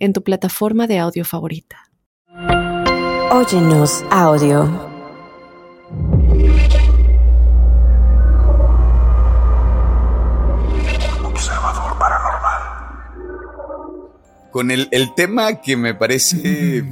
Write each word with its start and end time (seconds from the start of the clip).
en 0.00 0.12
tu 0.12 0.24
plataforma 0.24 0.88
de 0.88 0.98
audio 0.98 1.24
favorita. 1.24 1.76
Óyenos 3.30 4.02
audio. 4.10 4.62
Observador 11.22 11.98
paranormal. 11.98 12.62
Con 14.50 14.70
el, 14.72 14.88
el 14.90 15.14
tema 15.14 15.60
que 15.60 15.76
me 15.76 15.94
parece 15.94 16.84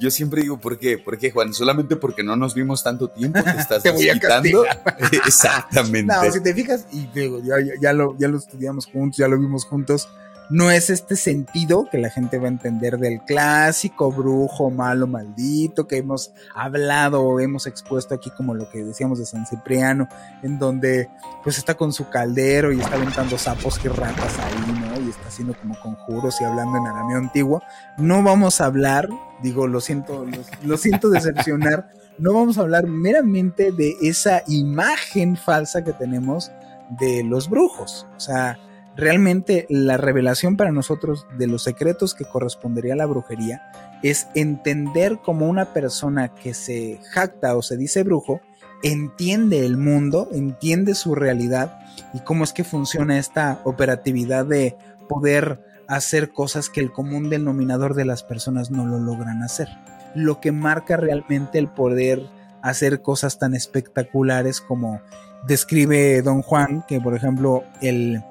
yo 0.00 0.10
siempre 0.10 0.40
digo, 0.40 0.58
¿por 0.58 0.78
qué? 0.78 0.96
¿Por 0.96 1.18
qué, 1.18 1.30
Juan? 1.30 1.52
Solamente 1.52 1.94
porque 1.94 2.22
no 2.22 2.34
nos 2.34 2.54
vimos 2.54 2.82
tanto 2.82 3.08
tiempo, 3.08 3.42
te 3.42 3.50
estás 3.58 3.82
te 3.82 3.90
voy 3.90 4.08
Exactamente. 5.26 6.12
No, 6.12 6.32
si 6.32 6.42
te 6.42 6.54
fijas, 6.54 6.86
y 6.90 7.06
ya, 7.44 7.56
ya, 7.80 7.92
lo, 7.92 8.16
ya 8.18 8.28
lo 8.28 8.38
estudiamos 8.38 8.86
juntos, 8.86 9.18
ya 9.18 9.28
lo 9.28 9.38
vimos 9.38 9.66
juntos, 9.66 10.08
no 10.50 10.68
es 10.72 10.90
este 10.90 11.14
sentido 11.14 11.88
que 11.88 11.98
la 11.98 12.10
gente 12.10 12.38
va 12.38 12.46
a 12.46 12.50
entender 12.50 12.98
del 12.98 13.20
clásico 13.20 14.10
brujo 14.10 14.68
malo 14.70 15.06
maldito 15.06 15.86
que 15.86 15.98
hemos 15.98 16.32
hablado 16.54 17.22
o 17.22 17.38
hemos 17.38 17.68
expuesto 17.68 18.16
aquí 18.16 18.30
como 18.36 18.54
lo 18.54 18.68
que 18.68 18.82
decíamos 18.82 19.20
de 19.20 19.26
San 19.26 19.46
Cipriano, 19.46 20.08
en 20.42 20.58
donde 20.58 21.08
pues 21.44 21.56
está 21.56 21.74
con 21.74 21.92
su 21.92 22.08
caldero 22.08 22.72
y 22.72 22.80
está 22.80 22.96
aventando 22.96 23.38
sapos 23.38 23.80
y 23.84 23.88
ratas 23.88 24.38
ahí, 24.40 24.72
¿no? 24.80 25.06
Y 25.06 25.10
está 25.10 25.28
haciendo 25.28 25.54
como 25.54 25.78
conjuros 25.80 26.40
y 26.40 26.44
hablando 26.44 26.78
en 26.78 26.86
arameo 26.88 27.18
antiguo. 27.18 27.62
No 27.96 28.24
vamos 28.24 28.60
a 28.60 28.66
hablar, 28.66 29.08
digo, 29.42 29.68
lo 29.68 29.80
siento, 29.80 30.24
lo, 30.24 30.38
lo 30.64 30.76
siento 30.76 31.10
decepcionar, 31.10 31.90
no 32.18 32.34
vamos 32.34 32.58
a 32.58 32.62
hablar 32.62 32.88
meramente 32.88 33.70
de 33.70 33.94
esa 34.02 34.42
imagen 34.48 35.36
falsa 35.36 35.84
que 35.84 35.92
tenemos 35.92 36.50
de 36.98 37.22
los 37.22 37.48
brujos. 37.48 38.08
O 38.16 38.20
sea, 38.20 38.58
Realmente 39.00 39.64
la 39.70 39.96
revelación 39.96 40.58
para 40.58 40.72
nosotros 40.72 41.26
de 41.38 41.46
los 41.46 41.62
secretos 41.62 42.12
que 42.12 42.26
correspondería 42.26 42.92
a 42.92 42.96
la 42.96 43.06
brujería 43.06 43.62
es 44.02 44.28
entender 44.34 45.20
cómo 45.24 45.48
una 45.48 45.72
persona 45.72 46.34
que 46.34 46.52
se 46.52 47.00
jacta 47.10 47.56
o 47.56 47.62
se 47.62 47.78
dice 47.78 48.02
brujo 48.02 48.42
entiende 48.82 49.64
el 49.64 49.78
mundo, 49.78 50.28
entiende 50.32 50.94
su 50.94 51.14
realidad 51.14 51.80
y 52.12 52.20
cómo 52.20 52.44
es 52.44 52.52
que 52.52 52.62
funciona 52.62 53.18
esta 53.18 53.62
operatividad 53.64 54.44
de 54.44 54.76
poder 55.08 55.64
hacer 55.88 56.34
cosas 56.34 56.68
que 56.68 56.80
el 56.80 56.92
común 56.92 57.30
denominador 57.30 57.94
de 57.94 58.04
las 58.04 58.22
personas 58.22 58.70
no 58.70 58.84
lo 58.84 58.98
logran 58.98 59.42
hacer. 59.42 59.68
Lo 60.14 60.40
que 60.40 60.52
marca 60.52 60.98
realmente 60.98 61.58
el 61.58 61.68
poder 61.68 62.26
hacer 62.60 63.00
cosas 63.00 63.38
tan 63.38 63.54
espectaculares 63.54 64.60
como 64.60 65.00
describe 65.46 66.20
don 66.20 66.42
Juan, 66.42 66.84
que 66.86 67.00
por 67.00 67.14
ejemplo 67.14 67.64
el 67.80 68.22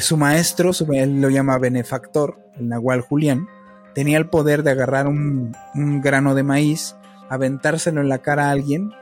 su 0.00 0.16
maestro, 0.16 0.70
él 0.92 1.20
lo 1.20 1.30
llama 1.30 1.58
benefactor, 1.58 2.38
el 2.56 2.68
Nahual 2.68 3.00
Julián, 3.00 3.48
tenía 3.94 4.18
el 4.18 4.28
poder 4.28 4.62
de 4.62 4.72
agarrar 4.72 5.06
un, 5.06 5.54
grano 6.02 6.34
de 6.34 6.42
maíz, 6.42 6.96
aventárselo 7.28 8.00
en 8.00 8.08
la 8.08 8.18
cara 8.18 8.48
a 8.48 8.50
alguien 8.50 8.92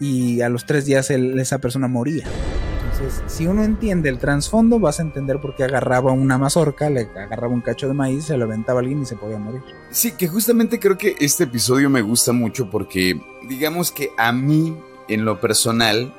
y 0.00 0.40
a 0.40 0.48
los 0.48 0.64
tres 0.64 0.84
días 0.84 1.10
esa 1.10 1.58
persona 1.58 1.88
moría. 1.88 2.24
Entonces, 2.92 3.22
si 3.28 3.46
uno 3.46 3.62
entiende 3.62 4.08
el 4.08 4.18
trasfondo, 4.18 4.80
vas 4.80 4.98
a 4.98 5.02
entender 5.02 5.40
por 5.40 5.54
qué 5.54 5.64
agarraba 5.64 6.10
una 6.10 6.36
mazorca, 6.36 6.90
le 6.90 7.02
agarraba 7.02 7.52
un 7.52 7.60
cacho 7.60 7.86
de 7.86 7.94
maíz, 7.94 8.24
se 8.24 8.36
lo 8.36 8.46
aventaba 8.46 8.80
a 8.80 8.82
alguien 8.82 9.02
y 9.02 9.06
se 9.06 9.14
podía 9.14 9.38
morir. 9.38 9.62
Sí, 9.90 10.12
que 10.12 10.26
justamente 10.26 10.80
creo 10.80 10.98
que 10.98 11.14
este 11.20 11.44
episodio 11.44 11.90
me 11.90 12.02
gusta 12.02 12.32
mucho 12.32 12.70
porque, 12.70 13.20
digamos 13.48 13.92
que 13.92 14.10
a 14.16 14.32
mí, 14.32 14.76
en 15.08 15.24
lo 15.24 15.40
personal, 15.40 16.12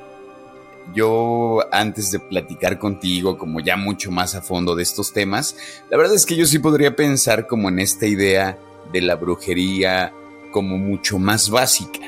yo 0.94 1.60
antes 1.72 2.10
de 2.10 2.18
platicar 2.18 2.78
contigo 2.78 3.38
como 3.38 3.60
ya 3.60 3.76
mucho 3.76 4.10
más 4.10 4.34
a 4.34 4.42
fondo 4.42 4.74
de 4.74 4.82
estos 4.82 5.12
temas, 5.12 5.56
la 5.90 5.96
verdad 5.96 6.14
es 6.14 6.26
que 6.26 6.36
yo 6.36 6.46
sí 6.46 6.58
podría 6.58 6.96
pensar 6.96 7.46
como 7.46 7.68
en 7.68 7.78
esta 7.78 8.06
idea 8.06 8.58
de 8.92 9.00
la 9.00 9.16
brujería 9.16 10.12
como 10.52 10.78
mucho 10.78 11.18
más 11.18 11.50
básica 11.50 12.00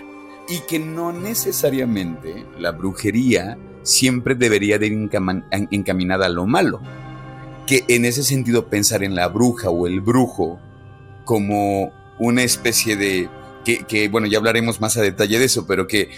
y 0.49 0.61
que 0.69 0.79
no 0.79 1.13
necesariamente 1.13 2.45
la 2.59 2.73
brujería 2.73 3.57
siempre 3.83 4.35
debería 4.35 4.79
de 4.79 4.87
ir 4.87 5.11
encaminada 5.71 6.27
a 6.27 6.29
lo 6.29 6.47
malo. 6.47 6.81
Que 7.67 7.85
en 7.89 8.05
ese 8.05 8.23
sentido 8.23 8.69
pensar 8.69 9.05
en 9.05 9.15
la 9.15 9.29
bruja 9.29 9.71
o 9.71 9.87
el 9.87 10.01
brujo 10.01 10.59
como 11.25 11.93
una 12.19 12.43
especie 12.43 12.97
de 12.97 13.29
que, 13.65 14.09
bueno, 14.09 14.27
ya 14.27 14.39
hablaremos 14.39 14.81
más 14.81 14.97
a 14.97 15.03
detalle 15.03 15.39
de 15.39 15.45
eso, 15.45 15.67
pero 15.67 15.87
que 15.87 16.11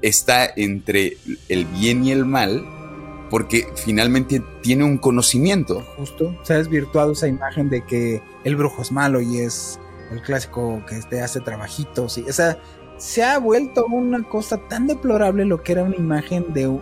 está 0.00 0.46
entre 0.56 1.16
el 1.48 1.64
bien 1.66 2.04
y 2.04 2.12
el 2.12 2.24
mal, 2.24 2.64
porque 3.30 3.66
finalmente 3.76 4.42
tiene 4.62 4.84
un 4.84 4.98
conocimiento. 4.98 5.80
Justo, 5.96 6.36
se 6.42 6.54
ha 6.54 6.58
desvirtuado 6.58 7.12
esa 7.12 7.28
imagen 7.28 7.70
de 7.70 7.84
que 7.84 8.22
el 8.44 8.56
brujo 8.56 8.82
es 8.82 8.92
malo 8.92 9.20
y 9.20 9.38
es 9.38 9.80
el 10.10 10.20
clásico 10.20 10.82
que 10.86 11.00
te 11.08 11.22
hace 11.22 11.40
trabajitos. 11.40 12.18
Y, 12.18 12.22
o 12.22 12.32
sea, 12.32 12.58
se 12.98 13.22
ha 13.22 13.38
vuelto 13.38 13.86
una 13.86 14.22
cosa 14.22 14.58
tan 14.68 14.86
deplorable 14.86 15.44
lo 15.44 15.62
que 15.62 15.72
era 15.72 15.82
una 15.82 15.96
imagen 15.96 16.52
de... 16.52 16.78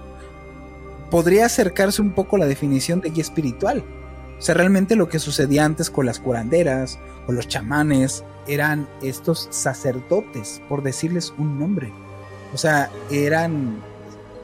Podría 1.11 1.47
acercarse 1.47 2.03
un 2.03 2.13
poco 2.13 2.37
la 2.37 2.47
definición 2.47 3.01
de 3.01 3.11
guía 3.11 3.23
espiritual. 3.23 3.85
O 4.39 4.43
sea, 4.43 4.55
realmente 4.55 4.97
lo 4.97 5.09
que 5.09 5.19
sucedía 5.19 5.65
antes 5.65 5.91
con 5.91 6.07
las 6.07 6.19
curanderas, 6.19 6.99
con 7.27 7.37
los 7.37 7.47
chamanes, 7.47 8.25
eran 8.47 8.89
estos 9.03 9.49
sacerdotes, 9.51 10.63
por 10.69 10.83
decirles 10.83 11.33
un 11.37 11.59
nombre. 11.59 11.93
O 12.53 12.59
sea, 12.59 12.91
eran 13.11 13.81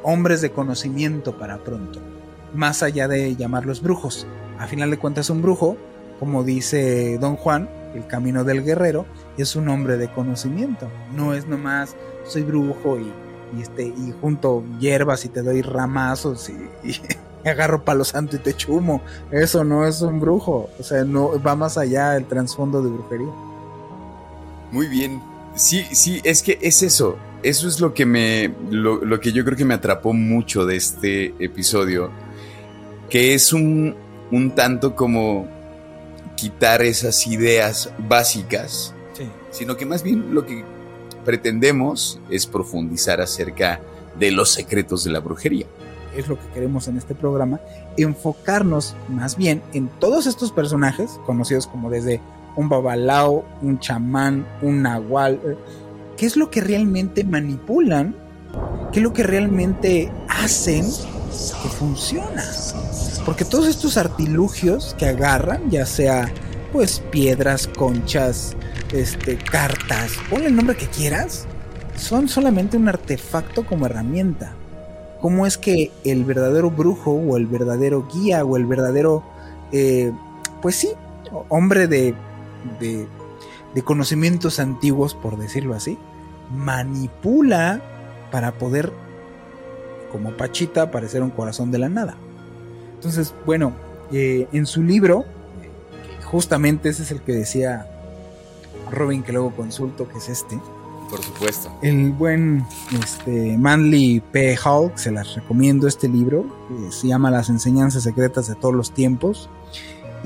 hombres 0.03 0.41
de 0.41 0.51
conocimiento 0.51 1.39
para 1.39 1.59
pronto, 1.59 2.01
más 2.55 2.83
allá 2.83 3.09
de 3.09 3.35
llamarlos 3.37 3.83
brujos. 3.83 4.27
A 4.59 4.67
final 4.67 4.91
de 4.91 4.99
cuentas, 4.99 5.31
un 5.31 5.43
brujo, 5.43 5.77
como 6.21 6.45
dice 6.45 7.19
don 7.19 7.37
Juan, 7.37 7.69
el 7.95 8.07
camino 8.07 8.45
del 8.45 8.65
guerrero, 8.65 9.07
es 9.37 9.57
un 9.57 9.69
hombre 9.69 9.97
de 9.97 10.09
conocimiento. 10.09 10.89
No 11.15 11.35
es 11.35 11.47
nomás 11.47 11.97
soy 12.25 12.43
brujo 12.43 12.99
y, 12.99 13.61
este, 13.61 13.85
y 13.85 14.15
junto 14.21 14.65
hierbas 14.79 15.25
y 15.25 15.29
te 15.29 15.43
doy 15.43 15.63
ramazos 15.63 16.49
y, 16.49 16.89
y 16.89 17.01
agarro 17.49 17.85
palo 17.85 18.05
santo 18.05 18.37
y 18.37 18.39
te 18.39 18.55
chumo. 18.55 19.01
Eso 19.31 19.65
no 19.65 19.87
es 19.87 20.01
un 20.03 20.21
brujo. 20.21 20.71
O 20.79 20.83
sea, 20.83 21.05
no 21.05 21.41
va 21.43 21.57
más 21.57 21.79
allá 21.79 22.17
el 22.17 22.27
trasfondo 22.27 22.83
de 22.83 22.91
brujería. 22.91 23.33
Muy 24.71 24.89
bien. 24.89 25.23
Sí, 25.55 25.87
sí, 25.93 26.21
es 26.25 26.43
que 26.43 26.59
es 26.61 26.83
eso. 26.83 27.17
Eso 27.47 27.69
es 27.69 27.79
lo 27.79 27.95
que 27.95 28.07
me. 28.07 28.53
Lo, 28.71 29.21
que 29.21 29.31
yo 29.31 29.45
creo 29.45 29.57
que 29.57 29.65
me 29.65 29.75
atrapó 29.75 30.13
mucho 30.13 30.67
de 30.67 30.75
este 30.75 31.27
episodio. 31.39 32.11
Que 33.09 33.35
es 33.35 33.53
un, 33.53 33.95
un 34.33 34.51
tanto 34.57 34.97
como 34.97 35.47
quitar 36.35 36.83
esas 36.83 37.25
ideas 37.29 37.93
básicas. 37.99 38.93
Sino 39.53 39.77
que 39.77 39.87
más 39.87 40.03
bien 40.03 40.35
lo 40.35 40.45
que 40.45 40.65
pretendemos 41.25 42.19
es 42.31 42.49
profundizar 42.49 43.21
acerca 43.21 43.81
de 44.19 44.33
los 44.33 44.51
secretos 44.51 45.05
de 45.05 45.13
la 45.13 45.21
brujería. 45.21 45.67
Es 46.17 46.27
lo 46.27 46.37
que 46.37 46.49
queremos 46.53 46.89
en 46.89 46.97
este 46.97 47.15
programa, 47.15 47.61
enfocarnos 47.97 48.97
más 49.09 49.37
bien 49.37 49.63
en 49.73 49.87
todos 49.87 50.27
estos 50.27 50.51
personajes, 50.51 51.13
conocidos 51.25 51.69
como 51.69 51.91
desde 51.91 52.21
un 52.57 52.69
babalao, 52.69 53.45
un 53.63 53.79
chamán, 53.79 54.45
un 54.63 54.83
nahual. 54.83 55.59
¿Qué 56.17 56.27
es 56.27 56.37
lo 56.37 56.51
que 56.51 56.61
realmente 56.61 57.25
manipulan? 57.25 58.15
¿Qué 58.93 59.01
es 59.01 59.03
lo 59.03 59.13
que 59.13 59.23
realmente 59.23 60.11
hacen 60.29 60.85
que 60.85 61.69
funciona? 61.69 62.45
Porque 63.25 63.45
todos 63.45 63.67
estos 63.67 63.97
artilugios 63.97 64.95
que 64.99 65.07
agarran, 65.07 65.71
ya 65.71 65.85
sea 65.87 66.33
pues 66.73 67.01
piedras, 67.11 67.67
conchas, 67.67 68.57
este, 68.93 69.37
cartas, 69.37 70.13
ponle 70.31 70.47
el 70.47 70.57
nombre 70.57 70.77
que 70.77 70.87
quieras, 70.87 71.47
son 71.97 72.29
solamente 72.29 72.77
un 72.77 72.89
artefacto 72.89 73.67
como 73.67 73.87
herramienta. 73.87 74.53
¿Cómo 75.21 75.47
es 75.47 75.59
que 75.59 75.91
el 76.05 76.25
verdadero 76.25 76.71
brujo 76.71 77.13
o 77.13 77.37
el 77.37 77.47
verdadero 77.47 78.07
guía 78.13 78.45
o 78.45 78.57
el 78.57 78.67
verdadero, 78.67 79.25
eh, 79.73 80.13
pues 80.61 80.77
sí, 80.77 80.91
hombre 81.49 81.87
de 81.87 82.15
de, 82.81 83.07
conocimientos 83.83 84.59
antiguos, 84.59 85.15
por 85.15 85.37
decirlo 85.37 85.75
así, 85.75 85.99
manipula 86.55 87.81
para 88.31 88.53
poder, 88.53 88.93
como 90.13 90.37
Pachita, 90.37 90.83
aparecer 90.83 91.23
un 91.23 91.31
corazón 91.31 91.71
de 91.71 91.79
la 91.79 91.89
nada. 91.89 92.17
Entonces, 92.95 93.35
bueno, 93.45 93.73
eh, 94.13 94.49
en 94.53 94.67
su 94.67 94.83
libro, 94.83 95.25
justamente 96.25 96.89
ese 96.89 97.03
es 97.03 97.11
el 97.11 97.21
que 97.21 97.33
decía 97.33 97.87
Robin 98.91 99.23
que 99.23 99.33
luego 99.33 99.55
consulto, 99.55 100.09
que 100.09 100.19
es 100.19 100.29
este. 100.29 100.59
Por 101.11 101.23
supuesto. 101.23 101.73
El 101.83 102.11
buen 102.13 102.67
este, 103.01 103.57
Manly 103.57 104.23
P. 104.33 104.57
Hall, 104.65 104.93
se 104.97 105.13
las 105.13 105.35
recomiendo 105.37 105.87
este 105.87 106.09
libro, 106.09 106.45
que 106.69 106.93
se 106.93 107.09
llama 107.09 107.31
Las 107.31 107.49
enseñanzas 107.49 108.03
secretas 108.03 108.49
de 108.49 108.57
todos 108.57 108.75
los 108.75 108.93
tiempos. 108.93 109.49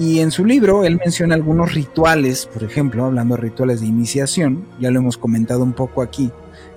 Y 0.00 0.20
en 0.20 0.30
su 0.30 0.46
libro 0.46 0.86
él 0.86 0.96
menciona 0.96 1.34
algunos 1.34 1.74
rituales, 1.74 2.46
por 2.46 2.64
ejemplo, 2.64 3.04
hablando 3.04 3.36
de 3.36 3.42
rituales 3.42 3.82
de 3.82 3.86
iniciación, 3.86 4.64
ya 4.80 4.90
lo 4.90 5.00
hemos 5.00 5.18
comentado 5.18 5.62
un 5.62 5.74
poco 5.74 6.00
aquí, 6.00 6.30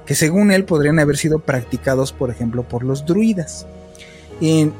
que 0.06 0.14
según 0.14 0.52
él 0.52 0.66
podrían 0.66 1.00
haber 1.00 1.16
sido 1.16 1.40
practicados, 1.40 2.12
por 2.12 2.30
ejemplo, 2.30 2.64
por 2.64 2.84
los 2.84 3.06
druidas 3.06 3.66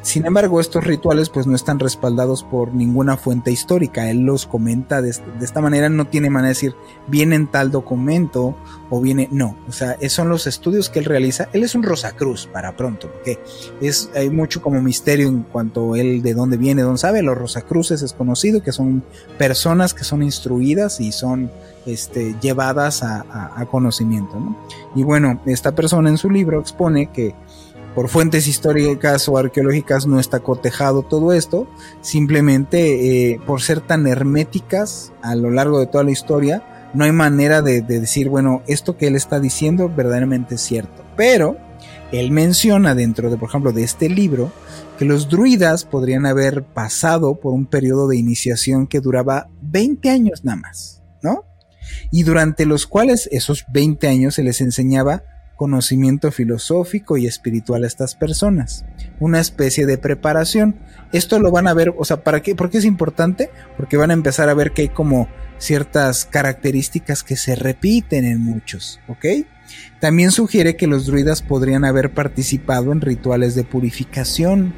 sin 0.02 0.26
embargo, 0.26 0.60
estos 0.60 0.84
rituales 0.84 1.30
pues 1.30 1.48
no 1.48 1.56
están 1.56 1.80
respaldados 1.80 2.44
por 2.44 2.74
ninguna 2.74 3.16
fuente 3.16 3.52
histórica. 3.52 4.10
Él 4.10 4.20
los 4.20 4.46
comenta 4.46 5.02
de, 5.02 5.10
esta 5.10 5.62
manera, 5.62 5.88
no 5.88 6.06
tiene 6.06 6.30
manera 6.30 6.50
de 6.50 6.56
decir, 6.56 6.76
viene 7.08 7.36
en 7.36 7.48
tal 7.48 7.72
documento 7.72 8.58
o 8.90 9.00
viene, 9.00 9.30
no, 9.32 9.58
o 9.68 9.72
sea, 9.72 9.98
son 10.10 10.28
los 10.28 10.48
estudios 10.48 10.90
que 10.90 11.00
él 11.00 11.06
realiza. 11.06 11.48
Él 11.54 11.64
es 11.64 11.76
un 11.76 11.84
Rosacruz 11.84 12.48
para 12.48 12.76
pronto, 12.76 13.10
porque 13.10 13.40
es, 13.80 14.10
hay 14.16 14.30
mucho 14.30 14.62
como 14.62 14.82
misterio 14.82 15.30
en 15.30 15.44
cuanto 15.44 15.96
él 15.96 16.22
de 16.22 16.34
dónde 16.34 16.58
viene, 16.58 16.82
dónde 16.82 17.00
sabe. 17.00 17.22
Los 17.22 17.38
Rosacruces 17.38 18.02
es 18.02 18.12
conocido 18.14 18.62
que 18.62 18.74
son 18.74 19.04
personas 19.38 19.94
que 19.94 20.04
son 20.04 20.24
instruidas 20.24 21.00
y 21.00 21.12
son 21.12 21.50
este, 21.86 22.36
llevadas 22.42 23.04
a, 23.04 23.66
conocimiento. 23.72 24.40
¿no? 24.40 24.58
Y 24.96 25.04
bueno, 25.04 25.42
esta 25.46 25.74
persona 25.74 26.10
en 26.10 26.18
su 26.18 26.30
libro 26.30 26.60
expone 26.60 27.12
que 27.12 27.34
por 27.96 28.10
fuentes 28.10 28.48
históricas 28.48 29.30
o 29.30 29.38
arqueológicas 29.38 30.08
no 30.08 30.20
está 30.20 30.40
cotejado 30.40 31.04
todo 31.04 31.34
esto, 31.34 31.68
simplemente 32.02 33.32
eh, 33.32 33.40
por 33.46 33.62
ser 33.62 33.82
tan 33.82 34.08
herméticas 34.08 35.14
a 35.22 35.36
lo 35.36 35.52
largo 35.52 35.80
de 35.80 35.88
toda 35.88 36.04
la 36.04 36.12
historia, 36.12 36.90
no 36.94 37.06
hay 37.06 37.12
manera 37.12 37.62
de, 37.62 37.82
decir, 37.82 38.30
bueno, 38.30 38.62
esto 38.68 38.98
que 38.98 39.08
él 39.08 39.16
está 39.16 39.40
diciendo 39.40 39.92
verdaderamente 39.96 40.56
es 40.56 40.62
cierto. 40.62 41.04
Pero 41.16 41.58
él 42.12 42.32
menciona 42.32 42.94
dentro 42.96 43.30
de, 43.30 43.38
por 43.38 43.50
ejemplo, 43.50 43.72
de 43.72 43.84
este 43.84 44.10
libro, 44.10 44.52
que 44.98 45.06
los 45.06 45.28
druidas 45.28 45.86
podrían 45.86 46.26
haber 46.26 46.64
pasado 46.64 47.36
por 47.40 47.54
un 47.54 47.66
periodo 47.66 48.08
de 48.08 48.18
iniciación 48.18 48.86
que 48.86 49.00
duraba 49.00 49.50
20 49.62 50.10
años 50.10 50.44
nada 50.44 50.58
más, 50.58 51.02
¿no? 51.24 51.46
Y 52.12 52.24
durante 52.24 52.66
los 52.66 52.86
cuales 52.86 53.28
esos 53.32 53.66
20 53.74 54.08
años 54.08 54.36
se 54.36 54.44
les 54.44 54.62
enseñaba 54.62 55.24
conocimiento 55.64 56.30
filosófico 56.30 57.16
y 57.16 57.26
espiritual 57.26 57.86
a 57.86 57.88
estas 57.88 58.16
personas, 58.16 58.84
una 59.22 59.40
especie 59.40 59.86
de 59.86 59.98
preparación. 59.98 60.76
Esto 61.14 61.40
lo 61.40 61.52
van 61.52 61.70
a 61.70 61.74
ver, 61.74 61.94
o 61.98 62.04
sea, 62.04 62.22
¿para 62.22 62.42
qué? 62.42 62.54
¿Por 62.54 62.70
qué 62.70 62.80
es 62.80 62.84
importante? 62.84 63.50
Porque 63.78 63.96
van 63.96 64.12
a 64.12 64.14
empezar 64.14 64.50
a 64.50 64.54
ver 64.54 64.74
que 64.74 64.82
hay 64.82 64.90
como 64.90 65.30
ciertas 65.60 66.26
características 66.26 67.24
que 67.24 67.38
se 67.38 67.56
repiten 67.56 68.26
en 68.26 68.42
muchos, 68.42 69.00
¿ok? 69.08 69.26
También 70.02 70.32
sugiere 70.32 70.76
que 70.76 70.86
los 70.86 71.06
druidas 71.06 71.42
podrían 71.42 71.86
haber 71.86 72.14
participado 72.14 72.92
en 72.92 73.00
rituales 73.00 73.56
de 73.56 73.64
purificación, 73.64 74.74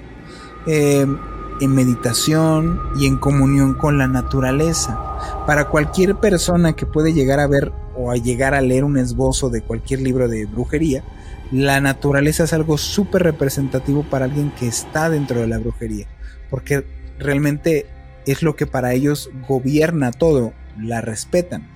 em, 0.68 1.18
en 1.62 1.72
meditación 1.74 2.80
y 3.00 3.08
en 3.08 3.18
comunión 3.18 3.74
con 3.74 3.98
la 3.98 4.08
naturaleza. 4.08 5.00
Para 5.48 5.70
cualquier 5.70 6.18
persona 6.18 6.74
que 6.74 6.86
puede 6.86 7.12
llegar 7.12 7.40
a 7.40 7.48
ver 7.48 7.72
o 7.96 8.12
a 8.12 8.16
llegar 8.16 8.54
a 8.54 8.62
leer 8.62 8.84
un 8.84 8.98
esbozo 8.98 9.50
de 9.50 9.62
cualquier 9.62 10.02
libro 10.02 10.28
de 10.28 10.46
brujería, 10.46 11.04
la 11.52 11.80
naturaleza 11.80 12.44
es 12.44 12.54
algo 12.54 12.78
súper 12.78 13.24
representativo 13.24 14.04
para 14.04 14.26
alguien 14.26 14.52
que 14.52 14.68
está 14.68 15.10
dentro 15.10 15.40
de 15.42 15.48
la 15.48 15.60
brujería, 15.60 16.08
porque 16.50 16.86
realmente 17.20 17.86
es 18.26 18.42
lo 18.42 18.56
que 18.56 18.66
para 18.66 18.94
ellos 18.94 19.30
gobierna 19.48 20.12
todo, 20.12 20.54
la 20.80 21.02
respetan. 21.02 21.68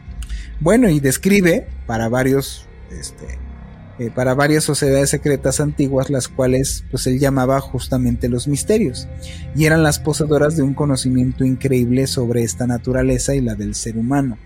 Bueno, 0.59 0.89
y 0.89 0.99
describe 0.99 1.67
para 1.85 2.09
varios, 2.09 2.67
este, 2.91 3.37
eh, 3.99 4.11
para 4.13 4.33
varias 4.33 4.63
sociedades 4.63 5.09
secretas 5.09 5.59
antiguas, 5.59 6.09
las 6.09 6.27
cuales 6.27 6.83
pues 6.89 7.05
él 7.07 7.19
llamaba 7.19 7.59
justamente 7.61 8.27
los 8.27 8.47
misterios, 8.47 9.07
y 9.55 9.65
eran 9.65 9.83
las 9.83 9.99
poseedoras 9.99 10.57
de 10.57 10.63
un 10.63 10.73
conocimiento 10.73 11.45
increíble 11.45 12.07
sobre 12.07 12.43
esta 12.43 12.65
naturaleza 12.65 13.35
y 13.35 13.41
la 13.41 13.55
del 13.55 13.75
ser 13.75 13.97
humano. 13.97 14.37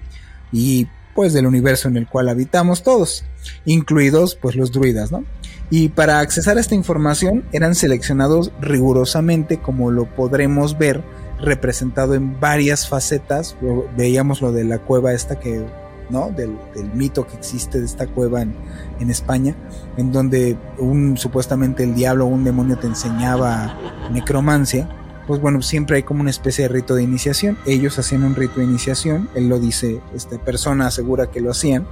Y 0.51 0.87
pues 1.15 1.33
del 1.33 1.45
universo 1.45 1.87
en 1.87 1.97
el 1.97 2.07
cual 2.07 2.29
habitamos 2.29 2.83
todos, 2.83 3.23
incluidos 3.65 4.35
pues 4.35 4.55
los 4.55 4.71
druidas, 4.71 5.11
¿no? 5.11 5.23
Y 5.69 5.89
para 5.89 6.19
accesar 6.19 6.57
a 6.57 6.61
esta 6.61 6.75
información 6.75 7.43
eran 7.51 7.75
seleccionados 7.75 8.51
rigurosamente 8.61 9.57
como 9.57 9.91
lo 9.91 10.05
podremos 10.05 10.77
ver 10.77 11.03
representado 11.41 12.13
en 12.13 12.39
varias 12.39 12.87
facetas, 12.87 13.55
veíamos 13.97 14.41
lo 14.41 14.51
de 14.51 14.63
la 14.63 14.79
cueva 14.79 15.13
esta 15.13 15.39
que, 15.39 15.65
¿no? 16.09 16.29
Del, 16.29 16.57
mito 16.93 17.27
que 17.27 17.35
existe 17.35 17.79
de 17.79 17.85
esta 17.85 18.07
cueva 18.07 18.41
en, 18.41 18.55
en 18.99 19.09
España, 19.09 19.55
en 19.97 20.11
donde 20.11 20.57
un 20.77 21.17
supuestamente 21.17 21.83
el 21.83 21.95
diablo 21.95 22.25
o 22.25 22.29
un 22.29 22.43
demonio 22.43 22.77
te 22.77 22.87
enseñaba 22.87 23.77
necromancia, 24.11 24.87
pues 25.27 25.39
bueno, 25.39 25.61
siempre 25.61 25.97
hay 25.97 26.03
como 26.03 26.21
una 26.21 26.29
especie 26.29 26.63
de 26.63 26.69
rito 26.69 26.95
de 26.95 27.03
iniciación. 27.03 27.57
Ellos 27.65 27.97
hacían 27.97 28.23
un 28.23 28.35
rito 28.35 28.59
de 28.59 28.65
iniciación, 28.65 29.29
él 29.35 29.47
lo 29.47 29.59
dice, 29.59 30.01
esta 30.13 30.37
persona 30.37 30.87
asegura 30.87 31.31
que 31.31 31.41
lo 31.41 31.51
hacían, 31.51 31.87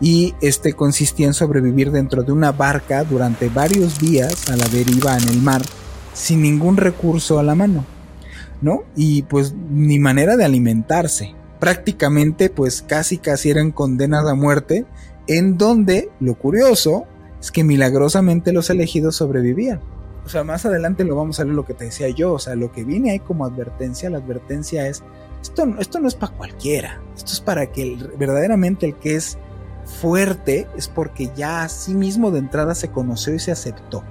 y 0.00 0.34
este 0.40 0.74
consistía 0.74 1.26
en 1.26 1.34
sobrevivir 1.34 1.90
dentro 1.90 2.22
de 2.22 2.32
una 2.32 2.52
barca 2.52 3.04
durante 3.04 3.48
varios 3.48 3.98
días 3.98 4.48
a 4.50 4.56
la 4.56 4.68
deriva 4.68 5.16
en 5.16 5.28
el 5.28 5.40
mar, 5.42 5.62
sin 6.12 6.42
ningún 6.42 6.76
recurso 6.76 7.38
a 7.38 7.42
la 7.42 7.54
mano, 7.54 7.84
¿no? 8.60 8.84
Y 8.94 9.22
pues 9.22 9.54
ni 9.70 9.98
manera 9.98 10.36
de 10.36 10.44
alimentarse. 10.44 11.34
Prácticamente, 11.58 12.50
pues 12.50 12.82
casi 12.82 13.18
casi 13.18 13.50
eran 13.50 13.72
condenas 13.72 14.26
a 14.26 14.34
muerte, 14.34 14.84
en 15.26 15.58
donde 15.58 16.10
lo 16.20 16.34
curioso 16.34 17.04
es 17.40 17.50
que 17.50 17.64
milagrosamente 17.64 18.52
los 18.52 18.70
elegidos 18.70 19.16
sobrevivían 19.16 19.80
o 20.28 20.30
sea, 20.30 20.44
más 20.44 20.66
adelante 20.66 21.04
lo 21.04 21.16
vamos 21.16 21.40
a 21.40 21.44
ver 21.44 21.54
lo 21.54 21.64
que 21.64 21.72
te 21.72 21.86
decía 21.86 22.10
yo, 22.10 22.34
o 22.34 22.38
sea, 22.38 22.54
lo 22.54 22.70
que 22.70 22.84
viene 22.84 23.12
ahí 23.12 23.18
como 23.18 23.46
advertencia, 23.46 24.10
la 24.10 24.18
advertencia 24.18 24.86
es, 24.86 25.02
esto, 25.40 25.64
esto 25.78 26.00
no 26.00 26.06
es 26.06 26.14
para 26.14 26.34
cualquiera, 26.36 27.00
esto 27.16 27.32
es 27.32 27.40
para 27.40 27.72
que 27.72 27.96
verdaderamente 28.18 28.84
el 28.84 28.94
que 28.96 29.14
es 29.14 29.38
fuerte 29.86 30.68
es 30.76 30.86
porque 30.86 31.30
ya 31.34 31.62
a 31.62 31.70
sí 31.70 31.94
mismo 31.94 32.30
de 32.30 32.40
entrada 32.40 32.74
se 32.74 32.90
conoció 32.90 33.32
y 33.32 33.38
se 33.38 33.52
aceptó. 33.52 34.04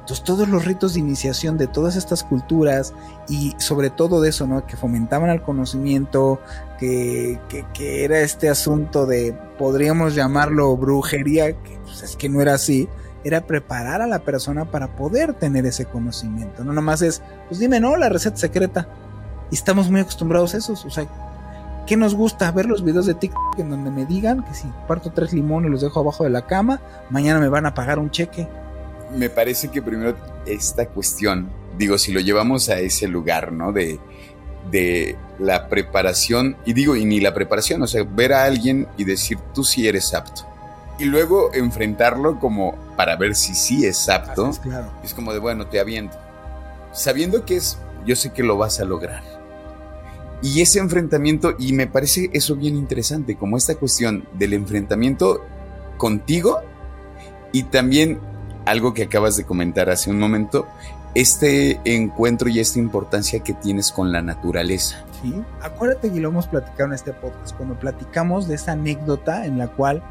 Entonces 0.00 0.22
todos 0.22 0.46
los 0.50 0.66
ritos 0.66 0.92
de 0.92 1.00
iniciación 1.00 1.56
de 1.56 1.66
todas 1.66 1.96
estas 1.96 2.24
culturas 2.24 2.92
y 3.26 3.54
sobre 3.56 3.88
todo 3.88 4.20
de 4.20 4.28
eso, 4.28 4.46
¿no? 4.46 4.66
Que 4.66 4.76
fomentaban 4.76 5.30
el 5.30 5.40
conocimiento, 5.40 6.42
que, 6.78 7.40
que, 7.72 8.04
era 8.04 8.20
este 8.20 8.50
asunto 8.50 9.06
de, 9.06 9.34
podríamos 9.56 10.14
llamarlo 10.14 10.76
brujería, 10.76 11.52
que 11.52 11.78
pues, 11.84 12.02
es 12.02 12.16
que 12.16 12.28
no 12.28 12.42
era 12.42 12.52
así, 12.52 12.86
era 13.24 13.46
preparar 13.46 14.00
a 14.02 14.06
la 14.06 14.20
persona 14.20 14.64
para 14.70 14.96
poder 14.96 15.34
tener 15.34 15.66
ese 15.66 15.86
conocimiento. 15.86 16.64
No 16.64 16.72
nomás 16.72 17.02
es, 17.02 17.22
pues 17.48 17.60
dime, 17.60 17.80
no, 17.80 17.96
la 17.96 18.08
receta 18.08 18.36
secreta. 18.36 18.88
Y 19.50 19.54
estamos 19.54 19.90
muy 19.90 20.00
acostumbrados 20.00 20.54
a 20.54 20.58
eso. 20.58 20.72
O 20.72 20.90
sea, 20.90 21.06
¿qué 21.86 21.96
nos 21.96 22.14
gusta? 22.14 22.50
Ver 22.52 22.66
los 22.66 22.84
videos 22.84 23.06
de 23.06 23.14
TikTok 23.14 23.58
en 23.58 23.70
donde 23.70 23.90
me 23.90 24.06
digan 24.06 24.44
que 24.44 24.54
si 24.54 24.68
parto 24.86 25.10
tres 25.12 25.32
limones 25.32 25.68
y 25.68 25.72
los 25.72 25.80
dejo 25.82 26.00
abajo 26.00 26.24
de 26.24 26.30
la 26.30 26.46
cama, 26.46 26.80
mañana 27.10 27.40
me 27.40 27.48
van 27.48 27.66
a 27.66 27.74
pagar 27.74 27.98
un 27.98 28.10
cheque. 28.10 28.48
Me 29.16 29.30
parece 29.30 29.68
que 29.68 29.82
primero 29.82 30.16
esta 30.46 30.86
cuestión, 30.86 31.50
digo, 31.76 31.98
si 31.98 32.12
lo 32.12 32.20
llevamos 32.20 32.68
a 32.68 32.78
ese 32.78 33.08
lugar, 33.08 33.52
¿no? 33.52 33.72
De, 33.72 33.98
de 34.70 35.16
la 35.38 35.68
preparación, 35.68 36.56
y 36.66 36.74
digo, 36.74 36.94
y 36.94 37.04
ni 37.04 37.20
la 37.20 37.32
preparación, 37.32 37.82
o 37.82 37.86
sea, 37.86 38.04
ver 38.04 38.34
a 38.34 38.44
alguien 38.44 38.86
y 38.98 39.04
decir, 39.04 39.38
tú 39.54 39.64
sí 39.64 39.88
eres 39.88 40.12
apto 40.12 40.47
y 40.98 41.04
luego 41.04 41.52
enfrentarlo 41.54 42.38
como 42.40 42.74
para 42.96 43.16
ver 43.16 43.34
si 43.34 43.54
sí 43.54 43.86
es 43.86 44.08
apto. 44.08 44.50
Es, 44.50 44.58
claro. 44.58 44.90
es 45.02 45.14
como 45.14 45.32
de, 45.32 45.38
bueno, 45.38 45.66
te 45.66 45.80
aviento. 45.80 46.16
Sabiendo 46.92 47.44
que 47.44 47.56
es, 47.56 47.78
yo 48.04 48.16
sé 48.16 48.32
que 48.32 48.42
lo 48.42 48.56
vas 48.56 48.80
a 48.80 48.84
lograr. 48.84 49.22
Y 50.42 50.60
ese 50.60 50.78
enfrentamiento, 50.78 51.54
y 51.58 51.72
me 51.72 51.86
parece 51.86 52.30
eso 52.32 52.56
bien 52.56 52.76
interesante, 52.76 53.36
como 53.36 53.56
esta 53.56 53.74
cuestión 53.74 54.28
del 54.34 54.52
enfrentamiento 54.54 55.44
contigo 55.96 56.60
y 57.52 57.64
también 57.64 58.20
algo 58.64 58.94
que 58.94 59.04
acabas 59.04 59.36
de 59.36 59.44
comentar 59.44 59.90
hace 59.90 60.10
un 60.10 60.18
momento, 60.18 60.66
este 61.14 61.80
encuentro 61.84 62.48
y 62.48 62.60
esta 62.60 62.78
importancia 62.78 63.40
que 63.40 63.54
tienes 63.54 63.90
con 63.90 64.12
la 64.12 64.22
naturaleza. 64.22 65.04
Sí, 65.22 65.34
acuérdate 65.60 66.12
que 66.12 66.20
lo 66.20 66.28
hemos 66.28 66.46
platicado 66.46 66.84
en 66.84 66.92
este 66.92 67.12
podcast, 67.12 67.56
cuando 67.56 67.78
platicamos 67.78 68.46
de 68.46 68.54
esa 68.54 68.72
anécdota 68.72 69.46
en 69.46 69.58
la 69.58 69.68
cual 69.68 70.02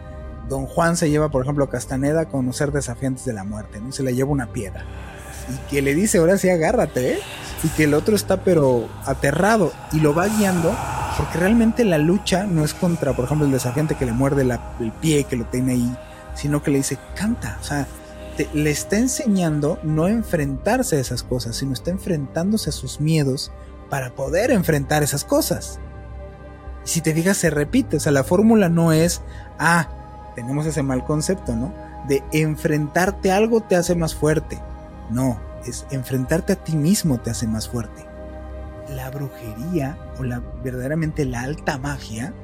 Don 0.49 0.65
Juan 0.65 0.97
se 0.97 1.09
lleva, 1.09 1.29
por 1.29 1.43
ejemplo, 1.43 1.65
a 1.65 1.69
Castaneda 1.69 2.21
a 2.21 2.25
conocer 2.29 2.71
desafiantes 2.71 3.25
de 3.25 3.33
la 3.33 3.43
muerte, 3.43 3.79
¿no? 3.79 3.91
Se 3.91 4.03
le 4.03 4.15
lleva 4.15 4.31
una 4.31 4.47
piedra. 4.47 4.85
Y 5.49 5.69
que 5.69 5.81
le 5.81 5.95
dice, 5.95 6.17
ahora 6.17 6.37
sí, 6.37 6.49
agárrate, 6.49 7.13
¿eh? 7.13 7.19
Y 7.63 7.69
que 7.69 7.85
el 7.85 7.93
otro 7.93 8.15
está, 8.15 8.43
pero 8.43 8.87
aterrado. 9.05 9.71
Y 9.91 9.99
lo 9.99 10.13
va 10.13 10.27
guiando, 10.27 10.75
porque 11.17 11.37
realmente 11.37 11.85
la 11.85 11.97
lucha 11.97 12.43
no 12.45 12.63
es 12.63 12.73
contra, 12.73 13.15
por 13.15 13.25
ejemplo, 13.25 13.45
el 13.45 13.51
desafiante 13.51 13.95
que 13.95 14.05
le 14.05 14.11
muerde 14.11 14.43
el 14.79 14.91
pie, 14.91 15.23
que 15.23 15.35
lo 15.35 15.45
tiene 15.45 15.73
ahí, 15.73 15.97
sino 16.35 16.61
que 16.61 16.71
le 16.71 16.77
dice, 16.77 16.97
canta. 17.15 17.57
O 17.61 17.63
sea, 17.63 17.87
le 18.53 18.69
está 18.69 18.97
enseñando 18.97 19.79
no 19.83 20.07
enfrentarse 20.07 20.97
a 20.97 20.99
esas 20.99 21.23
cosas, 21.23 21.55
sino 21.55 21.73
está 21.73 21.91
enfrentándose 21.91 22.69
a 22.69 22.73
sus 22.73 22.99
miedos 23.01 23.51
para 23.89 24.11
poder 24.11 24.51
enfrentar 24.51 25.03
esas 25.03 25.23
cosas. 25.23 25.79
si 26.83 27.01
te 27.01 27.13
fijas, 27.13 27.35
se 27.35 27.49
repite. 27.49 27.97
O 27.97 27.99
sea, 27.99 28.13
la 28.13 28.23
fórmula 28.23 28.69
no 28.69 28.93
es, 28.93 29.21
ah, 29.59 29.89
tenemos 30.37 30.67
ese 30.67 30.83
mal 30.83 31.03
concepto, 31.03 31.55
¿no? 31.55 31.73
De 32.07 32.23
enfrentarte 32.31 33.31
a 33.31 33.37
algo 33.37 33.61
te 33.61 33.75
hace 33.75 33.95
más 33.95 34.13
fuerte. 34.13 34.61
No, 35.09 35.39
es 35.65 35.87
enfrentarte 35.89 36.53
a 36.53 36.63
ti 36.63 36.75
mismo 36.75 37.17
te 37.17 37.31
hace 37.31 37.47
más 37.47 37.67
fuerte. 37.67 38.05
La 38.87 39.09
brujería 39.09 39.97
o 40.19 40.23
la 40.23 40.39
verdaderamente 40.63 41.25
la 41.25 41.41
alta 41.41 41.79
magia, 41.79 42.35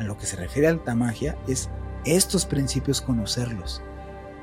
a 0.00 0.02
lo 0.02 0.18
que 0.18 0.26
se 0.26 0.34
refiere 0.34 0.66
alta 0.66 0.96
magia, 0.96 1.36
es 1.46 1.70
estos 2.04 2.44
principios 2.44 3.00
conocerlos. 3.00 3.82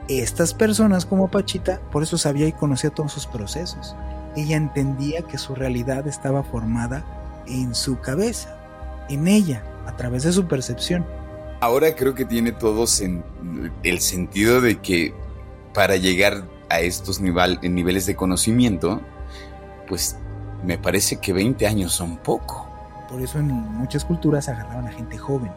Estas 0.08 0.54
personas 0.54 1.06
como 1.06 1.30
Pachita, 1.30 1.82
por 1.92 2.02
eso 2.02 2.18
sabía 2.18 2.48
y 2.48 2.54
conocía 2.54 2.92
todos 2.92 3.12
sus 3.12 3.28
procesos. 3.28 3.94
Ella 4.38 4.56
entendía 4.56 5.24
que 5.24 5.38
su 5.38 5.54
realidad 5.54 6.08
estaba 6.08 6.44
formada 6.44 7.04
en 7.46 7.76
su 7.76 8.00
cabeza, 8.00 8.56
en 9.10 9.28
ella, 9.28 9.64
a 9.86 9.98
través 9.98 10.24
de 10.24 10.32
su 10.32 10.48
percepción. 10.48 11.06
Ahora 11.66 11.96
creo 11.96 12.14
que 12.14 12.26
tiene 12.26 12.52
todo 12.52 12.86
el 13.82 14.00
sentido 14.00 14.62
de 14.62 14.80
que 14.82 15.16
para 15.74 15.96
llegar 15.96 16.48
a 16.70 16.82
estos 16.82 17.20
niveles 17.20 18.06
de 18.06 18.16
conocimiento, 18.16 19.02
pues 19.88 20.16
me 20.64 20.78
parece 20.78 21.18
que 21.18 21.34
20 21.34 21.66
años 21.66 21.92
son 21.92 22.18
poco. 22.18 22.70
Por 23.10 23.20
eso 23.20 23.40
en 23.40 23.48
muchas 23.48 24.06
culturas 24.06 24.48
agarraban 24.48 24.86
a 24.86 24.92
gente 24.92 25.18
joven. 25.18 25.52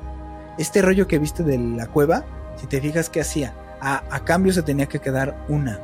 Este 0.57 0.81
rollo 0.81 1.07
que 1.07 1.19
viste 1.19 1.43
de 1.43 1.59
la 1.59 1.88
cueva, 1.88 2.25
si 2.57 2.67
te 2.67 2.81
fijas 2.81 3.11
qué 3.11 3.21
hacía, 3.21 3.55
a, 3.83 4.25
cambio 4.25 4.55
se 4.55 4.62
tenía 4.62 4.87
que 4.87 5.00
quedar 5.00 5.45
una. 5.50 5.79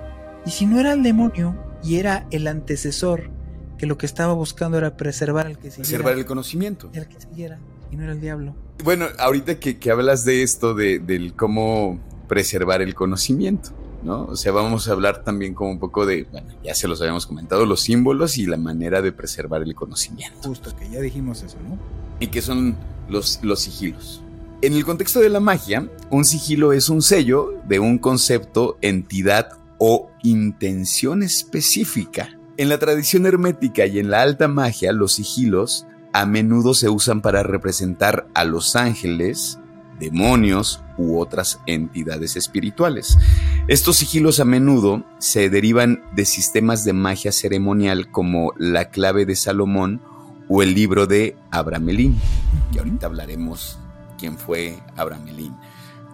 Y 0.46 0.52
si 0.52 0.64
no 0.64 0.80
era 0.80 0.94
el 0.94 1.02
demonio 1.02 1.54
y 1.82 1.98
era 1.98 2.26
el 2.30 2.46
antecesor, 2.46 3.28
que 3.76 3.84
lo 3.84 3.98
que 3.98 4.06
estaba 4.06 4.32
buscando 4.32 4.78
era 4.78 4.96
preservar 4.96 5.48
el 5.48 5.58
que 5.58 5.70
siguiera. 5.70 5.88
Preservar 5.88 6.14
el 6.14 6.24
conocimiento. 6.24 6.88
El 6.94 7.08
que 7.08 7.20
siguiera, 7.20 7.58
y 7.94 7.96
no 7.96 8.02
era 8.02 8.12
el 8.12 8.20
diablo. 8.20 8.54
Bueno, 8.82 9.06
ahorita 9.18 9.60
que, 9.60 9.90
hablas 9.90 10.24
de 10.24 10.42
esto, 10.42 10.74
de, 10.74 10.98
del 10.98 11.34
cómo 11.34 12.00
preservar 12.28 12.82
el 12.82 12.94
conocimiento. 12.94 13.70
¿no? 14.02 14.24
O 14.24 14.36
sea, 14.36 14.52
vamos 14.52 14.88
a 14.88 14.92
hablar 14.92 15.22
también 15.22 15.54
como 15.54 15.70
un 15.70 15.78
poco 15.78 16.04
de, 16.04 16.24
bueno, 16.24 16.48
ya 16.62 16.74
se 16.74 16.88
los 16.88 17.00
habíamos 17.00 17.26
comentado, 17.26 17.64
los 17.64 17.80
símbolos 17.80 18.36
y 18.36 18.46
la 18.46 18.56
manera 18.56 19.00
de 19.00 19.12
preservar 19.12 19.62
el 19.62 19.74
conocimiento. 19.74 20.48
Justo, 20.48 20.74
que 20.76 20.90
ya 20.90 21.00
dijimos 21.00 21.42
eso, 21.42 21.56
¿no? 21.66 21.78
Y 22.18 22.26
que 22.26 22.42
son 22.42 22.76
los, 23.08 23.38
los 23.42 23.60
sigilos. 23.60 24.22
En 24.60 24.72
el 24.74 24.84
contexto 24.84 25.20
de 25.20 25.30
la 25.30 25.40
magia, 25.40 25.88
un 26.10 26.24
sigilo 26.24 26.72
es 26.72 26.88
un 26.88 27.00
sello 27.00 27.54
de 27.68 27.78
un 27.78 27.98
concepto, 27.98 28.76
entidad 28.82 29.52
o 29.78 30.10
intención 30.22 31.22
específica. 31.22 32.38
En 32.56 32.68
la 32.68 32.78
tradición 32.78 33.26
hermética 33.26 33.86
y 33.86 34.00
en 34.00 34.10
la 34.10 34.22
alta 34.22 34.48
magia, 34.48 34.92
los 34.92 35.14
sigilos 35.14 35.86
a 36.14 36.26
menudo 36.26 36.74
se 36.74 36.88
usan 36.88 37.20
para 37.20 37.42
representar 37.42 38.28
a 38.34 38.44
los 38.44 38.76
ángeles, 38.76 39.58
demonios 39.98 40.80
u 40.96 41.18
otras 41.18 41.58
entidades 41.66 42.36
espirituales. 42.36 43.18
Estos 43.66 43.96
sigilos 43.96 44.38
a 44.38 44.44
menudo 44.44 45.02
se 45.18 45.50
derivan 45.50 46.04
de 46.14 46.24
sistemas 46.24 46.84
de 46.84 46.92
magia 46.92 47.32
ceremonial 47.32 48.12
como 48.12 48.52
la 48.56 48.90
clave 48.90 49.26
de 49.26 49.34
Salomón 49.34 50.00
o 50.48 50.62
el 50.62 50.72
libro 50.72 51.08
de 51.08 51.36
Abramelín, 51.50 52.16
que 52.72 52.78
ahorita 52.78 53.06
hablaremos 53.06 53.80
quién 54.16 54.38
fue 54.38 54.78
Abramelín. 54.96 55.56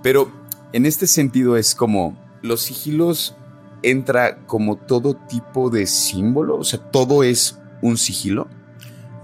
Pero 0.02 0.32
en 0.72 0.86
este 0.86 1.06
sentido 1.06 1.58
es 1.58 1.74
como 1.74 2.16
los 2.40 2.62
sigilos 2.62 3.36
entra 3.82 4.38
como 4.46 4.76
todo 4.76 5.12
tipo 5.14 5.68
de 5.68 5.86
símbolo, 5.86 6.56
o 6.56 6.64
sea, 6.64 6.80
todo 6.80 7.22
es 7.22 7.58
un 7.82 7.98
sigilo. 7.98 8.48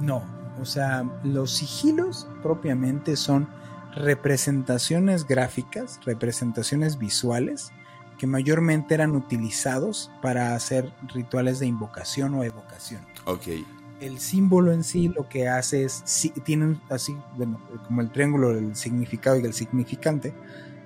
No, 0.01 0.36
o 0.61 0.65
sea, 0.65 1.05
los 1.23 1.53
sigilos 1.53 2.27
propiamente 2.43 3.17
son 3.17 3.49
representaciones 3.95 5.27
gráficas, 5.27 6.01
representaciones 6.05 6.99
visuales, 6.99 7.73
que 8.19 8.27
mayormente 8.27 8.95
eran 8.95 9.15
utilizados 9.15 10.11
para 10.23 10.55
hacer 10.55 10.93
rituales 11.15 11.59
de 11.59 11.67
invocación 11.67 12.35
o 12.35 12.45
evocación. 12.45 13.03
Ok. 13.25 13.49
El 14.01 14.19
símbolo 14.19 14.73
en 14.73 14.85
sí 14.85 15.09
lo 15.09 15.29
que 15.29 15.49
hace 15.49 15.85
es, 15.85 16.05
tiene 16.45 16.79
así, 16.91 17.17
bueno, 17.37 17.61
como 17.87 18.03
el 18.03 18.11
triángulo, 18.11 18.51
el 18.51 18.77
significado 18.77 19.39
y 19.39 19.45
el 19.45 19.55
significante, 19.55 20.35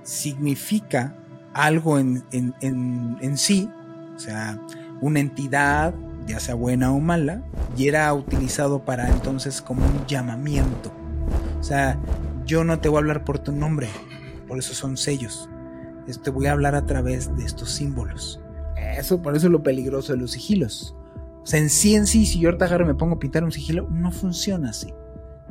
significa 0.03 1.17
algo 1.53 1.99
en, 1.99 2.25
en, 2.31 2.55
en, 2.61 3.19
en 3.21 3.37
sí, 3.37 3.69
o 4.15 4.19
sea, 4.19 4.61
una 5.01 5.19
entidad, 5.19 5.95
ya 6.27 6.41
sea 6.41 6.55
buena 6.55 6.93
o 6.93 7.01
mala, 7.01 7.43
y 7.77 7.89
era 7.89 8.13
utilizado 8.13 8.85
para 8.85 9.09
entonces 9.09 9.61
como 9.61 9.85
un 9.85 10.07
llamamiento. 10.07 10.93
O 11.59 11.63
sea, 11.63 11.99
yo 12.47 12.65
no 12.65 12.81
te 12.81 12.89
voy 12.89 12.97
a 12.97 13.01
hablar 13.01 13.25
por 13.25 13.39
tu 13.39 13.53
nombre, 13.53 13.89
por 14.49 14.59
eso 14.59 14.75
son 14.75 14.97
sellos. 14.97 15.49
Te 16.25 16.31
voy 16.31 16.47
a 16.47 16.53
hablar 16.53 16.75
a 16.75 16.87
través 16.87 17.37
de 17.37 17.45
estos 17.45 17.71
símbolos. 17.71 18.41
Eso, 18.99 19.23
por 19.23 19.37
eso 19.37 19.47
es 19.47 19.53
lo 19.53 19.63
peligroso 19.63 20.13
de 20.13 20.19
los 20.19 20.33
sigilos. 20.33 20.97
O 21.43 21.47
sea, 21.47 21.61
en 21.61 21.71
sí 21.71 21.95
en 21.95 22.07
sí, 22.07 22.27
si 22.27 22.41
yo 22.41 22.49
ahorita 22.49 22.65
agarro 22.65 22.85
y 22.85 22.89
me 22.89 22.95
pongo 22.95 23.15
a 23.15 23.19
pintar 23.19 23.45
un 23.45 23.53
sigilo, 23.53 23.89
no 23.91 24.11
funciona 24.11 24.71
así. 24.71 24.93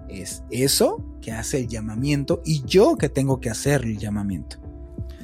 Es 0.10 0.44
eso 0.50 1.04
que 1.22 1.32
hace 1.32 1.60
el 1.60 1.68
llamamiento 1.68 2.42
y 2.44 2.64
yo 2.64 2.98
que 2.98 3.10
tengo 3.10 3.40
que 3.40 3.50
hacer 3.50 3.84
el 3.84 3.98
llamamiento. 3.98 4.58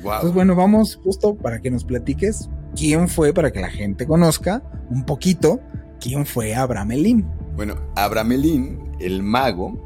Wow. 0.02 0.14
Entonces, 0.14 0.34
bueno, 0.34 0.56
vamos 0.56 0.96
justo 1.04 1.36
para 1.36 1.60
que 1.60 1.72
nos 1.72 1.84
platiques 1.84 2.50
quién 2.76 3.10
fue, 3.10 3.34
para 3.34 3.52
que 3.52 3.62
la 3.62 3.70
gente 3.70 4.06
conozca 4.06 4.62
un 4.90 5.06
poquito 5.06 5.60
quién 6.00 6.26
fue 6.26 6.54
Abramelín. 6.54 7.26
Bueno, 7.56 7.76
Abramelín, 7.96 8.92
el 9.00 9.24
mago, 9.24 9.86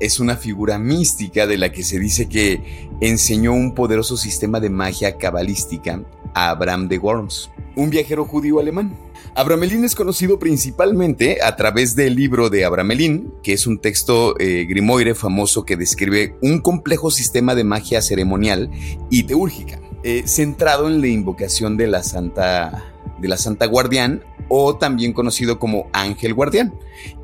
es 0.00 0.20
una 0.20 0.36
figura 0.36 0.78
mística 0.78 1.46
de 1.46 1.56
la 1.56 1.72
que 1.72 1.82
se 1.82 1.98
dice 1.98 2.28
que 2.28 2.88
enseñó 3.00 3.52
un 3.52 3.74
poderoso 3.74 4.16
sistema 4.16 4.60
de 4.60 4.70
magia 4.70 5.16
cabalística 5.16 6.02
a 6.34 6.50
Abraham 6.50 6.88
de 6.88 6.98
Worms, 6.98 7.50
un 7.76 7.90
viajero 7.90 8.24
judío 8.24 8.60
alemán. 8.60 8.94
Abramelín 9.34 9.84
es 9.84 9.94
conocido 9.94 10.38
principalmente 10.38 11.42
a 11.42 11.56
través 11.56 11.94
del 11.94 12.14
libro 12.14 12.50
de 12.50 12.64
Abramelín, 12.64 13.32
que 13.42 13.52
es 13.52 13.66
un 13.66 13.78
texto 13.78 14.38
eh, 14.38 14.66
grimoire 14.68 15.14
famoso 15.14 15.64
que 15.64 15.76
describe 15.76 16.36
un 16.42 16.60
complejo 16.60 17.10
sistema 17.10 17.54
de 17.54 17.64
magia 17.64 18.02
ceremonial 18.02 18.70
y 19.10 19.24
teúrgica, 19.24 19.80
eh, 20.02 20.22
centrado 20.26 20.88
en 20.88 21.00
la 21.00 21.08
invocación 21.08 21.76
de 21.76 21.86
la 21.86 22.02
Santa, 22.02 22.84
de 23.18 23.28
la 23.28 23.36
Santa 23.36 23.66
Guardián 23.66 24.22
o 24.48 24.76
también 24.76 25.12
conocido 25.12 25.58
como 25.58 25.88
Ángel 25.92 26.34
Guardián, 26.34 26.74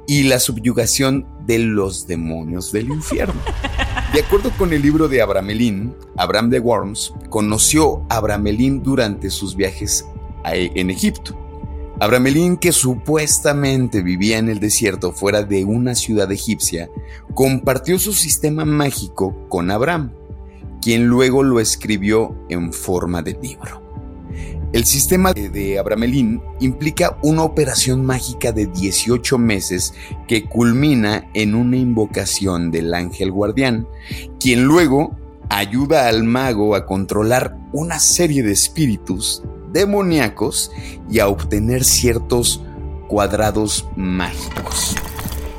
y 0.06 0.24
la 0.24 0.40
subyugación 0.40 1.26
de 1.46 1.58
los 1.60 2.06
demonios 2.06 2.72
del 2.72 2.88
infierno. 2.88 3.40
De 4.12 4.20
acuerdo 4.20 4.50
con 4.58 4.72
el 4.72 4.82
libro 4.82 5.08
de 5.08 5.22
Abramelín, 5.22 5.94
Abraham 6.16 6.50
de 6.50 6.58
Worms 6.58 7.14
conoció 7.30 8.04
a 8.08 8.16
Abramelín 8.16 8.82
durante 8.82 9.30
sus 9.30 9.56
viajes 9.56 10.04
en 10.44 10.90
Egipto. 10.90 11.38
Abramelín, 12.00 12.56
que 12.56 12.72
supuestamente 12.72 14.02
vivía 14.02 14.38
en 14.38 14.48
el 14.48 14.58
desierto 14.58 15.12
fuera 15.12 15.44
de 15.44 15.64
una 15.64 15.94
ciudad 15.94 16.30
egipcia, 16.32 16.90
compartió 17.34 17.98
su 17.98 18.12
sistema 18.12 18.64
mágico 18.64 19.36
con 19.48 19.70
Abraham, 19.70 20.12
quien 20.82 21.06
luego 21.06 21.42
lo 21.42 21.60
escribió 21.60 22.34
en 22.48 22.72
forma 22.72 23.22
de 23.22 23.38
libro. 23.40 23.80
El 24.72 24.84
sistema 24.84 25.34
de 25.34 25.78
Abramelín 25.78 26.40
implica 26.60 27.18
una 27.22 27.42
operación 27.42 28.06
mágica 28.06 28.52
de 28.52 28.66
18 28.66 29.36
meses 29.36 29.92
que 30.26 30.44
culmina 30.44 31.28
en 31.34 31.54
una 31.54 31.76
invocación 31.76 32.70
del 32.70 32.94
ángel 32.94 33.30
guardián, 33.30 33.86
quien 34.40 34.64
luego 34.64 35.14
ayuda 35.50 36.08
al 36.08 36.24
mago 36.24 36.74
a 36.74 36.86
controlar 36.86 37.54
una 37.72 37.98
serie 37.98 38.42
de 38.42 38.52
espíritus 38.52 39.42
demoníacos 39.72 40.70
y 41.10 41.18
a 41.18 41.28
obtener 41.28 41.84
ciertos 41.84 42.62
cuadrados 43.08 43.86
mágicos, 43.94 44.96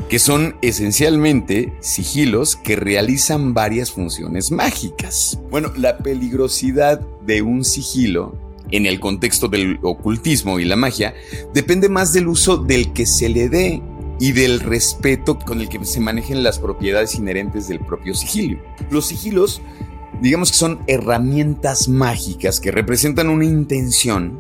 que 0.10 0.20
son 0.20 0.56
esencialmente 0.62 1.74
sigilos 1.80 2.56
que 2.56 2.76
realizan 2.76 3.54
varias 3.54 3.92
funciones 3.92 4.52
mágicas. 4.52 5.40
Bueno, 5.50 5.72
la 5.76 5.98
peligrosidad 5.98 7.00
de 7.26 7.42
un 7.42 7.64
sigilo 7.64 8.38
en 8.72 8.86
el 8.86 9.00
contexto 9.00 9.48
del 9.48 9.80
ocultismo 9.84 10.60
y 10.60 10.66
la 10.66 10.76
magia, 10.76 11.14
depende 11.54 11.90
más 11.90 12.12
del 12.12 12.28
uso 12.28 12.58
del 12.58 12.92
que 12.92 13.06
se 13.06 13.30
le 13.30 13.48
dé 13.48 13.82
y 14.20 14.32
del 14.32 14.60
respeto 14.60 15.38
con 15.38 15.62
el 15.62 15.70
que 15.70 15.84
se 15.86 16.00
manejen 16.00 16.44
las 16.44 16.60
propiedades 16.60 17.16
inherentes 17.16 17.68
del 17.68 17.80
propio 17.80 18.16
sigilo. 18.16 18.60
Los 18.90 19.08
sigilos, 19.08 19.62
digamos 20.22 20.52
que 20.52 20.58
son 20.58 20.80
herramientas 20.88 21.88
mágicas 21.88 22.60
que 22.60 22.72
representan 22.72 23.30
una 23.30 23.46
intención, 23.46 24.40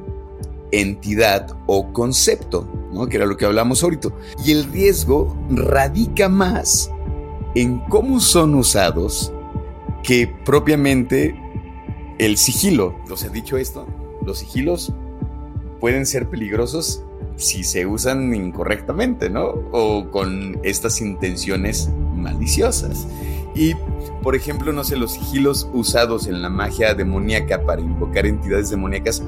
entidad 0.81 1.55
o 1.65 1.93
concepto, 1.93 2.67
¿no? 2.91 3.07
que 3.07 3.17
era 3.17 3.25
lo 3.25 3.37
que 3.37 3.45
hablamos 3.45 3.83
ahorita. 3.83 4.09
Y 4.43 4.51
el 4.51 4.65
riesgo 4.65 5.37
radica 5.49 6.29
más 6.29 6.91
en 7.55 7.79
cómo 7.89 8.19
son 8.19 8.55
usados 8.55 9.31
que 10.03 10.27
propiamente 10.45 11.39
el 12.17 12.37
sigilo. 12.37 12.95
¿Os 13.09 13.23
he 13.23 13.29
dicho 13.29 13.57
esto? 13.57 13.87
los 14.25 14.39
sigilos 14.39 14.93
pueden 15.79 16.05
ser 16.05 16.29
peligrosos 16.29 17.03
si 17.35 17.63
se 17.63 17.85
usan 17.85 18.33
incorrectamente, 18.33 19.29
¿no? 19.29 19.47
O 19.71 20.09
con 20.11 20.59
estas 20.63 21.01
intenciones 21.01 21.89
maliciosas. 22.15 23.07
Y, 23.55 23.73
por 24.21 24.35
ejemplo, 24.35 24.71
no 24.71 24.83
sé, 24.83 24.95
los 24.95 25.13
sigilos 25.13 25.67
usados 25.73 26.27
en 26.27 26.41
la 26.41 26.49
magia 26.49 26.93
demoníaca 26.93 27.63
para 27.65 27.81
invocar 27.81 28.25
entidades 28.25 28.69
demoníacas, 28.69 29.21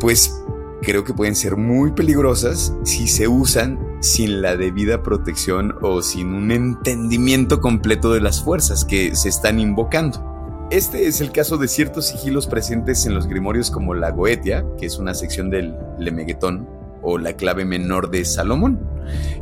pues 0.00 0.42
creo 0.82 1.04
que 1.04 1.14
pueden 1.14 1.34
ser 1.34 1.56
muy 1.56 1.92
peligrosas 1.92 2.72
si 2.84 3.08
se 3.08 3.28
usan 3.28 3.78
sin 4.00 4.42
la 4.42 4.56
debida 4.56 5.02
protección 5.02 5.74
o 5.82 6.02
sin 6.02 6.34
un 6.34 6.50
entendimiento 6.50 7.60
completo 7.60 8.12
de 8.12 8.20
las 8.20 8.42
fuerzas 8.42 8.84
que 8.84 9.14
se 9.16 9.28
están 9.28 9.58
invocando. 9.58 10.68
Este 10.70 11.06
es 11.06 11.20
el 11.20 11.30
caso 11.30 11.58
de 11.58 11.68
ciertos 11.68 12.06
sigilos 12.08 12.48
presentes 12.48 13.06
en 13.06 13.14
los 13.14 13.28
grimorios 13.28 13.70
como 13.70 13.94
la 13.94 14.10
Goetia, 14.10 14.64
que 14.78 14.86
es 14.86 14.98
una 14.98 15.14
sección 15.14 15.48
del 15.48 15.76
Lemeguetón, 15.98 16.68
o 17.06 17.18
la 17.18 17.34
clave 17.34 17.64
menor 17.64 18.10
de 18.10 18.24
Salomón, 18.24 18.80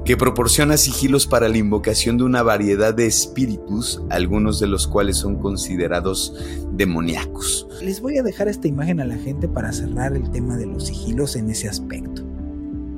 que 0.04 0.18
proporciona 0.18 0.76
sigilos 0.76 1.26
para 1.26 1.48
la 1.48 1.56
invocación 1.56 2.18
de 2.18 2.24
una 2.24 2.42
variedad 2.42 2.92
de 2.92 3.06
espíritus, 3.06 4.02
algunos 4.10 4.60
de 4.60 4.66
los 4.66 4.86
cuales 4.86 5.16
son 5.16 5.36
considerados 5.36 6.34
demoníacos. 6.72 7.66
Les 7.82 8.00
voy 8.02 8.18
a 8.18 8.22
dejar 8.22 8.48
esta 8.48 8.68
imagen 8.68 9.00
a 9.00 9.06
la 9.06 9.16
gente 9.16 9.48
para 9.48 9.72
cerrar 9.72 10.14
el 10.14 10.30
tema 10.30 10.56
de 10.58 10.66
los 10.66 10.86
sigilos 10.86 11.36
en 11.36 11.48
ese 11.48 11.68
aspecto. 11.68 12.22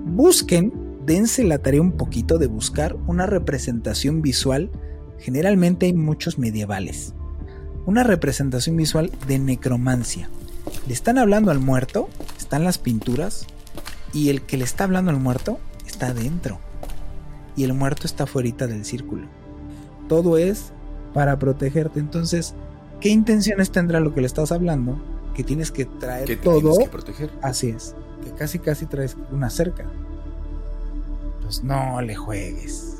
Busquen, 0.04 0.72
dense 1.06 1.44
la 1.44 1.58
tarea 1.58 1.80
un 1.80 1.92
poquito 1.92 2.38
de 2.38 2.48
buscar 2.48 2.96
una 3.06 3.26
representación 3.26 4.20
visual, 4.20 4.70
generalmente 5.18 5.86
hay 5.86 5.92
muchos 5.92 6.38
medievales 6.38 7.14
una 7.86 8.02
representación 8.02 8.76
visual 8.76 9.10
de 9.26 9.38
necromancia. 9.38 10.28
Le 10.86 10.92
están 10.92 11.18
hablando 11.18 11.52
al 11.52 11.60
muerto, 11.60 12.08
están 12.36 12.64
las 12.64 12.78
pinturas, 12.78 13.46
y 14.12 14.30
el 14.30 14.42
que 14.42 14.56
le 14.56 14.64
está 14.64 14.84
hablando 14.84 15.10
al 15.10 15.18
muerto 15.18 15.58
está 15.86 16.08
adentro. 16.08 16.58
Y 17.56 17.64
el 17.64 17.72
muerto 17.72 18.06
está 18.06 18.26
fuera 18.26 18.66
del 18.66 18.84
círculo. 18.84 19.26
Todo 20.08 20.36
es 20.36 20.72
para 21.14 21.38
protegerte. 21.38 21.98
Entonces, 22.00 22.54
¿qué 23.00 23.08
intenciones 23.08 23.70
tendrá 23.70 24.00
lo 24.00 24.14
que 24.14 24.20
le 24.20 24.26
estás 24.26 24.52
hablando? 24.52 24.98
Que 25.34 25.42
tienes 25.42 25.70
que 25.70 25.86
traer 25.86 26.40
todo. 26.42 26.78
que 26.78 26.88
proteger. 26.88 27.30
Así 27.42 27.70
es. 27.70 27.94
Que 28.22 28.30
casi 28.32 28.58
casi 28.58 28.86
traes 28.86 29.16
una 29.30 29.48
cerca. 29.48 29.86
Pues 31.42 31.62
no 31.62 32.00
le 32.02 32.14
juegues. 32.14 32.98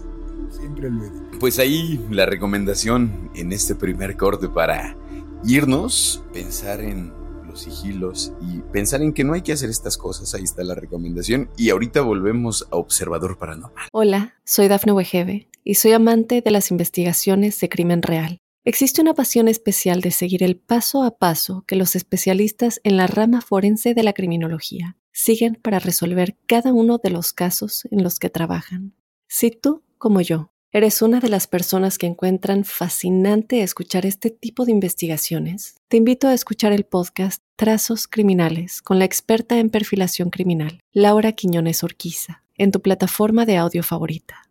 Siempre 0.51 0.91
lo 0.91 1.03
Pues 1.39 1.59
ahí 1.59 2.05
la 2.11 2.25
recomendación 2.25 3.31
en 3.35 3.53
este 3.53 3.75
primer 3.75 4.17
corte 4.17 4.49
para 4.49 4.97
irnos, 5.45 6.23
pensar 6.33 6.81
en 6.81 7.13
los 7.57 7.63
sigilos 7.63 8.33
y 8.41 8.61
pensar 8.73 9.03
en 9.03 9.13
que 9.13 9.25
no 9.25 9.33
hay 9.33 9.43
que 9.43 9.53
hacer 9.53 9.71
estas 9.71 9.97
cosas. 9.97 10.35
Ahí 10.35 10.45
está 10.45 10.63
la 10.63 10.75
recomendación. 10.75 11.51
Y 11.57 11.71
ahorita 11.71 12.03
volvemos 12.03 12.67
a 12.71 12.77
Observador 12.77 13.39
Paranormal. 13.39 13.89
Hola, 13.93 14.35
soy 14.45 14.69
Dafne 14.69 14.93
Wegebe 14.93 15.49
y 15.65 15.77
soy 15.77 15.93
amante 15.93 16.43
de 16.43 16.51
las 16.51 16.71
investigaciones 16.71 17.59
de 17.61 17.69
crimen 17.69 18.03
real. 18.03 18.39
Existe 18.65 19.01
una 19.01 19.15
pasión 19.15 19.49
especial 19.49 20.01
de 20.01 20.11
seguir 20.11 20.43
el 20.43 20.57
paso 20.57 21.03
a 21.03 21.19
paso 21.19 21.65
que 21.67 21.77
los 21.77 21.97
especialistas 21.97 22.81
en 22.85 22.97
la 22.97 23.07
rama 23.07 23.41
forense 23.41 23.95
de 23.95 24.03
la 24.03 24.13
criminología 24.13 24.97
siguen 25.13 25.59
para 25.63 25.79
resolver 25.79 26.37
cada 26.47 26.73
uno 26.73 26.99
de 26.99 27.11
los 27.11 27.33
casos 27.33 27.89
en 27.91 28.03
los 28.03 28.19
que 28.19 28.29
trabajan. 28.29 28.93
Si 29.29 29.51
tú 29.51 29.83
como 29.99 30.21
yo, 30.21 30.51
eres 30.77 31.01
una 31.01 31.21
de 31.21 31.31
las 31.31 31.47
personas 31.47 31.97
que 31.97 32.07
encuentran 32.07 32.65
fascinante 32.65 33.63
escuchar 33.63 34.05
este 34.05 34.29
tipo 34.29 34.67
de 34.67 34.73
investigaciones, 34.73 35.77
te 35.89 35.97
invito 35.97 36.29
a 36.29 36.35
escuchar 36.35 36.75
el 36.75 36.85
podcast 36.85 37.43
Trazos 37.57 38.07
Criminales 38.07 38.83
con 38.83 38.99
la 38.99 39.07
experta 39.07 39.59
en 39.59 39.71
perfilación 39.71 40.29
criminal, 40.29 40.81
Laura 40.93 41.33
Quiñones 41.33 41.83
Orquiza, 41.83 42.43
en 42.59 42.73
tu 42.73 42.83
plataforma 42.83 43.47
de 43.47 43.57
audio 43.57 43.83
favorita. 43.83 44.51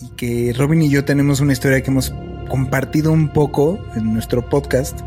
Y 0.00 0.08
que 0.16 0.54
Robin 0.56 0.80
y 0.80 0.88
yo 0.88 1.04
tenemos 1.04 1.40
una 1.40 1.52
historia 1.52 1.82
que 1.82 1.90
hemos 1.90 2.14
compartido 2.48 3.12
un 3.12 3.30
poco 3.30 3.78
en 3.94 4.14
nuestro 4.14 4.48
podcast. 4.48 5.00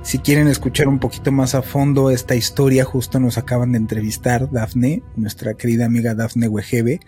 Si 0.00 0.20
quieren 0.20 0.48
escuchar 0.48 0.88
un 0.88 0.98
poquito 0.98 1.30
más 1.30 1.54
a 1.54 1.60
fondo 1.60 2.10
esta 2.10 2.36
historia, 2.36 2.86
justo 2.86 3.20
nos 3.20 3.36
acaban 3.36 3.72
de 3.72 3.78
entrevistar 3.78 4.50
Dafne, 4.50 5.02
nuestra 5.14 5.52
querida 5.52 5.84
amiga 5.84 6.14
Dafne 6.14 6.48
Wegebe, 6.48 7.00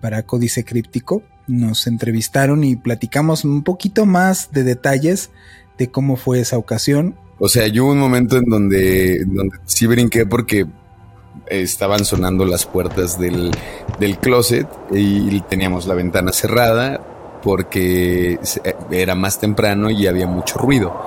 para 0.00 0.22
Códice 0.22 0.64
Críptico. 0.64 1.24
Nos 1.46 1.86
entrevistaron 1.86 2.64
y 2.64 2.76
platicamos 2.76 3.44
un 3.44 3.62
poquito 3.62 4.06
más 4.06 4.50
de 4.52 4.64
detalles 4.64 5.30
de 5.78 5.90
cómo 5.90 6.16
fue 6.16 6.40
esa 6.40 6.58
ocasión. 6.58 7.16
O 7.38 7.48
sea, 7.48 7.66
yo 7.66 7.84
hubo 7.84 7.92
un 7.92 7.98
momento 7.98 8.38
en 8.38 8.44
donde, 8.46 9.24
donde 9.26 9.58
sí 9.66 9.86
brinqué 9.86 10.26
porque 10.26 10.66
estaban 11.48 12.04
sonando 12.04 12.44
las 12.44 12.66
puertas 12.66 13.18
del, 13.18 13.50
del 14.00 14.18
closet 14.18 14.66
y 14.92 15.40
teníamos 15.42 15.86
la 15.86 15.94
ventana 15.94 16.32
cerrada 16.32 17.00
porque 17.42 18.40
era 18.90 19.14
más 19.14 19.38
temprano 19.38 19.90
y 19.90 20.06
había 20.06 20.26
mucho 20.26 20.58
ruido. 20.58 21.00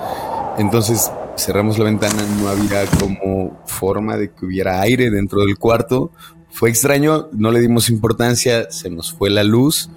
Entonces 0.57 1.11
cerramos 1.37 1.77
la 1.77 1.85
ventana, 1.85 2.21
no 2.39 2.47
había 2.47 2.85
como 2.85 3.59
forma 3.65 4.17
de 4.17 4.31
que 4.31 4.45
hubiera 4.45 4.81
aire 4.81 5.09
dentro 5.09 5.41
del 5.41 5.57
cuarto, 5.57 6.11
fue 6.51 6.69
extraño, 6.69 7.29
no 7.31 7.51
le 7.51 7.61
dimos 7.61 7.89
importancia, 7.89 8.69
se 8.71 8.89
nos 8.89 9.13
fue 9.13 9.29
la 9.29 9.43
luz. 9.43 9.89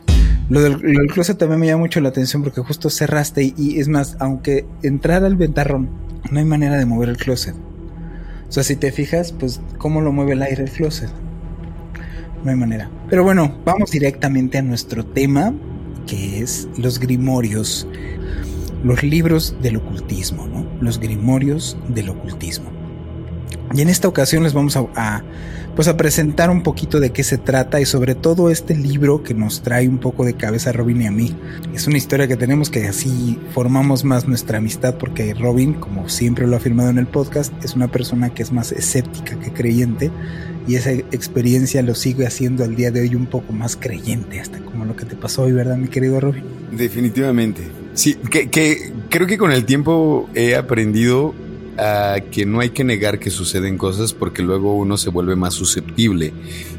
Lo 0.49 0.61
del, 0.61 0.79
closet 1.13 1.39
también 1.39 1.61
me 1.61 1.67
llama 1.67 1.81
mucho 1.81 2.01
la 2.01 2.11
atención 2.11 2.43
porque 2.43 2.61
justo 2.61 2.91
cerraste 2.91 3.55
y, 3.57 3.79
es 3.79 3.89
más, 3.89 4.17
aunque 4.19 4.67
entrara 4.83 5.27
el 5.27 5.37
ventarrón, 5.37 5.89
no 6.31 6.39
hay 6.39 6.45
manera 6.45 6.77
de 6.77 6.87
mover 6.87 7.09
el 7.09 7.17
closet. 7.17 7.55
O 8.49 8.53
sea, 8.53 8.63
si 8.63 8.77
te 8.77 8.93
fijas, 8.93 9.33
pues, 9.33 9.61
¿cómo 9.79 10.01
lo 10.01 10.13
mueve 10.13 10.33
el 10.33 10.43
aire 10.43 10.65
el 10.65 10.71
closet? 10.71 11.11
No 12.45 12.51
hay 12.51 12.57
manera. 12.57 12.91
Pero 13.09 13.25
bueno, 13.25 13.57
vamos 13.65 13.93
directamente 13.93 14.59
a 14.59 14.63
nuestro 14.63 15.07
tema, 15.07 15.55
que 16.07 16.41
es 16.41 16.69
los 16.77 16.99
grimorios, 16.99 17.87
los 18.85 19.03
libros 19.03 19.57
del 19.63 19.77
ocultismo, 19.77 20.47
¿no? 20.49 20.67
Los 20.81 20.99
grimorios 20.99 21.79
del 21.89 22.11
ocultismo. 22.11 22.71
Y 23.75 23.81
en 23.81 23.89
esta 23.89 24.09
ocasión 24.09 24.43
les 24.43 24.53
vamos 24.53 24.77
a, 24.77 25.25
pues 25.75 25.89
a 25.89 25.97
presentar 25.97 26.51
un 26.51 26.63
poquito 26.63 27.01
de 27.01 27.11
qué 27.11 27.25
se 27.25 27.39
trata 27.39 27.81
y 27.81 27.87
sobre 27.87 28.15
todo 28.15 28.51
este 28.51 28.77
libro 28.77 29.23
que 29.23 29.35
nos 29.35 29.63
trae 29.63 29.89
un 29.89 29.99
poco 29.99 30.25
de 30.25 30.35
cabeza 30.35 30.71
a 30.71 30.73
Robin 30.73 31.03
y 31.03 31.07
a 31.07 31.11
mí. 31.11 31.35
Es 31.75 31.87
una 31.87 31.97
historia 31.97 32.29
que 32.29 32.37
tenemos 32.37 32.71
que 32.71 32.87
así 32.87 33.39
formamos 33.53 34.05
más 34.05 34.29
nuestra 34.29 34.59
amistad 34.59 34.97
porque 34.97 35.35
Robin, 35.35 35.75
como 35.75 36.09
siempre 36.09 36.47
lo 36.47 36.55
ha 36.55 36.59
afirmado 36.59 36.91
en 36.91 36.99
el 36.99 37.07
podcast, 37.07 37.53
es 37.65 37.75
una 37.75 37.89
persona 37.89 38.35
que 38.35 38.43
es 38.43 38.53
más 38.53 38.73
escéptica 38.73 39.39
que 39.39 39.53
creyente 39.53 40.11
y 40.67 40.77
esa 40.77 40.93
experiencia 40.93 41.83
lo 41.83 41.95
sigue 41.95 42.27
haciendo 42.27 42.65
al 42.65 42.77
día 42.77 42.91
de 42.91 43.01
hoy 43.01 43.15
un 43.15 43.27
poco 43.27 43.53
más 43.53 43.77
creyente, 43.77 44.41
hasta 44.41 44.59
como 44.61 44.85
lo 44.85 44.95
que 44.95 45.05
te 45.05 45.17
pasó 45.17 45.43
hoy, 45.43 45.53
¿verdad, 45.53 45.77
mi 45.77 45.89
querido 45.89 46.21
Robin? 46.21 46.45
Definitivamente. 46.71 47.63
Sí, 47.95 48.15
que, 48.31 48.49
que 48.49 48.93
creo 49.11 49.27
que 49.27 49.39
con 49.39 49.53
el 49.53 49.65
tiempo 49.65 50.29
he 50.35 50.55
aprendido 50.55 51.35
a 51.79 52.17
que 52.31 52.47
no 52.47 52.61
hay 52.61 52.71
que 52.71 52.85
negar 52.85 53.19
que 53.19 53.31
suceden 53.31 53.79
cosas 53.79 54.13
porque 54.13 54.43
luego 54.43 54.77
uno 54.77 54.97
se 54.97 55.11
vuelve 55.11 55.37
más 55.37 55.55
susceptible. 55.55 56.33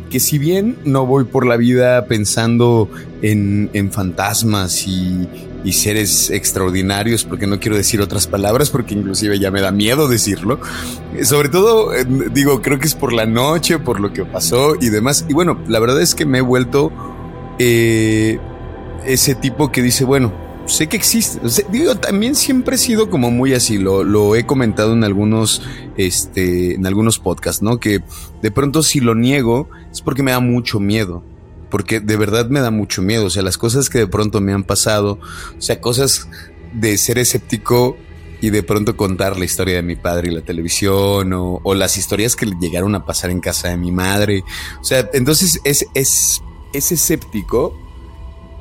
Que 0.10 0.20
si 0.20 0.38
bien 0.38 0.78
no 0.86 1.06
voy 1.06 1.24
por 1.24 1.46
la 1.46 1.58
vida 1.58 2.06
pensando 2.06 2.90
en, 3.22 3.70
fantasmas 3.92 4.88
y, 4.88 5.28
seres 5.72 6.30
extraordinarios, 6.30 7.24
porque 7.24 7.48
no 7.48 7.60
quiero 7.60 7.78
decir 7.78 8.02
otras 8.02 8.28
palabras, 8.28 8.70
porque 8.70 8.94
inclusive 8.94 9.40
ya 9.40 9.50
me 9.50 9.62
da 9.62 9.72
miedo 9.72 10.08
decirlo. 10.08 10.60
Sobre 11.24 11.50
todo, 11.50 11.94
eh, 11.96 12.06
digo, 12.32 12.62
creo 12.62 12.80
que 12.80 12.86
es 12.86 12.96
por 12.96 13.14
la 13.14 13.26
noche, 13.26 13.80
por 13.80 14.00
lo 14.00 14.14
que 14.14 14.26
pasó 14.26 14.76
y 14.80 14.90
demás. 14.90 15.26
Y 15.30 15.34
bueno, 15.34 15.60
la 15.68 15.80
verdad 15.80 16.02
es 16.02 16.14
que 16.14 16.26
me 16.26 16.40
he 16.40 16.42
vuelto 16.42 16.92
eh, 17.60 18.40
ese 19.06 19.36
tipo 19.36 19.72
que 19.72 19.82
dice, 19.82 20.06
bueno, 20.06 20.43
sé 20.66 20.88
que 20.88 20.98
existe. 20.98 21.40
digo, 21.70 21.96
también 21.96 22.36
siempre 22.36 22.76
he 22.76 22.80
sido 22.80 23.10
como 23.10 23.32
muy 23.32 23.54
así, 23.54 23.78
lo, 23.78 24.04
lo, 24.04 24.36
he 24.36 24.46
comentado 24.46 24.94
en 24.94 25.04
algunos, 25.04 25.62
este, 25.98 26.76
en 26.76 26.86
algunos 26.86 27.20
podcasts, 27.20 27.62
¿no? 27.62 27.80
Que 27.80 28.02
de 28.42 28.52
pronto 28.52 28.84
si 28.84 29.00
lo 29.00 29.16
niego 29.16 29.70
es 29.92 30.02
porque 30.02 30.24
me 30.24 30.32
da 30.32 30.40
mucho 30.40 30.80
miedo. 30.80 31.24
Porque 31.70 32.00
de 32.00 32.18
verdad 32.18 32.50
me 32.50 32.60
da 32.60 32.70
mucho 32.70 33.02
miedo. 33.02 33.26
O 33.26 33.30
sea, 33.32 33.42
las 33.42 33.58
cosas 33.58 33.90
que 33.90 33.98
de 33.98 34.08
pronto 34.08 34.42
me 34.42 34.54
han 34.54 34.64
pasado, 34.64 35.20
o 35.58 35.62
sea, 35.62 35.82
cosas 35.82 36.28
de 36.72 36.98
ser 36.98 37.18
escéptico 37.18 37.98
y 38.42 38.52
de 38.52 38.62
pronto 38.62 38.96
contar 38.96 39.40
la 39.40 39.46
historia 39.46 39.76
de 39.76 39.82
mi 39.82 39.96
padre 39.96 40.30
y 40.30 40.36
la 40.36 40.42
televisión 40.42 41.34
o, 41.34 41.62
o 41.64 41.74
las 41.74 41.98
historias 41.98 42.36
que 42.36 42.46
llegaron 42.60 42.94
a 42.94 43.06
pasar 43.06 43.32
en 43.32 43.40
casa 43.40 43.70
de 43.70 43.78
mi 43.78 43.92
madre. 43.92 44.44
O 44.82 44.84
sea, 44.84 45.10
entonces 45.14 45.60
es, 45.64 45.88
es, 45.96 46.44
es 46.74 46.92
escéptico 46.92 47.76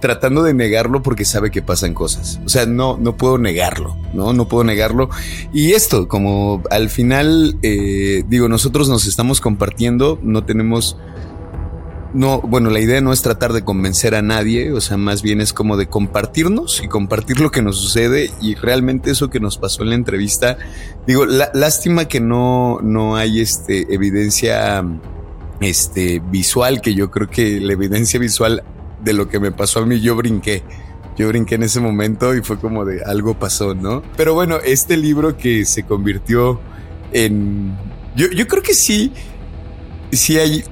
tratando 0.03 0.43
de 0.43 0.53
negarlo 0.53 1.01
porque 1.03 1.25
sabe 1.25 1.51
que 1.51 1.63
pasan 1.63 1.95
cosas. 1.95 2.41
O 2.45 2.49
sea, 2.51 2.67
no, 2.67 2.99
no 2.99 3.17
puedo 3.17 3.39
negarlo, 3.39 3.97
¿no? 4.13 4.35
No 4.35 4.49
puedo 4.49 4.65
negarlo. 4.65 5.09
Y 5.55 5.73
esto, 5.73 6.09
como 6.09 6.63
al 6.71 6.91
final, 6.91 7.57
eh, 7.63 8.25
digo, 8.29 8.49
nosotros 8.49 8.91
nos 8.91 9.07
estamos 9.07 9.41
compartiendo, 9.41 10.19
no 10.23 10.45
tenemos... 10.45 10.99
No, 12.13 12.43
bueno, 12.43 12.69
la 12.69 12.81
idea 12.81 13.01
no 13.01 13.15
es 13.15 13.23
tratar 13.23 13.55
de 13.55 13.65
convencer 13.65 14.15
a 14.15 14.21
nadie, 14.21 14.73
o 14.73 14.83
sea, 14.83 14.99
más 14.99 15.23
bien 15.23 15.41
es 15.41 15.55
como 15.55 15.79
de 15.79 15.87
compartirnos 15.87 16.83
y 16.85 16.89
compartir 16.89 17.41
lo 17.41 17.51
que 17.51 17.63
nos 17.63 17.79
sucede 17.79 18.31
y 18.43 18.55
realmente 18.55 19.13
eso 19.13 19.31
que 19.31 19.41
nos 19.41 19.57
pasó 19.57 19.83
en 19.83 19.89
la 19.89 19.95
entrevista, 19.95 20.59
digo, 21.07 21.25
lástima 21.25 22.09
que 22.09 22.21
no, 22.21 22.81
no 22.83 23.17
hay 23.17 23.41
este 23.41 23.95
evidencia 23.95 24.85
este 25.61 26.19
visual, 26.19 26.83
que 26.83 26.93
yo 26.95 27.11
creo 27.11 27.31
que 27.31 27.61
la 27.61 27.73
evidencia 27.73 28.21
visual 28.21 28.63
de 29.03 29.13
lo 29.13 29.29
que 29.29 29.41
me 29.41 29.53
pasó 29.53 29.81
a 29.81 29.87
mí, 29.87 30.01
yo 30.01 30.17
brinqué. 30.17 30.63
yo 31.17 31.29
brinqué 31.29 31.57
en 31.57 31.65
ese 31.65 31.81
momento 31.81 32.35
y 32.35 32.43
fue 32.43 32.59
como 32.59 32.85
de 32.85 33.03
algo 33.05 33.35
pasó, 33.39 33.75
¿no? 33.75 34.03
Pero 34.17 34.35
bueno, 34.35 34.59
este 34.65 34.97
libro 34.97 35.37
que 35.37 35.65
se 35.65 35.85
convirtió 35.85 36.61
en... 37.13 37.77
Yo, 38.17 38.31
yo 38.31 38.47
creo 38.47 38.63
que 38.63 38.75
sí, 38.75 39.13
sí 40.11 40.39
hay 40.39 40.65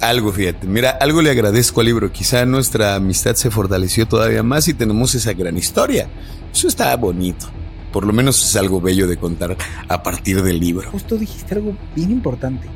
algo, 0.00 0.32
fíjate. 0.32 0.66
Mira, 0.66 0.90
algo 0.90 1.22
le 1.22 1.30
agradezco 1.30 1.80
al 1.80 1.86
libro. 1.86 2.12
Quizá 2.12 2.44
nuestra 2.46 2.94
amistad 2.94 3.34
se 3.34 3.50
fortaleció 3.50 4.06
todavía 4.06 4.42
más 4.42 4.68
y 4.68 4.74
tenemos 4.74 5.14
esa 5.14 5.32
gran 5.32 5.56
historia. 5.56 6.08
Eso 6.52 6.68
está 6.68 6.94
bonito. 6.96 7.46
Por 7.92 8.06
lo 8.06 8.12
menos 8.12 8.44
es 8.44 8.56
algo 8.56 8.80
bello 8.80 9.06
de 9.06 9.16
contar 9.16 9.56
a 9.88 10.02
partir 10.02 10.42
del 10.42 10.60
libro. 10.60 10.90
Justo 10.90 11.16
dijiste 11.16 11.54
algo 11.54 11.76
bien 11.94 12.10
importante. 12.10 12.68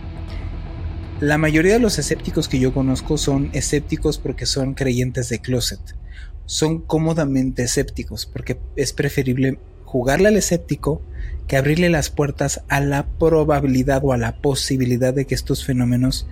La 1.23 1.39
mayoría 1.39 1.75
de 1.75 1.79
los 1.79 2.01
escépticos 2.01 2.49
que 2.49 2.59
yo 2.59 2.75
conozco 2.75 3.17
son 3.17 3.51
escépticos 3.53 4.19
porque 4.19 4.45
son 4.45 4.75
creyentes 4.75 5.29
de 5.29 5.39
closet. 5.39 5.79
Son 6.47 6.81
cómodamente 6.81 7.63
escépticos 7.63 8.27
porque 8.27 8.59
es 8.75 8.93
preferible 8.93 9.61
jugarle 9.85 10.27
al 10.27 10.37
escéptico 10.37 11.01
que 11.47 11.57
abrirle 11.57 11.91
las 11.91 12.11
puertas 12.11 12.63
a 12.69 12.81
la 12.81 13.07
probabilidad 13.21 14.01
o 14.05 14.13
a 14.13 14.17
la 14.17 14.39
posibilidad 14.39 15.15
de 15.15 15.25
que 15.25 15.37
estos 15.37 15.65
fenómenos, 15.65 16.27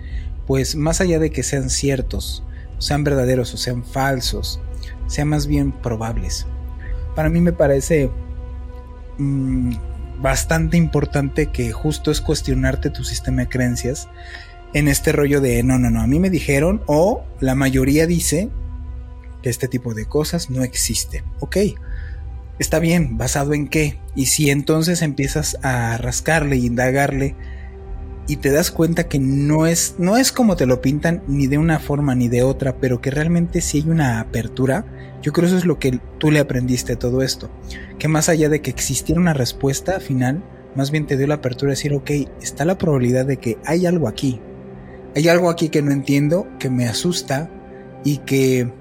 pues 0.45 0.75
más 0.75 0.99
allá 0.99 1.19
de 1.19 1.29
que 1.29 1.43
sean 1.43 1.69
ciertos, 1.69 2.43
sean 2.77 3.05
verdaderos 3.05 3.53
o 3.53 3.57
sean 3.57 3.85
falsos, 3.85 4.59
sean 5.07 5.29
más 5.29 5.47
bien 5.47 5.71
probables. 5.71 6.47
Para 7.15 7.29
mí 7.29 7.39
me 7.39 7.53
parece 7.53 8.09
mmm, 9.17 9.71
bastante 10.19 10.75
importante 10.75 11.45
que 11.47 11.71
justo 11.71 12.11
es 12.11 12.19
cuestionarte 12.19 12.89
tu 12.89 13.05
sistema 13.05 13.43
de 13.43 13.47
creencias 13.47 14.09
en 14.73 14.87
este 14.87 15.11
rollo 15.11 15.41
de 15.41 15.63
no, 15.63 15.77
no, 15.77 15.89
no, 15.89 16.01
a 16.01 16.07
mí 16.07 16.19
me 16.19 16.29
dijeron 16.29 16.81
o 16.85 17.23
la 17.39 17.55
mayoría 17.55 18.07
dice 18.07 18.49
que 19.41 19.49
este 19.49 19.67
tipo 19.67 19.93
de 19.93 20.05
cosas 20.05 20.49
no 20.49 20.63
existen. 20.63 21.23
Ok, 21.39 21.57
está 22.59 22.79
bien, 22.79 23.17
basado 23.17 23.53
en 23.53 23.67
qué. 23.67 23.99
Y 24.15 24.27
si 24.27 24.49
entonces 24.49 25.01
empiezas 25.01 25.57
a 25.63 25.97
rascarle 25.97 26.57
y 26.57 26.65
indagarle 26.65 27.35
y 28.27 28.37
te 28.37 28.51
das 28.51 28.71
cuenta 28.71 29.07
que 29.07 29.19
no 29.19 29.65
es, 29.65 29.95
no 29.97 30.15
es 30.15 30.31
como 30.31 30.55
te 30.55 30.65
lo 30.65 30.81
pintan 30.81 31.23
ni 31.27 31.47
de 31.47 31.57
una 31.57 31.79
forma 31.79 32.15
ni 32.15 32.29
de 32.29 32.43
otra, 32.43 32.77
pero 32.77 33.01
que 33.01 33.11
realmente 33.11 33.61
sí 33.61 33.79
hay 33.79 33.89
una 33.89 34.19
apertura, 34.19 34.85
yo 35.21 35.33
creo 35.33 35.47
eso 35.47 35.57
es 35.57 35.65
lo 35.65 35.79
que 35.79 35.99
tú 36.17 36.31
le 36.31 36.39
aprendiste 36.39 36.95
todo 36.95 37.23
esto. 37.23 37.49
Que 37.99 38.07
más 38.07 38.29
allá 38.29 38.47
de 38.47 38.61
que 38.61 38.69
existiera 38.69 39.19
una 39.19 39.33
respuesta 39.33 39.99
final, 39.99 40.43
más 40.75 40.91
bien 40.91 41.07
te 41.07 41.17
dio 41.17 41.27
la 41.27 41.35
apertura 41.35 41.69
de 41.71 41.75
decir, 41.75 41.93
ok, 41.93 42.11
está 42.41 42.63
la 42.63 42.77
probabilidad 42.77 43.25
de 43.25 43.37
que 43.37 43.57
hay 43.65 43.85
algo 43.85 44.07
aquí, 44.07 44.39
hay 45.15 45.27
algo 45.27 45.49
aquí 45.49 45.69
que 45.69 45.81
no 45.81 45.91
entiendo, 45.91 46.47
que 46.59 46.69
me 46.69 46.87
asusta 46.87 47.49
y 48.03 48.17
que 48.19 48.71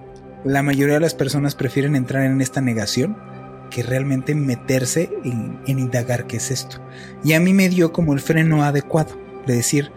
la 0.45 0.62
mayoría 0.62 0.95
de 0.95 1.01
las 1.01 1.14
personas 1.14 1.55
prefieren 1.55 1.97
entrar 1.97 2.25
en 2.25 2.40
esta 2.40 2.61
negación 2.61 3.16
que 3.71 3.83
realmente 3.83 4.35
meterse 4.35 5.11
en, 5.25 5.61
indagar 5.66 6.27
qué 6.27 6.37
es 6.38 6.51
esto. 6.51 6.79
Y 7.25 7.33
a 7.35 7.40
mí 7.40 7.55
me 7.55 7.69
dio 7.69 7.93
como 7.93 8.12
el 8.12 8.21
freno 8.21 8.64
adecuado, 8.64 9.16
de 9.47 9.55
decir, 9.55 9.93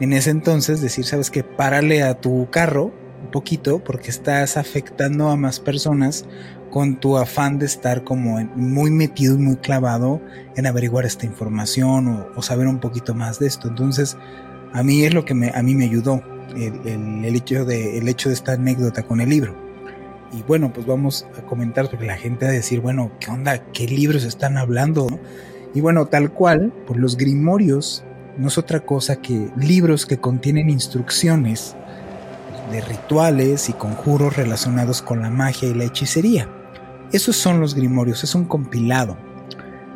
en 0.00 0.12
ese 0.12 0.30
entonces, 0.30 0.80
decir, 0.80 1.04
sabes 1.04 1.30
que 1.30 1.42
párale 1.42 2.02
a 2.02 2.20
tu 2.20 2.48
carro 2.50 2.92
un 3.22 3.30
poquito 3.32 3.82
porque 3.82 4.10
estás 4.10 4.56
afectando 4.56 5.28
a 5.28 5.36
más 5.36 5.58
personas 5.58 6.24
con 6.70 7.00
tu 7.00 7.16
afán 7.16 7.58
de 7.58 7.66
estar 7.66 8.04
como 8.04 8.38
muy 8.54 8.90
metido 8.90 9.34
y 9.34 9.38
muy 9.38 9.56
clavado 9.56 10.20
en 10.54 10.66
averiguar 10.66 11.04
esta 11.04 11.26
información 11.26 12.08
o, 12.08 12.28
o 12.36 12.42
saber 12.42 12.68
un 12.68 12.78
poquito 12.78 13.14
más 13.14 13.38
de 13.38 13.46
esto. 13.46 13.68
Entonces, 13.68 14.16
a 14.72 14.82
mí 14.82 15.04
es 15.04 15.14
lo 15.14 15.24
que 15.24 15.34
me, 15.34 15.50
a 15.50 15.62
mí 15.62 15.74
me 15.74 15.84
ayudó 15.84 16.22
el, 16.56 17.24
hecho 17.34 17.64
de, 17.64 17.98
esta 17.98 18.52
anécdota 18.52 19.02
con 19.02 19.20
el 19.20 19.28
libro. 19.28 19.54
Y 20.32 20.42
bueno, 20.42 20.72
pues 20.72 20.86
vamos 20.86 21.26
a 21.38 21.42
comentar 21.42 21.88
porque 21.88 22.06
la 22.06 22.16
gente 22.16 22.46
a 22.46 22.50
decir, 22.50 22.80
bueno, 22.80 23.12
¿qué 23.18 23.30
onda? 23.30 23.58
¿Qué 23.72 23.86
libros 23.86 24.24
están 24.24 24.58
hablando? 24.58 25.06
Y 25.74 25.80
bueno, 25.80 26.06
tal 26.06 26.32
cual, 26.32 26.72
pues 26.86 26.98
los 26.98 27.16
grimorios 27.16 28.04
no 28.36 28.48
es 28.48 28.58
otra 28.58 28.80
cosa 28.80 29.16
que 29.16 29.48
libros 29.56 30.06
que 30.06 30.18
contienen 30.18 30.70
instrucciones 30.70 31.74
de 32.70 32.82
rituales 32.82 33.68
y 33.70 33.72
conjuros 33.72 34.36
relacionados 34.36 35.00
con 35.00 35.22
la 35.22 35.30
magia 35.30 35.68
y 35.68 35.74
la 35.74 35.84
hechicería. 35.84 36.48
Esos 37.10 37.36
son 37.36 37.60
los 37.60 37.74
grimorios, 37.74 38.22
es 38.22 38.34
un 38.34 38.44
compilado 38.44 39.16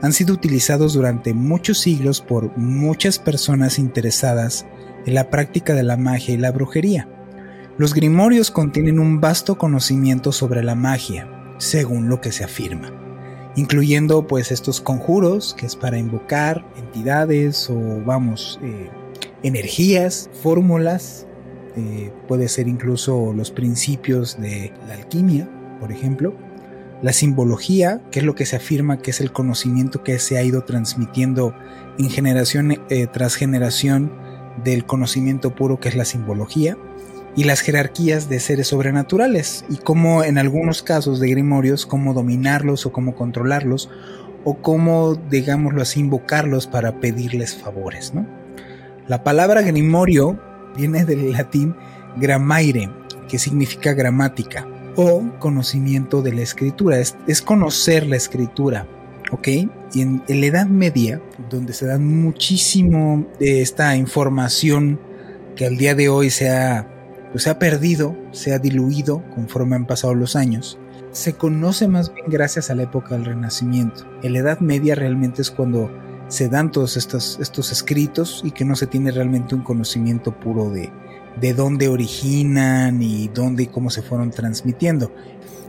han 0.03 0.13
sido 0.13 0.35
utilizados 0.35 0.95
durante 0.95 1.33
muchos 1.33 1.79
siglos 1.79 2.21
por 2.21 2.57
muchas 2.59 3.21
personas 3.21 3.79
interesadas 3.79 4.67
en 5.07 5.15
la 5.15 5.31
práctica 5.31 5.75
de 5.75 5.85
la 5.85 5.97
magia 5.97 6.35
y 6.35 6.39
la 6.39 6.51
brujería. 6.51 7.09
Los 7.79 7.95
grimorios 7.95 8.51
contienen 8.51 8.99
un 8.99 9.21
vasto 9.21 9.57
conocimiento 9.57 10.33
sobre 10.33 10.63
la 10.63 10.75
magia, 10.75 11.29
según 11.59 12.09
lo 12.09 12.21
que 12.21 12.33
se 12.33 12.43
afirma, 12.45 12.93
incluyendo 13.55 14.27
pues 14.27 14.51
estos 14.51 14.81
conjuros, 14.81 15.55
que 15.55 15.67
es 15.67 15.77
para 15.77 15.99
invocar 15.99 16.67
entidades 16.77 17.71
o 17.71 18.03
vamos, 18.05 18.59
eh, 18.63 18.91
energías, 19.45 20.29
fórmulas, 20.43 21.29
eh, 21.77 22.13
puede 22.27 22.49
ser 22.49 22.67
incluso 22.67 23.33
los 23.33 23.53
principios 23.53 24.39
de 24.41 24.73
la 24.89 24.95
alquimia, 24.95 25.49
por 25.81 25.93
ejemplo, 25.93 26.35
la 27.03 27.13
simbología, 27.13 28.01
que 28.11 28.21
es 28.21 28.25
lo 28.25 28.35
que 28.35 28.47
se 28.47 28.57
afirma 28.57 28.99
que 28.99 29.11
es 29.11 29.21
el 29.21 29.33
conocimiento 29.33 30.03
que 30.05 30.19
se 30.19 30.39
ha 30.39 30.43
ido 30.43 30.63
transmitiendo 30.63 31.55
en 31.99 32.09
generación 32.09 32.81
eh, 32.89 33.07
tras 33.13 33.35
generación 33.35 34.13
del 34.65 34.87
conocimiento 34.87 35.55
puro 35.55 35.81
que 35.81 35.89
es 35.89 35.97
la 35.97 36.05
simbología, 36.05 36.79
y 37.35 37.45
las 37.45 37.61
jerarquías 37.61 38.29
de 38.29 38.39
seres 38.41 38.69
sobrenaturales, 38.69 39.65
y 39.69 39.79
cómo 39.79 40.23
en 40.23 40.39
algunos 40.39 40.83
casos 40.83 41.19
de 41.19 41.31
grimorios, 41.31 41.87
cómo 41.87 42.15
dominarlos 42.15 42.87
o 42.87 42.93
cómo 42.93 43.17
controlarlos, 43.17 43.91
o 44.45 44.59
cómo, 44.59 45.15
digámoslo 45.15 45.83
así, 45.83 46.01
invocarlos 46.01 46.67
para 46.67 47.01
pedirles 47.01 47.57
favores. 47.57 48.13
¿no? 48.15 48.27
La 49.09 49.25
palabra 49.25 49.63
grimorio 49.63 50.39
viene 50.77 51.05
del 51.05 51.33
latín 51.33 51.75
gramaire, 52.17 52.91
que 53.29 53.39
significa 53.39 53.95
gramática 53.95 54.67
o 54.97 55.23
conocimiento 55.39 56.23
de 56.23 56.33
la 56.33 56.43
escritura, 56.43 56.99
es, 56.99 57.43
conocer 57.43 58.07
la 58.07 58.17
escritura, 58.17 58.87
¿ok? 59.31 59.49
Y 59.95 60.01
en, 60.01 60.23
la 60.29 60.47
Edad 60.47 60.67
Media, 60.67 61.21
donde 61.51 61.73
se 61.73 61.87
da 61.87 61.99
muchísimo 61.99 63.27
de 63.39 63.63
esta 63.63 63.97
información 63.97 65.01
que 65.57 65.67
al 65.67 65.77
día 65.77 65.95
de 65.95 66.09
hoy 66.09 66.31
se 66.31 66.51
ha, 66.51 66.89
pues, 67.33 67.45
se 67.45 67.51
ha 67.51 67.59
perdido, 67.59 68.17
se 68.33 68.53
ha 68.53 68.59
diluido 68.59 69.23
conforme 69.35 69.77
han 69.77 69.87
pasado 69.87 70.15
los 70.15 70.37
años, 70.37 70.79
se 71.13 71.35
conoce 71.35 71.89
más 71.89 72.13
bien 72.13 72.27
gracias 72.29 72.71
a 72.71 72.75
la 72.75 72.85
época 72.85 73.15
del 73.15 73.27
Renacimiento. 73.27 74.07
En 74.23 74.33
la 74.33 74.39
Edad 74.41 74.61
Media 74.61 74.95
realmente 74.95 75.43
es 75.43 75.51
cuando 75.51 75.91
se 76.29 76.49
dan 76.49 76.73
todos 76.73 76.97
estos, 76.97 77.39
estos 77.41 77.71
escritos 77.73 78.41
y 78.45 78.53
que 78.53 78.65
no 78.65 78.75
se 78.75 78.87
tiene 78.87 79.11
realmente 79.11 79.55
un 79.55 79.63
conocimiento 79.63 80.33
puro 80.33 80.71
de, 80.71 80.91
de 81.41 81.55
dónde 81.55 81.89
originan 81.89 83.03
y 83.03 83.29
dónde 83.29 83.65
y 83.65 83.67
cómo 83.67 83.91
se 83.91 84.03
fueron 84.03 84.31
transmitiendo. 84.31 85.13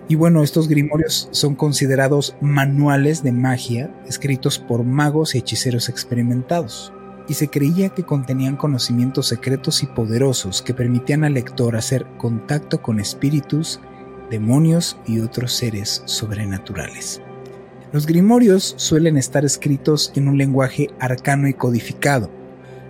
Y 0.07 0.15
bueno, 0.15 0.43
estos 0.43 0.67
grimorios 0.67 1.29
son 1.31 1.55
considerados 1.55 2.35
manuales 2.41 3.23
de 3.23 3.31
magia 3.31 3.93
escritos 4.07 4.59
por 4.59 4.83
magos 4.83 5.33
y 5.33 5.37
hechiceros 5.37 5.87
experimentados, 5.87 6.91
y 7.27 7.35
se 7.35 7.47
creía 7.47 7.89
que 7.89 8.03
contenían 8.03 8.57
conocimientos 8.57 9.27
secretos 9.27 9.81
y 9.81 9.87
poderosos 9.87 10.61
que 10.61 10.73
permitían 10.73 11.23
al 11.23 11.35
lector 11.35 11.77
hacer 11.77 12.05
contacto 12.17 12.81
con 12.81 12.99
espíritus, 12.99 13.79
demonios 14.29 14.97
y 15.07 15.21
otros 15.21 15.53
seres 15.53 16.03
sobrenaturales. 16.05 17.21
Los 17.93 18.05
grimorios 18.05 18.73
suelen 18.77 19.17
estar 19.17 19.45
escritos 19.45 20.11
en 20.15 20.27
un 20.27 20.37
lenguaje 20.37 20.89
arcano 20.99 21.47
y 21.47 21.53
codificado, 21.53 22.29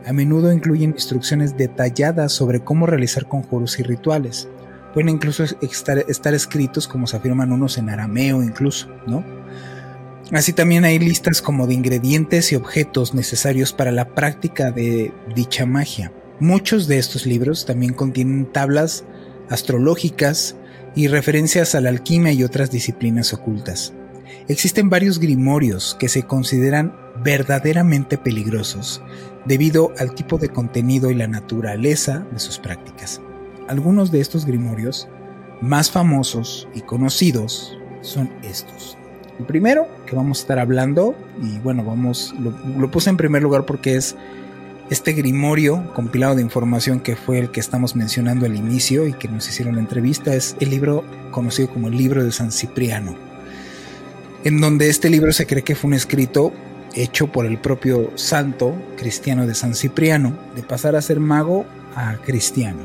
a 0.05 0.13
menudo 0.13 0.51
incluyen 0.51 0.91
instrucciones 0.91 1.57
detalladas 1.57 2.31
sobre 2.31 2.59
cómo 2.59 2.85
realizar 2.85 3.27
conjuros 3.27 3.79
y 3.79 3.83
rituales. 3.83 4.47
Pueden 4.93 5.09
incluso 5.09 5.43
estar, 5.43 6.33
escritos, 6.33 6.87
como 6.87 7.07
se 7.07 7.17
afirman 7.17 7.51
unos, 7.51 7.77
en 7.77 7.89
arameo 7.89 8.43
incluso, 8.43 8.89
¿no? 9.07 9.23
Así 10.31 10.53
también 10.53 10.85
hay 10.85 10.99
listas 10.99 11.41
como 11.41 11.67
de 11.67 11.73
ingredientes 11.73 12.51
y 12.51 12.55
objetos 12.55 13.13
necesarios 13.13 13.73
para 13.73 13.91
la 13.91 14.15
práctica 14.15 14.71
de 14.71 15.11
dicha 15.35 15.65
magia. 15.65 16.11
Muchos 16.39 16.87
de 16.87 16.97
estos 16.97 17.25
libros 17.25 17.65
también 17.65 17.93
contienen 17.93 18.51
tablas 18.51 19.03
astrológicas 19.49 20.55
y 20.95 21.07
referencias 21.07 21.75
a 21.75 21.81
la 21.81 21.89
alquimia 21.89 22.31
y 22.33 22.43
otras 22.43 22.71
disciplinas 22.71 23.33
ocultas. 23.33 23.93
Existen 24.47 24.89
varios 24.89 25.19
grimorios 25.19 25.95
que 25.99 26.09
se 26.09 26.23
consideran 26.23 26.95
verdaderamente 27.23 28.17
peligrosos 28.17 29.01
debido 29.45 29.93
al 29.97 30.15
tipo 30.15 30.37
de 30.37 30.49
contenido 30.49 31.11
y 31.11 31.15
la 31.15 31.27
naturaleza 31.27 32.25
de 32.31 32.39
sus 32.39 32.59
prácticas. 32.59 33.21
Algunos 33.67 34.11
de 34.11 34.21
estos 34.21 34.45
grimorios 34.45 35.07
más 35.61 35.91
famosos 35.91 36.67
y 36.73 36.81
conocidos 36.81 37.77
son 38.01 38.31
estos. 38.43 38.97
El 39.39 39.45
primero 39.45 39.87
que 40.05 40.15
vamos 40.15 40.39
a 40.39 40.41
estar 40.41 40.59
hablando, 40.59 41.15
y 41.41 41.59
bueno, 41.59 41.83
vamos, 41.83 42.35
lo, 42.77 42.91
puse 42.91 43.09
en 43.09 43.17
primer 43.17 43.41
lugar 43.41 43.65
porque 43.65 43.95
es 43.95 44.15
Este 44.89 45.13
grimorio, 45.13 45.91
compilado 45.95 46.35
de 46.35 46.41
información 46.41 46.99
que 46.99 47.15
fue 47.15 47.39
el 47.39 47.49
que 47.49 47.61
estamos 47.61 47.95
mencionando 47.95 48.45
al 48.45 48.55
inicio 48.55 49.07
y 49.07 49.13
que 49.13 49.29
nos 49.29 49.47
hicieron 49.47 49.75
la 49.75 49.81
entrevista, 49.81 50.35
es 50.35 50.55
el 50.59 50.69
libro 50.69 51.05
conocido 51.31 51.69
como 51.69 51.87
el 51.87 51.97
libro 51.97 52.23
de 52.23 52.31
San 52.31 52.51
Cipriano, 52.51 53.15
en 54.43 54.59
donde 54.59 54.89
este 54.89 55.09
libro 55.09 55.31
se 55.31 55.47
cree 55.47 55.63
que 55.63 55.73
fue 55.73 55.87
un 55.87 55.93
escrito 55.93 56.51
hecho 56.95 57.31
por 57.31 57.45
el 57.45 57.59
propio 57.59 58.11
santo 58.15 58.75
cristiano 58.97 59.47
de 59.47 59.55
San 59.55 59.75
Cipriano, 59.75 60.37
de 60.55 60.63
pasar 60.63 60.95
a 60.95 61.01
ser 61.01 61.19
mago 61.19 61.65
a 61.95 62.17
cristiano. 62.17 62.79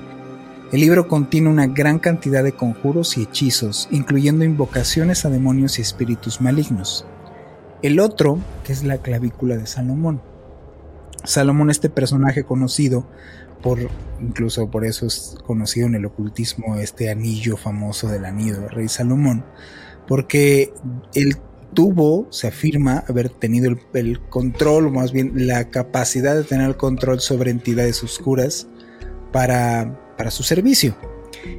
El 0.72 0.80
libro 0.80 1.08
contiene 1.08 1.48
una 1.48 1.66
gran 1.66 1.98
cantidad 1.98 2.44
de 2.44 2.52
conjuros 2.52 3.16
y 3.16 3.22
hechizos, 3.22 3.88
incluyendo 3.90 4.44
invocaciones 4.44 5.24
a 5.24 5.30
demonios 5.30 5.78
y 5.78 5.82
espíritus 5.82 6.40
malignos. 6.40 7.06
El 7.80 8.00
otro, 8.00 8.38
que 8.64 8.72
es 8.72 8.84
la 8.84 8.98
clavícula 8.98 9.56
de 9.56 9.66
Salomón. 9.66 10.20
Salomón, 11.24 11.70
este 11.70 11.88
personaje 11.88 12.44
conocido 12.44 13.06
por, 13.62 13.78
incluso 14.20 14.70
por 14.70 14.84
eso 14.84 15.06
es 15.06 15.36
conocido 15.46 15.86
en 15.86 15.94
el 15.94 16.04
ocultismo, 16.04 16.76
este 16.76 17.10
anillo 17.10 17.56
famoso 17.56 18.08
del 18.08 18.24
anillo 18.24 18.60
del 18.60 18.70
rey 18.70 18.88
Salomón, 18.88 19.44
porque 20.06 20.72
él 21.14 21.38
tuvo, 21.78 22.26
se 22.32 22.48
afirma, 22.48 23.04
haber 23.06 23.28
tenido 23.28 23.72
el, 23.94 24.18
control, 24.18 24.88
o 24.88 24.90
más 24.90 25.12
bien 25.12 25.46
la 25.46 25.70
capacidad 25.70 26.34
de 26.34 26.42
tener 26.42 26.66
el 26.70 26.76
control 26.76 27.20
sobre 27.20 27.52
entidades 27.52 28.02
oscuras 28.02 28.66
para, 29.30 29.96
para 30.16 30.32
su 30.32 30.42
servicio. 30.42 30.98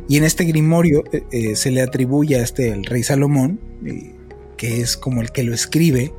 Y 0.10 0.18
en 0.18 0.26
este 0.26 0.44
grimorio 0.44 1.06
eh, 1.14 1.24
eh, 1.32 1.56
se 1.56 1.72
le 1.72 1.82
atribuye 1.82 2.36
a 2.36 2.42
este 2.42 2.68
el 2.74 2.84
rey 2.84 3.02
Salomón, 3.02 3.62
eh, 3.86 4.14
que 4.58 4.82
es 4.82 4.98
como 4.98 5.22
el 5.22 5.32
que 5.32 5.44
lo 5.44 5.54
escribe, 5.54 6.14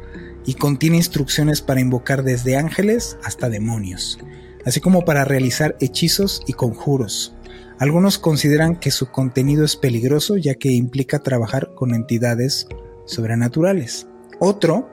y 0.47 0.55
contiene 0.55 0.97
instrucciones 0.97 1.61
para 1.61 1.83
invocar 1.83 2.23
desde 2.23 2.57
ángeles 2.57 3.19
hasta 3.23 3.51
demonios, 3.51 4.19
así 4.65 4.81
como 4.81 5.05
para 5.05 5.27
realizar 5.27 5.77
hechizos 5.79 6.41
y 6.47 6.55
conjuros. 6.55 7.35
Algunos 7.79 8.19
consideran 8.19 8.77
que 8.77 8.93
su 8.93 9.11
contenido 9.11 9.63
es 9.63 9.77
peligroso 9.77 10.39
ya 10.39 10.55
que 10.55 10.73
implica 10.73 11.19
trabajar 11.19 11.75
con 11.75 11.95
entidades 11.95 12.67
sobrenaturales. 13.05 14.07
Otro, 14.39 14.89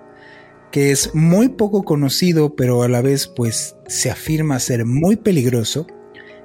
que 0.71 0.91
es 0.91 1.15
muy 1.15 1.49
poco 1.49 1.83
conocido, 1.83 2.55
pero 2.55 2.83
a 2.83 2.89
la 2.89 3.01
vez 3.01 3.27
pues 3.27 3.75
se 3.87 4.11
afirma 4.11 4.59
ser 4.59 4.85
muy 4.85 5.15
peligroso, 5.15 5.87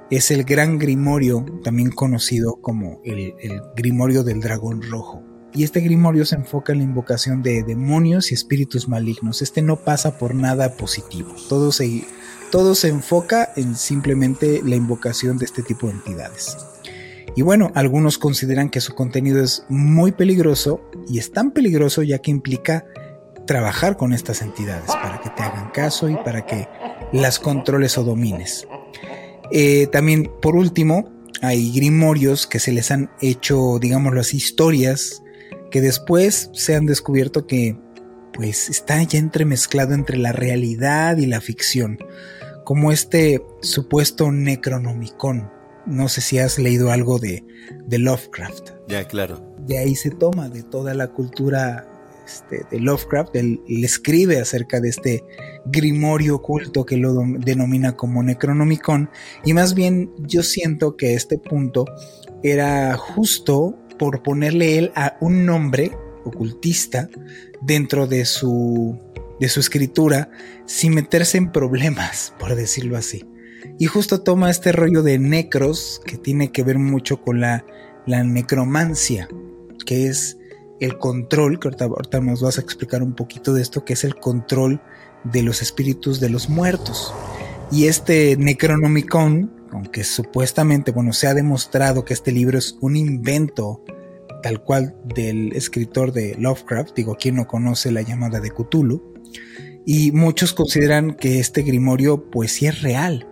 es 0.09 0.31
el 0.31 0.43
Gran 0.43 0.77
Grimorio, 0.77 1.45
también 1.63 1.89
conocido 1.89 2.55
como 2.61 3.01
el, 3.03 3.33
Grimorio 3.75 4.23
del 4.23 4.41
Dragón 4.41 4.81
Rojo. 4.81 5.23
Y 5.53 5.63
este 5.63 5.81
Grimorio 5.81 6.25
se 6.25 6.35
enfoca 6.35 6.73
en 6.73 6.79
la 6.79 6.83
invocación 6.85 7.43
de 7.43 7.63
demonios 7.63 8.31
y 8.31 8.33
espíritus 8.33 8.87
malignos. 8.87 9.41
Este 9.41 9.61
no 9.61 9.77
pasa 9.77 10.17
por 10.17 10.33
nada 10.33 10.77
positivo. 10.77 11.33
Todo 11.47 11.71
se, 11.71 12.05
todo 12.51 12.73
se 12.75 12.89
enfoca 12.89 13.51
en 13.55 13.75
simplemente 13.75 14.61
la 14.63 14.75
invocación 14.75 15.37
de 15.37 15.45
este 15.45 15.61
tipo 15.61 15.87
de 15.87 15.93
entidades. 15.93 16.57
Y 17.35 17.41
bueno, 17.41 17.71
algunos 17.75 18.17
consideran 18.17 18.69
que 18.69 18.81
su 18.81 18.93
contenido 18.93 19.43
es 19.43 19.65
muy 19.69 20.11
peligroso 20.11 20.81
y 21.09 21.19
es 21.19 21.31
tan 21.31 21.51
peligroso 21.51 22.03
ya 22.03 22.19
que 22.19 22.31
implica 22.31 22.85
trabajar 23.47 23.97
con 23.97 24.13
estas 24.13 24.41
entidades 24.41 24.87
para 24.87 25.19
que 25.19 25.29
te 25.29 25.41
hagan 25.41 25.71
caso 25.71 26.09
y 26.09 26.15
para 26.15 26.45
que 26.45 26.67
las 27.11 27.39
controles 27.39 27.97
o 27.97 28.03
domines. 28.03 28.67
Eh, 29.51 29.87
también, 29.87 30.31
por 30.41 30.55
último, 30.55 31.09
hay 31.41 31.71
grimorios 31.73 32.47
que 32.47 32.59
se 32.59 32.71
les 32.71 32.91
han 32.91 33.09
hecho, 33.19 33.79
digamos 33.79 34.13
las 34.13 34.33
historias 34.33 35.21
que 35.71 35.81
después 35.81 36.49
se 36.53 36.75
han 36.75 36.85
descubierto 36.85 37.47
que 37.47 37.77
pues 38.33 38.69
está 38.69 39.01
ya 39.03 39.19
entremezclado 39.19 39.93
entre 39.93 40.17
la 40.17 40.31
realidad 40.31 41.17
y 41.17 41.25
la 41.25 41.41
ficción, 41.41 41.99
como 42.63 42.91
este 42.91 43.43
supuesto 43.61 44.31
Necronomicon, 44.31 45.51
no 45.85 46.09
sé 46.09 46.21
si 46.21 46.39
has 46.39 46.59
leído 46.59 46.91
algo 46.91 47.19
de, 47.19 47.43
de 47.85 47.97
Lovecraft. 47.99 48.71
Ya, 48.87 49.05
claro. 49.07 49.55
De 49.65 49.77
ahí 49.77 49.95
se 49.95 50.11
toma, 50.11 50.49
de 50.49 50.63
toda 50.63 50.93
la 50.93 51.07
cultura 51.07 51.87
este, 52.25 52.65
de 52.69 52.79
Lovecraft. 52.79 53.35
Él, 53.35 53.61
escribe 53.67 54.39
acerca 54.39 54.79
de 54.79 54.89
este 54.89 55.23
grimorio 55.65 56.35
oculto 56.35 56.85
que 56.85 56.97
lo 56.97 57.13
denomina 57.39 57.95
como 57.95 58.23
Necronomicon. 58.23 59.09
Y 59.45 59.53
más 59.53 59.73
bien 59.73 60.11
yo 60.19 60.43
siento 60.43 60.95
que 60.95 61.15
este 61.15 61.37
punto 61.37 61.85
era 62.43 62.95
justo 62.97 63.77
por 63.97 64.23
ponerle 64.23 64.77
él 64.77 64.91
a 64.95 65.17
un 65.21 65.45
nombre 65.45 65.91
ocultista 66.25 67.09
dentro 67.61 68.07
de 68.07 68.25
su, 68.25 68.97
de 69.39 69.49
su 69.49 69.59
escritura 69.59 70.29
sin 70.65 70.93
meterse 70.95 71.37
en 71.37 71.51
problemas, 71.51 72.33
por 72.39 72.55
decirlo 72.55 72.97
así. 72.97 73.25
Y 73.79 73.85
justo 73.85 74.21
toma 74.21 74.49
este 74.49 74.71
rollo 74.71 75.03
de 75.03 75.19
necros 75.19 76.01
que 76.05 76.17
tiene 76.17 76.51
que 76.51 76.63
ver 76.63 76.79
mucho 76.79 77.21
con 77.21 77.41
la, 77.41 77.65
necromancia, 78.05 79.29
que 79.85 80.07
es 80.07 80.37
el 80.79 80.97
control, 80.97 81.59
que 81.59 81.69
ahorita, 81.69 82.19
nos 82.19 82.41
vas 82.41 82.57
a 82.57 82.61
explicar 82.61 83.01
un 83.01 83.13
poquito 83.13 83.53
de 83.53 83.61
esto, 83.61 83.85
que 83.85 83.93
es 83.93 84.03
el 84.03 84.15
control 84.15 84.81
de 85.23 85.43
los 85.43 85.61
espíritus 85.61 86.19
de 86.19 86.29
los 86.29 86.49
muertos. 86.49 87.13
Y 87.71 87.87
este 87.87 88.35
Necronomicon, 88.37 89.51
aunque 89.71 90.03
supuestamente, 90.03 90.91
bueno, 90.91 91.13
se 91.13 91.27
ha 91.27 91.33
demostrado 91.33 92.03
que 92.03 92.13
este 92.13 92.31
libro 92.31 92.57
es 92.57 92.77
un 92.81 92.95
invento 92.95 93.83
tal 94.43 94.61
cual 94.61 94.95
del 95.05 95.53
escritor 95.53 96.11
de 96.11 96.35
Lovecraft, 96.37 96.93
digo, 96.95 97.15
quien 97.15 97.35
no 97.35 97.47
conoce 97.47 97.91
la 97.91 98.01
llamada 98.01 98.41
de 98.41 98.51
Cthulhu, 98.51 99.13
y 99.85 100.11
muchos 100.11 100.53
consideran 100.53 101.15
que 101.15 101.39
este 101.39 101.63
grimorio 101.63 102.29
pues 102.29 102.51
sí 102.51 102.67
es 102.67 102.81
real, 102.81 103.27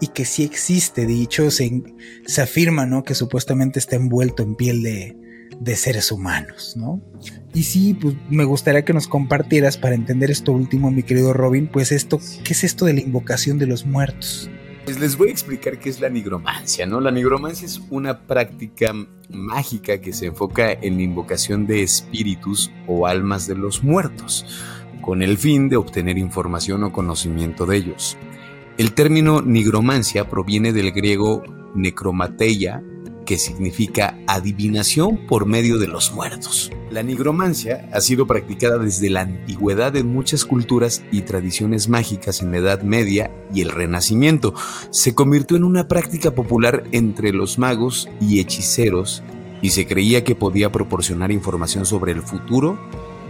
y 0.00 0.08
que 0.08 0.24
sí 0.24 0.44
existe. 0.44 1.06
Dicho, 1.06 1.50
se, 1.50 1.82
afirma, 2.40 2.86
¿no? 2.86 3.02
Que 3.02 3.14
supuestamente 3.14 3.78
está 3.78 3.96
envuelto 3.96 4.42
en 4.42 4.54
piel 4.54 4.82
de, 4.82 5.16
de 5.60 5.76
seres 5.76 6.12
humanos, 6.12 6.74
¿no? 6.76 7.00
Y 7.52 7.62
sí, 7.64 7.94
pues 7.94 8.14
me 8.28 8.44
gustaría 8.44 8.84
que 8.84 8.92
nos 8.92 9.08
compartieras 9.08 9.78
para 9.78 9.94
entender 9.94 10.30
esto 10.30 10.52
último, 10.52 10.90
mi 10.90 11.02
querido 11.02 11.32
Robin, 11.32 11.68
pues 11.68 11.92
esto, 11.92 12.20
¿qué 12.42 12.52
es 12.52 12.64
esto 12.64 12.84
de 12.84 12.94
la 12.94 13.00
invocación 13.00 13.58
de 13.58 13.66
los 13.66 13.86
muertos? 13.86 14.50
Pues 14.84 15.00
les 15.00 15.16
voy 15.16 15.28
a 15.28 15.32
explicar 15.32 15.78
qué 15.78 15.88
es 15.88 16.00
la 16.00 16.10
nigromancia, 16.10 16.84
¿no? 16.84 17.00
La 17.00 17.10
nigromancia 17.10 17.64
es 17.64 17.80
una 17.88 18.26
práctica 18.26 18.92
mágica 19.30 19.98
que 19.98 20.12
se 20.12 20.26
enfoca 20.26 20.72
en 20.72 20.96
la 20.96 21.02
invocación 21.02 21.66
de 21.66 21.82
espíritus 21.82 22.70
o 22.86 23.06
almas 23.06 23.46
de 23.46 23.54
los 23.54 23.82
muertos, 23.82 24.44
con 25.00 25.22
el 25.22 25.38
fin 25.38 25.70
de 25.70 25.76
obtener 25.76 26.18
información 26.18 26.84
o 26.84 26.92
conocimiento 26.92 27.64
de 27.64 27.78
ellos. 27.78 28.18
El 28.76 28.92
término 28.92 29.40
nigromancia 29.40 30.28
proviene 30.28 30.72
del 30.72 30.90
griego 30.90 31.44
necromateia, 31.76 32.82
que 33.24 33.38
significa 33.38 34.18
adivinación 34.26 35.26
por 35.28 35.46
medio 35.46 35.78
de 35.78 35.86
los 35.86 36.12
muertos. 36.12 36.72
La 36.90 37.04
nigromancia 37.04 37.88
ha 37.92 38.00
sido 38.00 38.26
practicada 38.26 38.78
desde 38.78 39.10
la 39.10 39.20
antigüedad 39.20 39.94
en 39.94 40.12
muchas 40.12 40.44
culturas 40.44 41.04
y 41.12 41.22
tradiciones 41.22 41.88
mágicas 41.88 42.42
en 42.42 42.50
la 42.50 42.58
Edad 42.58 42.82
Media 42.82 43.30
y 43.54 43.60
el 43.60 43.70
Renacimiento. 43.70 44.54
Se 44.90 45.14
convirtió 45.14 45.56
en 45.56 45.62
una 45.62 45.86
práctica 45.86 46.32
popular 46.32 46.82
entre 46.90 47.32
los 47.32 47.58
magos 47.60 48.08
y 48.20 48.40
hechiceros 48.40 49.22
y 49.62 49.70
se 49.70 49.86
creía 49.86 50.24
que 50.24 50.34
podía 50.34 50.72
proporcionar 50.72 51.30
información 51.30 51.86
sobre 51.86 52.10
el 52.10 52.22
futuro 52.22 52.76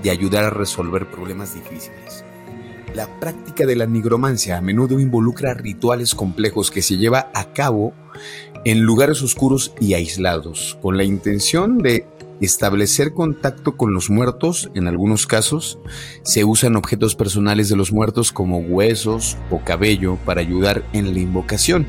y 0.02 0.08
ayudar 0.08 0.44
a 0.44 0.50
resolver 0.50 1.10
problemas 1.10 1.54
difíciles. 1.54 2.23
La 2.94 3.08
práctica 3.18 3.66
de 3.66 3.74
la 3.74 3.86
nigromancia 3.86 4.56
a 4.56 4.60
menudo 4.60 5.00
involucra 5.00 5.52
rituales 5.52 6.14
complejos 6.14 6.70
que 6.70 6.80
se 6.80 6.96
lleva 6.96 7.28
a 7.34 7.52
cabo 7.52 7.92
en 8.64 8.82
lugares 8.82 9.20
oscuros 9.20 9.72
y 9.80 9.94
aislados, 9.94 10.78
con 10.80 10.96
la 10.96 11.02
intención 11.02 11.78
de 11.78 12.06
establecer 12.40 13.12
contacto 13.12 13.76
con 13.76 13.92
los 13.92 14.10
muertos. 14.10 14.70
En 14.74 14.86
algunos 14.86 15.26
casos 15.26 15.80
se 16.22 16.44
usan 16.44 16.76
objetos 16.76 17.16
personales 17.16 17.68
de 17.68 17.76
los 17.76 17.92
muertos 17.92 18.30
como 18.30 18.58
huesos 18.58 19.36
o 19.50 19.58
cabello 19.64 20.16
para 20.24 20.40
ayudar 20.40 20.84
en 20.92 21.14
la 21.14 21.20
invocación. 21.20 21.86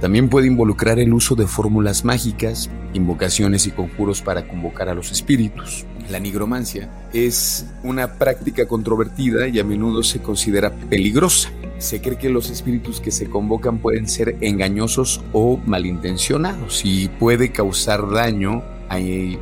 También 0.00 0.28
puede 0.28 0.46
involucrar 0.46 1.00
el 1.00 1.12
uso 1.12 1.34
de 1.34 1.48
fórmulas 1.48 2.04
mágicas, 2.04 2.70
invocaciones 2.94 3.66
y 3.66 3.72
conjuros 3.72 4.22
para 4.22 4.46
convocar 4.46 4.88
a 4.88 4.94
los 4.94 5.10
espíritus. 5.10 5.86
La 6.08 6.20
nigromancia 6.20 6.88
es 7.12 7.66
una 7.82 8.14
práctica 8.14 8.66
controvertida 8.66 9.48
y 9.48 9.58
a 9.58 9.64
menudo 9.64 10.04
se 10.04 10.20
considera 10.20 10.70
peligrosa. 10.70 11.50
Se 11.78 12.00
cree 12.00 12.16
que 12.16 12.30
los 12.30 12.48
espíritus 12.48 13.00
que 13.00 13.10
se 13.10 13.28
convocan 13.28 13.78
pueden 13.78 14.08
ser 14.08 14.36
engañosos 14.40 15.20
o 15.32 15.58
malintencionados 15.66 16.82
y 16.84 17.08
puede 17.08 17.50
causar 17.50 18.08
daño 18.08 18.62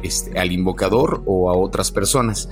este, 0.02 0.38
al 0.38 0.52
invocador 0.52 1.22
o 1.26 1.50
a 1.50 1.56
otras 1.56 1.92
personas. 1.92 2.48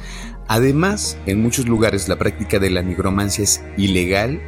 Además, 0.47 1.17
en 1.27 1.43
muchos 1.43 1.67
lugares 1.67 2.09
la 2.09 2.19
práctica 2.19 2.59
de 2.59 2.71
la 2.71 2.83
nigromancia 2.83 3.43
es 3.43 3.65
ilegal 3.77 4.41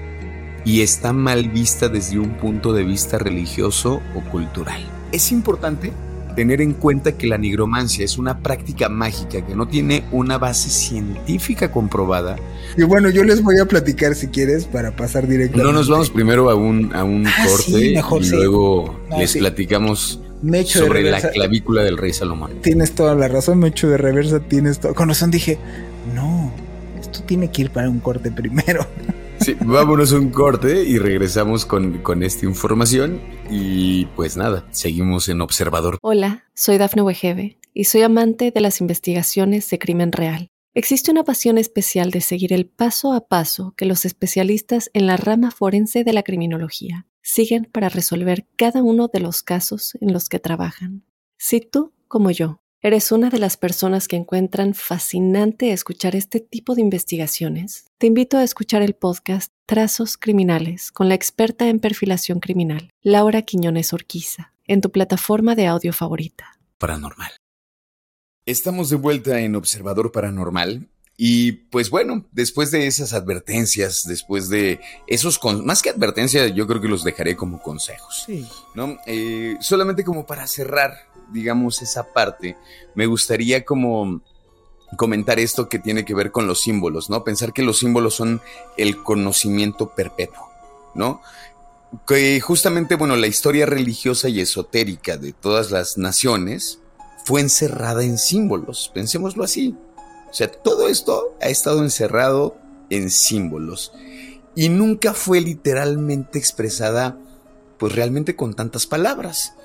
y 0.67 0.83
está 0.83 1.13
mal 1.13 1.49
vista 1.49 1.89
desde 1.89 2.19
un 2.19 2.37
punto 2.39 2.73
de 2.73 2.83
vista 2.83 3.19
religioso 3.19 4.03
o 4.17 4.21
cultural. 4.33 4.85
Es 5.13 5.31
importante 5.31 5.93
tener 6.35 6.61
en 6.61 6.75
cuenta 6.75 7.13
que 7.13 7.29
la 7.29 7.39
nigromancia 7.39 8.05
es 8.05 8.19
una 8.19 8.41
práctica 8.41 8.89
mágica 8.89 9.47
que 9.47 9.55
no 9.55 9.69
tiene 9.69 10.05
una 10.11 10.39
base 10.39 10.69
científica 10.69 11.71
comprobada. 11.71 12.37
Y 12.77 12.83
bueno, 12.83 13.09
yo 13.11 13.23
les 13.23 13.43
voy 13.43 13.59
a 13.61 13.67
platicar 13.67 14.17
si 14.17 14.27
quieres 14.27 14.65
para 14.65 14.95
pasar 14.97 15.29
directamente. 15.29 15.65
No 15.65 15.73
nos 15.73 15.89
vamos 15.89 16.11
primero 16.11 16.51
a 16.51 16.57
un, 16.57 16.93
a 16.95 17.05
un 17.05 17.25
ah, 17.29 17.47
corte 17.47 17.87
y 17.87 18.29
luego 18.31 19.01
les 19.17 19.37
platicamos 19.37 20.21
sobre 20.67 21.03
la 21.09 21.21
clavícula 21.31 21.85
del 21.85 21.97
rey 21.97 22.13
Salomón. 22.13 22.61
Tienes 22.61 22.93
toda 22.93 23.15
la 23.15 23.29
razón, 23.29 23.61
me 23.61 23.69
echo 23.69 23.89
de 23.89 23.99
reversa, 23.99 24.41
tienes 24.41 24.81
todo. 24.81 24.95
Con 24.95 25.09
razón 25.09 25.31
dije, 25.31 25.59
no, 26.13 26.53
esto 27.01 27.23
tiene 27.23 27.53
que 27.53 27.63
ir 27.63 27.71
para 27.71 27.89
un 27.89 28.01
corte 28.01 28.33
primero. 28.33 28.85
Sí, 29.47 29.57
vámonos 29.65 30.11
un 30.11 30.31
corte 30.31 30.83
y 30.83 30.99
regresamos 30.99 31.65
con, 31.67 31.99
con, 32.03 32.25
esta 32.25 32.45
información. 32.47 33.21
Y 33.49 34.07
pues 34.17 34.37
nada, 34.37 34.67
seguimos 34.73 35.29
en 35.29 35.41
Observador. 35.41 35.99
Hola, 36.03 36.43
soy 36.53 36.79
Dafne 36.79 37.03
Wegebe 37.03 37.57
y 37.73 37.85
soy 37.85 38.03
amante 38.03 38.51
de 38.51 38.61
las 38.61 38.81
investigaciones 38.81 39.71
de 39.71 39.79
crimen 39.79 40.11
real. 40.11 40.49
Existe 40.75 41.13
una 41.13 41.23
pasión 41.23 41.59
especial 41.59 42.11
de 42.11 42.23
seguir 42.23 42.53
el 42.53 42.67
paso 42.67 43.13
a 43.13 43.29
paso 43.29 43.73
que 43.77 43.87
los 43.87 44.05
especialistas 44.05 44.91
en 44.95 45.07
la 45.07 45.17
rama 45.17 45.53
forense 45.53 46.03
de 46.03 46.13
la 46.13 46.25
criminología 46.25 47.07
siguen 47.23 47.69
para 47.71 47.89
resolver 47.89 48.49
cada 48.57 48.83
uno 48.83 49.07
de 49.07 49.21
los 49.21 49.45
casos 49.45 49.97
en 50.01 50.13
los 50.13 50.29
que 50.29 50.41
trabajan. 50.41 51.05
Si 51.39 51.61
tú, 51.61 51.93
como 52.09 52.33
yo, 52.33 52.63
¿Eres 52.87 53.11
una 53.11 53.31
de 53.31 53.41
las 53.41 53.57
personas 53.57 54.07
que 54.07 54.15
encuentran 54.15 54.73
fascinante 54.73 55.73
escuchar 55.73 56.15
este 56.15 56.39
tipo 56.39 56.77
de 56.77 56.83
investigaciones? 56.83 57.87
Te 57.99 58.07
invito 58.07 58.39
a 58.39 58.45
escuchar 58.45 58.81
el 58.81 58.95
podcast 58.95 59.51
Trazos 59.67 60.17
Criminales 60.17 60.93
con 60.93 61.09
la 61.09 61.17
experta 61.17 61.69
en 61.69 61.81
perfilación 61.81 62.39
criminal, 62.39 62.91
Laura 63.03 63.43
Quiñones 63.43 63.93
Orquiza, 63.93 64.53
en 64.69 64.83
tu 64.83 64.93
plataforma 64.93 65.57
de 65.57 65.67
audio 65.67 65.93
favorita. 65.93 66.61
Paranormal. 66.79 67.33
Estamos 68.47 68.89
de 68.89 68.95
vuelta 68.95 69.41
en 69.41 69.57
Observador 69.57 70.13
Paranormal 70.13 70.89
y 71.17 71.51
pues 71.53 71.91
bueno, 71.91 72.25
después 72.31 72.71
de 72.71 72.87
esas 72.87 73.15
advertencias, 73.15 74.05
después 74.07 74.49
de 74.49 74.79
esos, 75.09 75.41
más 75.65 75.83
que 75.83 75.91
advertencias, 75.91 76.55
yo 76.55 76.69
creo 76.69 76.81
que 76.81 76.87
los 76.87 77.03
dejaré 77.03 77.35
como 77.35 77.61
consejos. 77.61 78.23
Sí. 78.27 78.47
¿no? 78.77 78.97
Eh, 79.07 79.57
solamente 79.59 80.05
como 80.05 80.25
para 80.25 80.47
cerrar 80.47 81.16
digamos, 81.33 81.83
esa 81.83 82.13
parte, 82.13 82.57
me 82.95 83.07
gustaría 83.07 83.65
como 83.65 84.21
comentar 84.97 85.39
esto 85.39 85.69
que 85.69 85.79
tiene 85.79 86.05
que 86.05 86.15
ver 86.15 86.31
con 86.31 86.47
los 86.47 86.63
símbolos, 86.63 87.11
¿no? 87.11 87.25
Pensar 87.25 87.53
que 87.53 87.63
los 87.63 87.79
símbolos 87.79 88.15
son 88.15 88.41
el 88.77 89.03
conocimiento 89.03 89.95
perpetuo, 89.95 90.49
¿no? 90.95 91.21
Que 92.07 92.41
justamente, 92.41 92.95
bueno, 92.95 93.17
la 93.17 93.27
historia 93.27 93.67
religiosa 93.67 94.29
y 94.29 94.41
esotérica 94.41 95.17
de 95.17 95.33
todas 95.33 95.71
las 95.71 95.99
naciones 95.99 96.81
fue 97.25 97.41
encerrada 97.41 98.05
en 98.05 98.19
símbolos, 98.19 98.91
pensémoslo 98.95 99.43
así. 99.43 99.77
O 100.31 100.35
sea, 100.35 100.51
todo 100.51 100.89
esto 100.89 101.35
ha 101.41 101.49
estado 101.49 101.83
encerrado 101.83 102.57
en 102.91 103.11
símbolos 103.11 103.93
y 104.55 104.69
nunca 104.69 105.15
fue 105.15 105.41
literalmente 105.41 106.39
expresada, 106.39 107.19
pues 107.79 107.95
realmente 107.95 108.37
con 108.37 108.55
tantas 108.55 108.87
palabras 108.87 109.56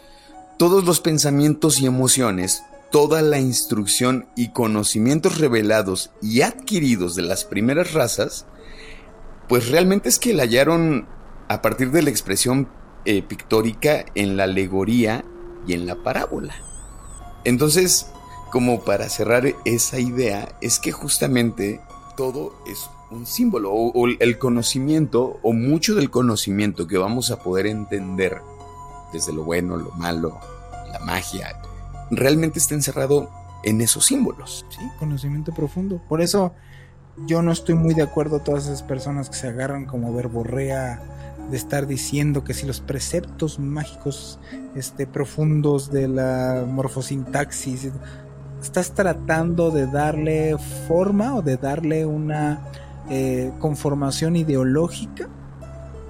todos 0.62 0.84
los 0.84 1.00
pensamientos 1.00 1.82
y 1.82 1.88
emociones, 1.88 2.62
toda 2.92 3.24
la 3.24 3.40
instrucción 3.40 4.28
y 4.36 4.50
conocimientos 4.50 5.40
revelados 5.40 6.12
y 6.22 6.42
adquiridos 6.42 7.16
de 7.16 7.24
las 7.24 7.46
primeras 7.46 7.94
razas, 7.94 8.46
pues 9.50 9.70
realmente 9.70 10.08
es 10.08 10.20
que 10.20 10.36
la 10.36 10.44
hallaron 10.44 11.08
a 11.48 11.64
partir 11.64 11.90
de 11.90 12.04
la 12.04 12.12
expresión 12.12 12.70
eh, 13.06 13.24
pictórica 13.24 14.06
en 14.14 14.38
la 14.38 14.44
alegoría 14.44 15.26
y 15.66 15.74
en 15.74 15.88
la 15.88 15.96
parábola. 16.04 16.54
Entonces, 17.44 18.12
como 18.52 18.82
para 18.82 19.10
cerrar 19.10 19.52
esa 19.66 20.00
idea, 20.00 20.60
es 20.62 20.78
que 20.78 20.92
justamente 20.92 21.82
todo 22.16 22.54
es 22.68 22.88
un 23.10 23.26
símbolo, 23.26 23.72
o 23.74 24.08
el 24.08 24.38
conocimiento, 24.38 25.40
o 25.42 25.54
mucho 25.54 25.96
del 25.96 26.12
conocimiento 26.12 26.86
que 26.86 27.00
vamos 27.00 27.32
a 27.32 27.40
poder 27.40 27.66
entender 27.66 28.44
desde 29.12 29.34
lo 29.34 29.44
bueno, 29.44 29.76
lo 29.76 29.90
malo, 29.94 30.40
la 30.92 31.00
magia, 31.00 31.60
realmente 32.10 32.60
está 32.60 32.76
encerrado 32.76 33.30
en 33.64 33.82
esos 33.82 34.06
símbolos. 34.06 34.66
Sí, 34.70 34.82
conocimiento 35.00 35.54
profundo. 35.54 36.02
Por 36.08 36.22
eso 36.22 36.54
yo 37.26 37.42
no 37.42 37.52
estoy 37.52 37.76
muy 37.76 37.94
de 37.94 38.04
acuerdo 38.04 38.38
con 38.38 38.44
todas 38.44 38.66
esas 38.66 38.84
personas 38.84 39.30
que 39.30 39.36
se 39.36 39.48
agarran 39.48 39.86
como 39.86 40.14
verborrea 40.14 41.02
de 41.50 41.58
estar 41.58 41.88
diciendo 41.88 42.44
que 42.44 42.54
si 42.54 42.66
los 42.66 42.80
preceptos 42.80 43.60
mágicos 43.60 44.40
este, 44.76 45.06
profundos 45.08 45.92
de 45.92 46.08
la 46.08 46.66
morfosintaxis, 46.68 47.90
estás 48.62 48.92
tratando 48.92 49.72
de 49.72 49.88
darle 49.88 50.56
forma 50.88 51.36
o 51.36 51.42
de 51.42 51.58
darle 51.58 52.06
una 52.06 52.62
eh, 53.10 53.52
conformación 53.60 54.36
ideológica 54.36 55.28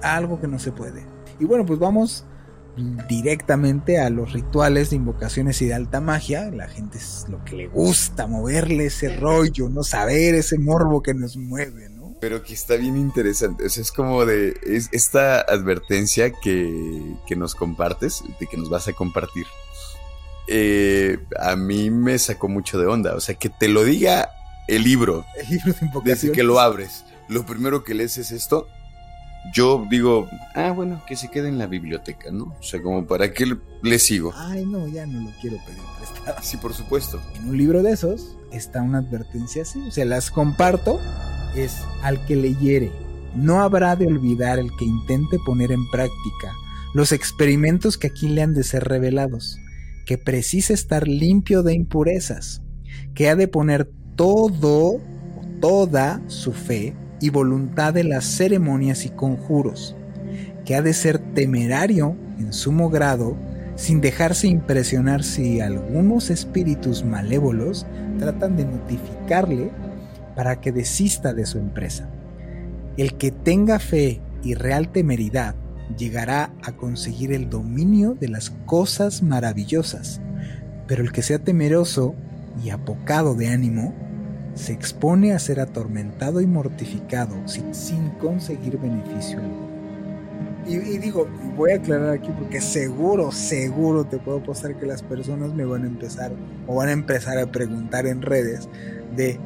a 0.02 0.16
algo 0.16 0.40
que 0.40 0.48
no 0.48 0.58
se 0.58 0.70
puede. 0.70 1.04
Y 1.40 1.44
bueno, 1.44 1.64
pues 1.64 1.78
vamos 1.78 2.24
directamente 2.76 3.98
a 4.00 4.08
los 4.10 4.32
rituales 4.32 4.90
de 4.90 4.96
invocaciones 4.96 5.60
y 5.62 5.66
de 5.66 5.74
alta 5.74 6.00
magia. 6.00 6.50
La 6.50 6.68
gente 6.68 6.98
es 6.98 7.26
lo 7.28 7.44
que 7.44 7.56
le 7.56 7.66
gusta, 7.68 8.26
moverle 8.26 8.86
ese 8.86 9.16
rollo, 9.16 9.68
no 9.68 9.82
saber 9.82 10.34
ese 10.34 10.58
morbo 10.58 11.02
que 11.02 11.14
nos 11.14 11.36
mueve, 11.36 11.88
¿no? 11.90 12.16
Pero 12.20 12.42
que 12.42 12.54
está 12.54 12.76
bien 12.76 12.96
interesante. 12.96 13.66
es 13.66 13.92
como 13.92 14.24
de 14.24 14.54
es 14.64 14.88
esta 14.92 15.40
advertencia 15.40 16.32
que, 16.32 17.16
que, 17.26 17.36
nos 17.36 17.54
compartes, 17.54 18.22
de 18.38 18.46
que 18.46 18.56
nos 18.56 18.70
vas 18.70 18.88
a 18.88 18.92
compartir. 18.92 19.46
Eh, 20.48 21.18
a 21.38 21.56
mí 21.56 21.90
me 21.90 22.18
sacó 22.18 22.48
mucho 22.48 22.78
de 22.78 22.86
onda. 22.86 23.14
O 23.14 23.20
sea, 23.20 23.34
que 23.34 23.48
te 23.48 23.68
lo 23.68 23.84
diga 23.84 24.30
el 24.68 24.84
libro. 24.84 25.24
El 25.36 25.48
libro 25.50 25.72
de 25.72 25.86
invocaciones. 25.86 26.22
Desde 26.22 26.32
que 26.32 26.42
lo 26.42 26.60
abres. 26.60 27.04
Lo 27.28 27.44
primero 27.44 27.82
que 27.82 27.94
lees 27.94 28.18
es 28.18 28.30
esto 28.30 28.68
yo 29.52 29.86
digo, 29.90 30.28
ah, 30.54 30.70
bueno, 30.70 31.02
que 31.06 31.16
se 31.16 31.30
quede 31.30 31.48
en 31.48 31.58
la 31.58 31.66
biblioteca, 31.66 32.30
¿no? 32.30 32.54
O 32.58 32.62
sea, 32.62 32.80
como 32.80 33.06
para 33.06 33.32
qué 33.32 33.56
le 33.82 33.98
sigo. 33.98 34.32
Ay, 34.36 34.64
no, 34.64 34.86
ya 34.86 35.06
no 35.06 35.20
lo 35.20 35.30
quiero 35.40 35.56
pedir 35.66 35.82
prestado. 35.98 36.38
Sí, 36.42 36.56
por 36.56 36.74
supuesto. 36.74 37.20
En 37.34 37.48
un 37.48 37.58
libro 37.58 37.82
de 37.82 37.92
esos 37.92 38.36
está 38.52 38.82
una 38.82 38.98
advertencia 38.98 39.62
así, 39.62 39.80
o 39.80 39.90
sea, 39.90 40.04
las 40.04 40.30
comparto, 40.30 41.00
es 41.56 41.78
al 42.02 42.24
que 42.26 42.36
leyere. 42.36 42.92
No 43.34 43.60
habrá 43.60 43.96
de 43.96 44.06
olvidar 44.06 44.58
el 44.58 44.70
que 44.78 44.84
intente 44.84 45.38
poner 45.44 45.72
en 45.72 45.90
práctica 45.90 46.54
los 46.94 47.12
experimentos 47.12 47.96
que 47.96 48.08
aquí 48.08 48.28
le 48.28 48.42
han 48.42 48.54
de 48.54 48.62
ser 48.62 48.84
revelados, 48.84 49.58
que 50.06 50.18
precisa 50.18 50.74
estar 50.74 51.08
limpio 51.08 51.62
de 51.62 51.74
impurezas, 51.74 52.62
que 53.14 53.28
ha 53.28 53.36
de 53.36 53.48
poner 53.48 53.90
todo 54.14 54.96
o 54.96 55.00
toda 55.60 56.20
su 56.28 56.52
fe 56.52 56.94
y 57.22 57.30
voluntad 57.30 57.94
de 57.94 58.02
las 58.02 58.24
ceremonias 58.24 59.06
y 59.06 59.10
conjuros, 59.10 59.94
que 60.64 60.74
ha 60.74 60.82
de 60.82 60.92
ser 60.92 61.20
temerario 61.20 62.16
en 62.38 62.52
sumo 62.52 62.90
grado, 62.90 63.36
sin 63.76 64.00
dejarse 64.00 64.48
impresionar 64.48 65.22
si 65.22 65.60
algunos 65.60 66.30
espíritus 66.30 67.04
malévolos 67.04 67.86
tratan 68.18 68.56
de 68.56 68.64
notificarle 68.64 69.70
para 70.34 70.60
que 70.60 70.72
desista 70.72 71.32
de 71.32 71.46
su 71.46 71.58
empresa. 71.58 72.10
El 72.96 73.14
que 73.14 73.30
tenga 73.30 73.78
fe 73.78 74.20
y 74.42 74.54
real 74.54 74.90
temeridad 74.90 75.54
llegará 75.96 76.52
a 76.64 76.72
conseguir 76.72 77.32
el 77.32 77.48
dominio 77.48 78.16
de 78.18 78.28
las 78.28 78.50
cosas 78.66 79.22
maravillosas, 79.22 80.20
pero 80.88 81.04
el 81.04 81.12
que 81.12 81.22
sea 81.22 81.38
temeroso 81.38 82.16
y 82.64 82.70
apocado 82.70 83.36
de 83.36 83.48
ánimo 83.48 83.94
se 84.54 84.72
expone 84.72 85.32
a 85.32 85.38
ser 85.38 85.60
atormentado 85.60 86.40
y 86.40 86.46
mortificado 86.46 87.36
sin, 87.46 88.10
conseguir 88.20 88.78
beneficio 88.78 89.38
alguno. 89.38 89.72
Y, 90.66 90.98
digo, 90.98 91.26
voy 91.56 91.72
a 91.72 91.76
aclarar 91.76 92.10
aquí 92.10 92.30
porque 92.38 92.60
seguro, 92.60 93.32
seguro 93.32 94.04
te 94.04 94.18
puedo 94.18 94.38
apostar 94.38 94.76
que 94.76 94.86
las 94.86 95.02
personas 95.02 95.52
me 95.54 95.64
van 95.64 95.82
a 95.82 95.86
empezar 95.86 96.32
o 96.68 96.76
van 96.76 96.88
a 96.88 96.92
empezar 96.92 97.38
a 97.38 97.50
preguntar 97.50 98.06
en 98.06 98.22
redes 98.22 98.68
de, 99.16 99.40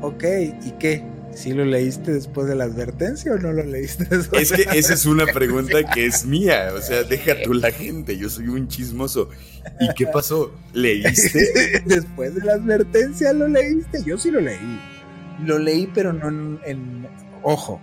ok, 0.00 0.24
¿y 0.64 0.70
qué? 0.78 1.04
¿Si 1.34 1.52
lo 1.52 1.64
leíste 1.64 2.12
después 2.12 2.46
de 2.46 2.54
la 2.54 2.64
advertencia 2.64 3.32
o 3.32 3.38
no 3.38 3.52
lo 3.52 3.62
leíste 3.62 4.04
después? 4.04 4.50
Es 4.50 4.52
que 4.52 4.78
esa 4.78 4.94
es 4.94 5.06
una 5.06 5.24
pregunta 5.26 5.82
que 5.92 6.06
es 6.06 6.26
mía. 6.26 6.72
O 6.76 6.80
sea, 6.80 7.02
deja 7.04 7.34
tú 7.42 7.54
la 7.54 7.70
gente. 7.70 8.16
Yo 8.18 8.28
soy 8.28 8.48
un 8.48 8.68
chismoso. 8.68 9.30
¿Y 9.80 9.92
qué 9.94 10.06
pasó? 10.06 10.54
¿Leíste? 10.72 11.82
después 11.86 12.34
de 12.34 12.44
la 12.44 12.54
advertencia 12.54 13.32
lo 13.32 13.48
leíste. 13.48 14.02
Yo 14.04 14.18
sí 14.18 14.30
lo 14.30 14.40
leí. 14.40 14.80
Lo 15.44 15.58
leí, 15.58 15.90
pero 15.92 16.12
no 16.12 16.60
en. 16.64 17.08
ojo, 17.42 17.80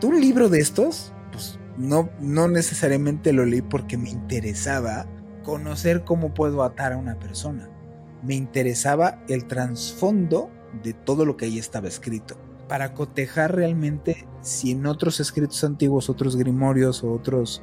¿tú 0.00 0.08
un 0.08 0.20
libro 0.20 0.48
de 0.48 0.60
estos? 0.60 1.12
Pues 1.32 1.58
no, 1.78 2.10
no 2.20 2.48
necesariamente 2.48 3.32
lo 3.32 3.46
leí 3.46 3.62
porque 3.62 3.96
me 3.96 4.10
interesaba 4.10 5.06
conocer 5.44 6.02
cómo 6.04 6.34
puedo 6.34 6.64
atar 6.64 6.92
a 6.92 6.96
una 6.96 7.18
persona. 7.18 7.70
Me 8.22 8.34
interesaba 8.34 9.22
el 9.28 9.46
trasfondo 9.46 10.50
de 10.82 10.92
todo 10.92 11.24
lo 11.24 11.36
que 11.36 11.46
ahí 11.46 11.58
estaba 11.58 11.88
escrito 11.88 12.49
para 12.70 12.94
cotejar 12.94 13.56
realmente 13.56 14.28
si 14.42 14.70
en 14.70 14.86
otros 14.86 15.18
escritos 15.18 15.64
antiguos, 15.64 16.08
otros 16.08 16.36
grimorios 16.36 17.02
o 17.02 17.12
otros 17.12 17.62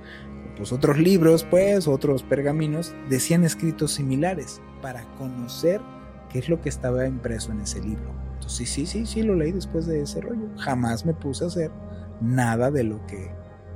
pues 0.58 0.74
otros 0.74 0.98
libros, 0.98 1.46
pues, 1.50 1.88
otros 1.88 2.24
pergaminos, 2.24 2.94
decían 3.10 3.46
escritos 3.46 3.94
similares 3.94 4.60
para 4.82 5.04
conocer 5.16 5.80
qué 6.30 6.40
es 6.40 6.50
lo 6.50 6.60
que 6.60 6.68
estaba 6.68 7.08
impreso 7.08 7.54
en 7.54 7.62
ese 7.62 7.80
libro. 7.80 8.12
Entonces, 8.34 8.68
sí, 8.70 8.86
sí, 8.86 9.06
sí, 9.06 9.24
lo 9.24 9.36
leí 9.36 9.54
después 9.54 9.86
de 9.86 10.02
ese 10.02 10.20
rollo. 10.20 10.50
Jamás 10.58 11.06
me 11.06 11.14
puse 11.14 11.46
a 11.46 11.48
hacer 11.48 11.72
nada 12.20 12.70
de 12.70 12.84
lo 12.84 13.06
que, 13.06 13.32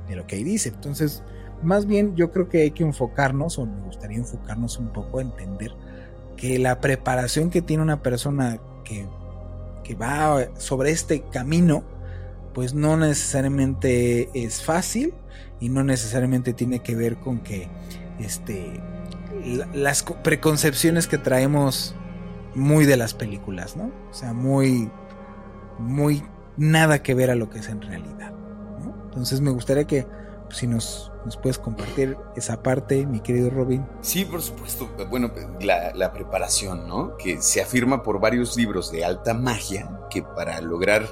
de 0.08 0.16
lo 0.16 0.26
que 0.26 0.36
ahí 0.36 0.44
dice. 0.44 0.68
Entonces, 0.68 1.22
más 1.62 1.86
bien 1.86 2.14
yo 2.14 2.30
creo 2.30 2.50
que 2.50 2.62
hay 2.62 2.72
que 2.72 2.82
enfocarnos, 2.82 3.58
o 3.58 3.64
me 3.64 3.80
gustaría 3.86 4.18
enfocarnos 4.18 4.76
un 4.78 4.92
poco 4.92 5.20
a 5.20 5.22
entender 5.22 5.72
que 6.36 6.58
la 6.58 6.80
preparación 6.80 7.48
que 7.48 7.62
tiene 7.62 7.82
una 7.82 8.02
persona 8.02 8.60
que, 8.84 9.06
que 9.82 9.94
va 9.94 10.48
sobre 10.58 10.90
este 10.90 11.22
camino, 11.22 11.84
pues 12.54 12.74
no 12.74 12.96
necesariamente 12.96 14.30
es 14.34 14.62
fácil 14.62 15.14
y 15.60 15.68
no 15.68 15.84
necesariamente 15.84 16.52
tiene 16.52 16.80
que 16.80 16.94
ver 16.94 17.16
con 17.16 17.40
que 17.40 17.68
este, 18.18 18.80
las 19.74 20.02
preconcepciones 20.02 21.06
que 21.06 21.18
traemos 21.18 21.94
muy 22.54 22.84
de 22.84 22.96
las 22.96 23.14
películas, 23.14 23.76
¿no? 23.76 23.90
O 24.10 24.14
sea, 24.14 24.32
muy, 24.32 24.90
muy 25.78 26.22
nada 26.56 27.02
que 27.02 27.14
ver 27.14 27.30
a 27.30 27.34
lo 27.34 27.48
que 27.48 27.60
es 27.60 27.68
en 27.68 27.80
realidad. 27.80 28.32
Entonces 29.04 29.40
me 29.40 29.50
gustaría 29.50 29.84
que 29.84 30.06
si 30.52 30.66
nos, 30.66 31.12
nos, 31.24 31.36
puedes 31.36 31.58
compartir 31.58 32.16
esa 32.36 32.62
parte, 32.62 33.06
mi 33.06 33.20
querido 33.20 33.50
Robin. 33.50 33.86
Sí, 34.00 34.24
por 34.24 34.42
supuesto. 34.42 34.88
Bueno, 35.10 35.32
la, 35.60 35.92
la 35.94 36.12
preparación, 36.12 36.86
¿no? 36.86 37.16
Que 37.16 37.40
se 37.40 37.62
afirma 37.62 38.02
por 38.02 38.20
varios 38.20 38.56
libros 38.56 38.92
de 38.92 39.04
alta 39.04 39.34
magia 39.34 39.90
que 40.10 40.22
para 40.22 40.60
lograr 40.60 41.06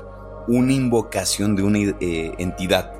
una 0.47 0.73
invocación 0.73 1.57
de 1.57 1.63
una 1.63 1.79
eh, 1.79 2.35
entidad, 2.39 2.93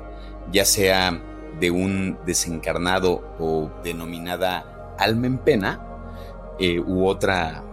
ya 0.51 0.65
sea 0.65 1.21
de 1.59 1.71
un 1.71 2.17
desencarnado 2.25 3.23
o 3.39 3.69
denominada 3.83 4.95
alma 4.97 5.27
en 5.27 5.37
pena, 5.37 5.85
eh, 6.59 6.79
u 6.79 7.05
otra 7.05 7.63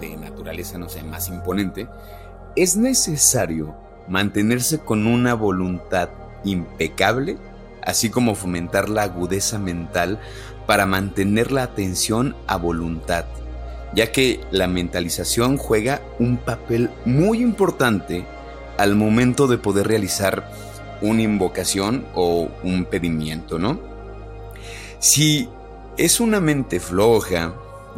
de 0.00 0.16
naturaleza, 0.16 0.78
no 0.78 0.88
sé, 0.88 1.02
más 1.02 1.28
imponente, 1.28 1.88
es 2.56 2.76
necesario 2.76 3.74
mantenerse 4.06 4.78
con 4.78 5.06
una 5.06 5.34
voluntad 5.34 6.10
impecable, 6.44 7.38
así 7.88 8.10
como 8.10 8.34
fomentar 8.34 8.90
la 8.90 9.04
agudeza 9.04 9.58
mental 9.58 10.20
para 10.66 10.84
mantener 10.84 11.50
la 11.52 11.62
atención 11.62 12.36
a 12.46 12.58
voluntad, 12.58 13.24
ya 13.94 14.12
que 14.12 14.40
la 14.50 14.66
mentalización 14.66 15.56
juega 15.56 16.02
un 16.18 16.36
papel 16.36 16.90
muy 17.06 17.40
importante 17.40 18.26
al 18.76 18.94
momento 18.94 19.46
de 19.46 19.56
poder 19.56 19.88
realizar 19.88 20.52
una 21.00 21.22
invocación 21.22 22.04
o 22.14 22.50
un 22.62 22.84
pedimiento, 22.84 23.58
¿no? 23.58 23.80
Si 24.98 25.48
es 25.96 26.20
una 26.20 26.40
mente 26.40 26.80
floja, 26.80 27.54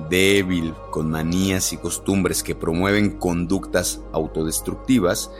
débil, 0.09 0.72
con 0.93 1.11
manías 1.11 1.72
y 1.72 1.78
costumbres 1.78 2.45
que 2.45 2.55
promueven 2.55 3.18
conductas 3.18 3.99
autodestructivas, 4.12 5.32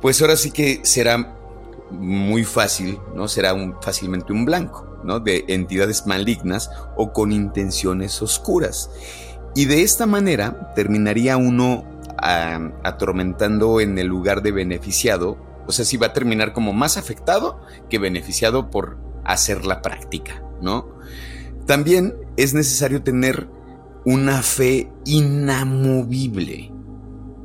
pues 0.00 0.22
ahora 0.22 0.36
sí 0.36 0.52
que 0.52 0.78
será 0.84 1.41
muy 1.92 2.44
fácil, 2.44 2.98
¿no? 3.14 3.28
Será 3.28 3.54
un, 3.54 3.76
fácilmente 3.80 4.32
un 4.32 4.44
blanco, 4.44 4.98
¿no? 5.04 5.20
De 5.20 5.44
entidades 5.48 6.06
malignas 6.06 6.70
o 6.96 7.12
con 7.12 7.32
intenciones 7.32 8.20
oscuras. 8.22 8.90
Y 9.54 9.66
de 9.66 9.82
esta 9.82 10.06
manera 10.06 10.72
terminaría 10.74 11.36
uno 11.36 11.84
atormentando 12.84 13.80
en 13.80 13.98
el 13.98 14.06
lugar 14.06 14.42
de 14.42 14.52
beneficiado, 14.52 15.36
o 15.66 15.72
sea, 15.72 15.84
si 15.84 15.96
va 15.96 16.08
a 16.08 16.12
terminar 16.12 16.52
como 16.52 16.72
más 16.72 16.96
afectado 16.96 17.60
que 17.90 17.98
beneficiado 17.98 18.70
por 18.70 18.96
hacer 19.24 19.64
la 19.64 19.82
práctica, 19.82 20.42
¿no? 20.60 20.86
También 21.66 22.14
es 22.36 22.54
necesario 22.54 23.02
tener 23.02 23.48
una 24.04 24.42
fe 24.42 24.90
inamovible, 25.04 26.72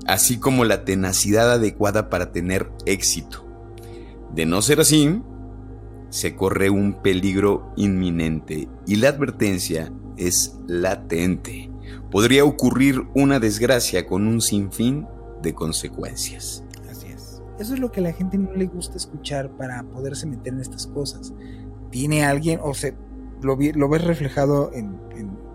así 0.06 0.39
como 0.39 0.64
la 0.64 0.86
tenacidad 0.86 1.52
adecuada 1.52 2.10
para 2.10 2.32
tener 2.32 2.72
éxito. 2.86 3.47
De 4.34 4.46
no 4.46 4.62
ser 4.62 4.80
así, 4.80 5.22
se 6.10 6.36
corre 6.36 6.70
un 6.70 7.02
peligro 7.02 7.74
inminente 7.76 8.68
y 8.86 8.96
la 8.96 9.10
advertencia 9.10 9.92
es 10.18 10.58
latente. 10.68 11.70
Podría 12.12 12.46
ocurrir 12.46 13.04
una 13.14 13.40
desgracia 13.40 14.06
con 14.06 14.28
un 14.28 14.42
sinfín 14.42 15.08
de 15.42 15.54
consecuencias. 15.54 16.64
Así 16.90 17.08
es. 17.08 17.42
Eso 17.60 17.74
es 17.74 17.80
lo 17.80 17.92
que 17.92 18.00
a 18.00 18.04
la 18.04 18.14
gente 18.14 18.38
no 18.38 18.54
le 18.54 18.66
gusta 18.66 18.98
escuchar 18.98 19.50
para 19.58 19.84
poderse 19.84 20.26
meter 20.26 20.54
en 20.54 20.62
estas 20.62 20.88
cosas. 20.88 21.34
Tiene 21.92 22.24
alguien, 22.24 22.60
o 22.62 22.74
se 22.74 22.96
lo, 23.42 23.58
ves 23.58 24.04
reflejado 24.04 24.72
en 24.74 24.98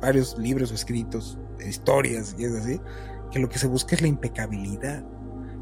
varios 0.03 0.37
libros 0.37 0.73
escritos, 0.73 1.39
historias 1.67 2.35
y 2.39 2.45
es 2.45 2.53
así, 2.53 2.81
que 3.31 3.39
lo 3.39 3.49
que 3.49 3.59
se 3.59 3.69
busca 3.69 3.95
es 3.95 4.03
la 4.03 4.09
impecabilidad. 4.09 5.05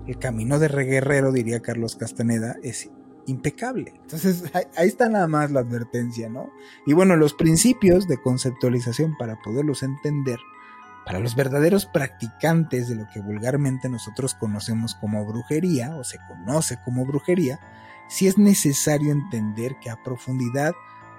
El 0.06 0.18
camino 0.18 0.58
de 0.58 0.66
reguerrero, 0.66 1.30
diría 1.30 1.60
Carlos 1.60 1.94
Castaneda, 1.94 2.56
es 2.62 2.90
impecable. 3.30 3.94
Entonces 4.02 4.44
ahí 4.76 4.88
está 4.88 5.08
nada 5.08 5.26
más 5.26 5.50
la 5.50 5.60
advertencia, 5.60 6.28
¿no? 6.28 6.50
Y 6.86 6.92
bueno, 6.92 7.16
los 7.16 7.34
principios 7.34 8.08
de 8.08 8.20
conceptualización 8.20 9.16
para 9.16 9.40
poderlos 9.40 9.82
entender, 9.82 10.38
para 11.06 11.18
los 11.18 11.34
verdaderos 11.34 11.86
practicantes 11.86 12.88
de 12.88 12.96
lo 12.96 13.06
que 13.08 13.20
vulgarmente 13.20 13.88
nosotros 13.88 14.34
conocemos 14.34 14.94
como 14.94 15.24
brujería 15.24 15.96
o 15.96 16.04
se 16.04 16.18
conoce 16.28 16.78
como 16.84 17.06
brujería, 17.06 17.58
si 18.08 18.26
es 18.26 18.38
necesario 18.38 19.12
entender 19.12 19.76
que 19.80 19.90
a 19.90 20.02
profundidad 20.02 20.72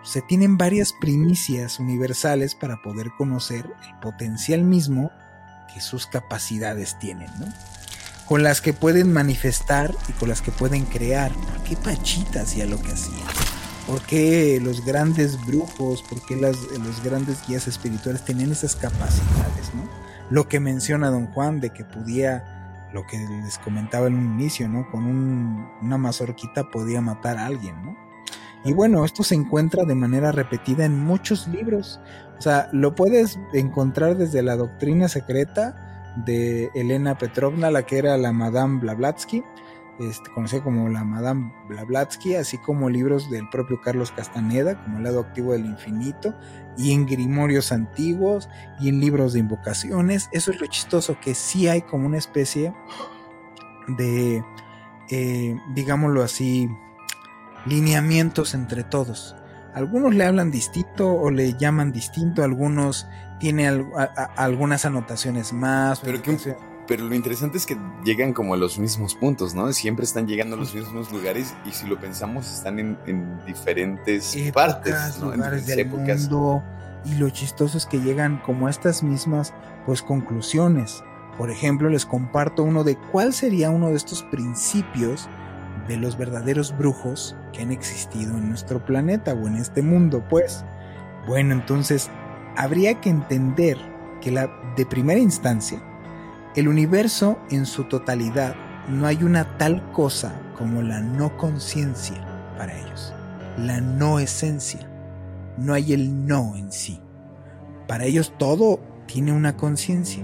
se 0.04 0.22
tienen 0.22 0.58
varias 0.58 0.94
primicias 0.94 1.80
universales 1.80 2.56
para 2.56 2.82
poder 2.82 3.12
conocer 3.18 3.70
el 3.88 4.00
potencial 4.00 4.64
mismo 4.64 5.12
que 5.74 5.80
sus 5.80 6.08
capacidades 6.08 6.98
tienen, 7.00 7.30
¿no? 7.40 7.48
Con 8.32 8.44
las 8.44 8.62
que 8.62 8.72
pueden 8.72 9.12
manifestar 9.12 9.94
y 10.08 10.14
con 10.14 10.30
las 10.30 10.42
que 10.42 10.54
pueden 10.54 10.86
crear. 10.86 11.34
¿Por 11.34 11.64
qué 11.64 11.76
Pachita 11.76 12.44
hacía 12.44 12.66
lo 12.66 12.82
que 12.82 12.94
hacía? 12.94 13.26
¿Por 13.86 14.02
qué 14.04 14.58
los 14.64 14.86
grandes 14.86 15.38
brujos, 15.46 16.02
por 16.02 16.26
qué 16.26 16.38
los 16.38 17.04
grandes 17.04 17.46
guías 17.46 17.68
espirituales 17.68 18.24
tenían 18.24 18.54
esas 18.54 18.78
capacidades, 18.78 19.76
¿no? 19.76 19.84
Lo 20.30 20.48
que 20.48 20.62
menciona 20.62 21.10
don 21.10 21.28
Juan 21.34 21.60
de 21.60 21.72
que 21.72 21.84
podía, 21.84 22.88
lo 22.94 23.06
que 23.06 23.18
les 23.18 23.58
comentaba 23.58 24.08
en 24.08 24.16
un 24.16 24.40
inicio, 24.40 24.70
¿no? 24.70 24.90
Con 24.90 25.08
una 25.82 25.98
mazorquita 25.98 26.72
podía 26.72 27.02
matar 27.02 27.38
a 27.38 27.48
alguien, 27.48 27.84
¿no? 27.84 27.98
Y 28.64 28.72
bueno, 28.72 29.04
esto 29.04 29.24
se 29.24 29.36
encuentra 29.36 29.84
de 29.84 29.96
manera 29.96 30.32
repetida 30.32 30.86
en 30.86 30.98
muchos 30.98 31.50
libros. 31.50 32.00
O 32.40 32.42
sea, 32.42 32.70
lo 32.72 32.96
puedes 32.96 33.38
encontrar 33.52 34.16
desde 34.16 34.42
la 34.42 34.56
doctrina 34.56 35.10
secreta 35.10 35.90
de 36.18 36.72
Elena 36.74 37.18
Petrovna, 37.18 37.72
la 37.72 37.84
que 37.84 37.98
era 37.98 38.18
la 38.18 38.32
Madame 38.32 38.80
Blavatsky, 38.80 39.44
este, 40.00 40.32
conocida 40.32 40.64
como 40.64 40.90
la 40.90 41.04
Madame 41.04 41.54
Blavatsky, 41.68 42.36
así 42.36 42.58
como 42.58 42.90
libros 42.90 43.30
del 43.30 43.48
propio 43.50 43.82
Carlos 43.82 44.12
Castaneda, 44.12 44.82
como 44.84 44.98
El 44.98 45.04
lado 45.04 45.20
activo 45.20 45.52
del 45.52 45.66
infinito, 45.66 46.34
y 46.78 46.94
en 46.94 47.06
grimorios 47.06 47.72
antiguos, 47.72 48.50
y 48.80 48.90
en 48.90 49.00
libros 49.00 49.34
de 49.34 49.40
invocaciones. 49.40 50.30
Eso 50.32 50.52
es 50.52 50.60
lo 50.60 50.68
chistoso, 50.68 51.18
que 51.22 51.36
sí 51.36 51.68
hay 51.68 51.82
como 51.82 52.08
una 52.08 52.18
especie 52.18 52.74
de, 53.88 54.44
eh, 55.10 55.56
digámoslo 55.76 56.24
así, 56.24 56.70
lineamientos 57.66 58.54
entre 58.54 58.84
todos. 58.84 59.36
Algunos 59.74 60.16
le 60.16 60.26
hablan 60.26 60.52
distinto 60.52 61.14
o 61.14 61.32
le 61.32 61.54
llaman 61.54 61.92
distinto, 61.92 62.44
algunos 62.44 63.08
tienen 63.42 63.92
algunas 64.38 64.86
anotaciones 64.86 65.52
más. 65.52 66.00
Pero, 66.00 66.22
pero 66.88 67.06
lo 67.06 67.16
interesante 67.16 67.58
es 67.58 67.66
que 67.66 67.76
llegan 68.06 68.34
como 68.34 68.54
a 68.54 68.58
los 68.58 68.78
mismos 68.78 69.16
puntos, 69.16 69.56
¿no? 69.56 69.74
Siempre 69.74 70.06
están 70.06 70.28
llegando 70.28 70.56
a 70.56 70.60
los 70.60 70.76
mismos 70.76 71.12
lugares 71.12 71.56
y 71.66 71.72
si 71.72 71.88
lo 71.88 72.00
pensamos 72.00 72.54
están 72.54 72.80
en, 72.80 73.46
diferentes 73.46 74.38
partes, 74.54 75.18
¿no? 75.20 75.36
lugares 75.36 75.66
del 75.66 75.88
mundo. 75.88 76.64
Y 77.04 77.16
lo 77.16 77.32
chistoso 77.32 77.80
es 77.80 77.88
que 77.88 78.00
llegan 78.00 78.38
como 78.46 78.68
a 78.68 78.70
estas 78.70 79.02
mismas 79.02 79.54
pues 79.88 80.04
conclusiones. 80.04 81.04
Por 81.36 81.50
ejemplo, 81.50 81.90
les 81.90 82.06
comparto 82.06 82.62
uno 82.62 82.84
de 82.84 82.96
cuál 83.12 83.34
sería 83.34 83.72
uno 83.72 83.90
de 83.90 83.96
estos 83.96 84.22
principios 84.24 85.28
de 85.88 85.98
los 85.98 86.16
verdaderos 86.16 86.78
brujos 86.78 87.36
que 87.54 87.64
han 87.64 87.72
existido 87.72 88.38
en 88.38 88.50
nuestro 88.50 88.86
planeta 88.86 89.34
o 89.34 89.48
en 89.48 89.56
este 89.56 89.82
mundo, 89.82 90.24
pues. 90.30 90.64
Bueno, 91.26 91.54
entonces 91.54 92.12
habría 92.56 93.00
que 93.02 93.10
entender 93.10 93.78
que 94.22 94.32
la 94.32 94.50
de 94.76 94.86
primera 94.86 95.20
instancia, 95.20 95.82
el 96.56 96.68
universo 96.68 97.38
en 97.50 97.66
su 97.66 97.86
totalidad 97.86 98.56
no 98.90 99.08
hay 99.08 99.24
una 99.24 99.58
tal 99.58 99.92
cosa 99.92 100.34
como 100.58 100.82
la 100.82 101.00
no 101.00 101.38
conciencia 101.38 102.18
para 102.58 102.78
ellos, 102.78 103.14
la 103.58 103.82
no 103.82 104.20
esencia, 104.20 104.90
no 105.58 105.74
hay 105.74 105.94
el 105.94 106.26
no 106.26 106.56
en 106.56 106.72
sí. 106.72 107.00
Para 107.88 108.06
ellos 108.06 108.34
todo 108.38 108.80
tiene 109.06 109.34
una 109.34 109.58
conciencia. 109.58 110.24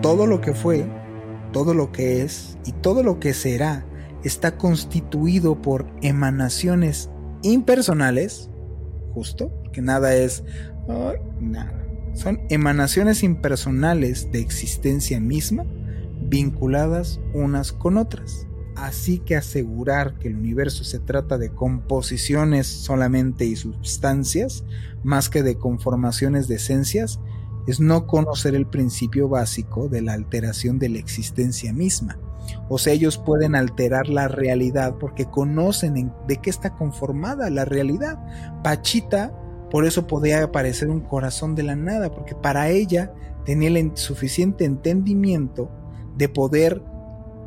Todo 0.00 0.26
lo 0.26 0.40
que 0.40 0.54
fue, 0.54 0.86
todo 1.52 1.74
lo 1.74 1.92
que 1.92 2.22
es 2.22 2.56
y 2.64 2.72
todo 2.72 3.02
lo 3.02 3.20
que 3.20 3.34
será 3.34 3.84
está 4.24 4.56
constituido 4.56 5.60
por 5.60 5.86
emanaciones 6.02 7.10
impersonales, 7.42 8.50
justo, 9.12 9.52
que 9.72 9.82
nada 9.82 10.14
es 10.14 10.44
Son 12.14 12.40
emanaciones 12.48 13.22
impersonales 13.22 14.30
de 14.32 14.40
existencia 14.40 15.20
misma 15.20 15.64
vinculadas 16.22 17.20
unas 17.34 17.72
con 17.72 17.96
otras. 17.96 18.46
Así 18.76 19.18
que 19.18 19.36
asegurar 19.36 20.18
que 20.18 20.28
el 20.28 20.36
universo 20.36 20.84
se 20.84 21.00
trata 21.00 21.38
de 21.38 21.50
composiciones 21.50 22.66
solamente 22.66 23.44
y 23.44 23.56
sustancias, 23.56 24.64
más 25.02 25.28
que 25.28 25.42
de 25.42 25.58
conformaciones 25.58 26.48
de 26.48 26.56
esencias, 26.56 27.20
es 27.66 27.80
no 27.80 28.06
conocer 28.06 28.54
el 28.54 28.66
principio 28.66 29.28
básico 29.28 29.88
de 29.88 30.02
la 30.02 30.14
alteración 30.14 30.78
de 30.78 30.88
la 30.88 30.98
existencia 30.98 31.72
misma. 31.72 32.18
O 32.68 32.78
sea, 32.78 32.92
ellos 32.92 33.18
pueden 33.18 33.54
alterar 33.54 34.08
la 34.08 34.28
realidad 34.28 34.96
porque 34.98 35.26
conocen 35.26 36.12
de 36.26 36.36
qué 36.38 36.50
está 36.50 36.74
conformada 36.74 37.50
la 37.50 37.64
realidad. 37.64 38.18
Pachita, 38.62 39.32
por 39.70 39.84
eso 39.84 40.06
podía 40.06 40.42
aparecer 40.42 40.88
un 40.88 41.00
corazón 41.00 41.54
de 41.54 41.62
la 41.62 41.76
nada, 41.76 42.10
porque 42.10 42.34
para 42.34 42.70
ella 42.70 43.12
tenía 43.44 43.68
el 43.68 43.96
suficiente 43.96 44.64
entendimiento 44.64 45.70
de 46.16 46.28
poder 46.28 46.82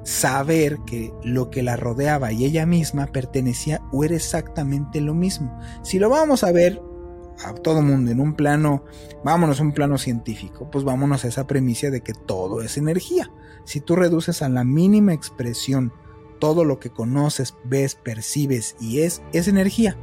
saber 0.04 0.80
que 0.86 1.14
lo 1.24 1.50
que 1.50 1.64
la 1.64 1.76
rodeaba 1.76 2.32
y 2.32 2.46
ella 2.46 2.66
misma 2.66 3.08
pertenecía 3.08 3.82
o 3.92 4.04
era 4.04 4.16
exactamente 4.16 5.02
lo 5.02 5.14
mismo. 5.14 5.58
Si 5.82 6.00
lo 6.00 6.10
vamos 6.10 6.44
a 6.44 6.52
ver 6.52 6.82
a 7.46 7.54
todo 7.54 7.82
mundo 7.82 8.12
en 8.12 8.20
un 8.20 8.36
plano, 8.36 8.84
vámonos 9.24 9.60
a 9.60 9.64
un 9.64 9.74
plano 9.74 9.98
científico, 9.98 10.70
pues 10.70 10.84
vámonos 10.84 11.24
a 11.24 11.28
esa 11.28 11.48
premisa 11.48 11.90
de 11.90 12.02
que 12.02 12.14
todo 12.14 12.62
es 12.62 12.78
energía. 12.78 13.32
Si 13.66 13.80
tú 13.80 13.96
reduces 13.96 14.42
a 14.42 14.50
la 14.50 14.64
mínima 14.64 15.14
expresión 15.14 15.94
todo 16.40 16.66
lo 16.66 16.80
que 16.80 16.90
conoces, 16.90 17.56
ves, 17.64 17.96
percibes 17.96 18.76
y 18.80 19.02
es, 19.02 19.22
es 19.32 19.48
energía. 19.48 19.98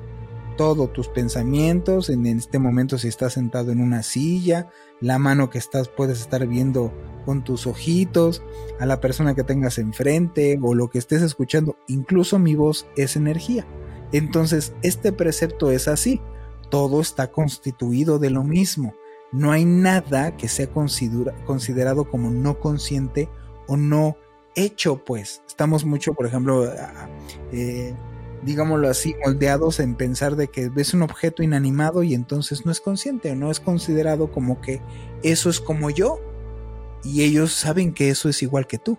Todo, 0.60 0.88
tus 0.88 1.08
pensamientos, 1.08 2.10
en 2.10 2.26
este 2.26 2.58
momento 2.58 2.98
si 2.98 3.08
estás 3.08 3.32
sentado 3.32 3.72
en 3.72 3.80
una 3.80 4.02
silla, 4.02 4.68
la 5.00 5.18
mano 5.18 5.48
que 5.48 5.56
estás 5.56 5.88
puedes 5.88 6.20
estar 6.20 6.46
viendo 6.46 6.92
con 7.24 7.42
tus 7.44 7.66
ojitos, 7.66 8.42
a 8.78 8.84
la 8.84 9.00
persona 9.00 9.34
que 9.34 9.42
tengas 9.42 9.78
enfrente 9.78 10.58
o 10.60 10.74
lo 10.74 10.90
que 10.90 10.98
estés 10.98 11.22
escuchando, 11.22 11.76
incluso 11.88 12.38
mi 12.38 12.56
voz 12.56 12.86
es 12.94 13.16
energía. 13.16 13.66
Entonces, 14.12 14.74
este 14.82 15.12
precepto 15.12 15.70
es 15.70 15.88
así, 15.88 16.20
todo 16.68 17.00
está 17.00 17.30
constituido 17.30 18.18
de 18.18 18.28
lo 18.28 18.44
mismo. 18.44 18.92
No 19.32 19.52
hay 19.52 19.64
nada 19.64 20.36
que 20.36 20.48
sea 20.48 20.68
considerado 21.46 22.10
como 22.10 22.28
no 22.28 22.60
consciente 22.60 23.30
o 23.66 23.78
no 23.78 24.18
hecho, 24.54 25.02
pues. 25.06 25.42
Estamos 25.48 25.86
mucho, 25.86 26.12
por 26.12 26.26
ejemplo, 26.26 26.70
eh, 27.50 27.94
digámoslo 28.42 28.88
así, 28.88 29.14
moldeados 29.24 29.80
en 29.80 29.94
pensar 29.94 30.36
de 30.36 30.48
que 30.48 30.68
ves 30.68 30.94
un 30.94 31.02
objeto 31.02 31.42
inanimado 31.42 32.02
y 32.02 32.14
entonces 32.14 32.64
no 32.64 32.72
es 32.72 32.80
consciente 32.80 33.30
o 33.30 33.36
no 33.36 33.50
es 33.50 33.60
considerado 33.60 34.30
como 34.30 34.60
que 34.60 34.80
eso 35.22 35.50
es 35.50 35.60
como 35.60 35.90
yo 35.90 36.20
y 37.04 37.22
ellos 37.22 37.52
saben 37.52 37.92
que 37.92 38.10
eso 38.10 38.28
es 38.28 38.42
igual 38.42 38.66
que 38.66 38.78
tú. 38.78 38.98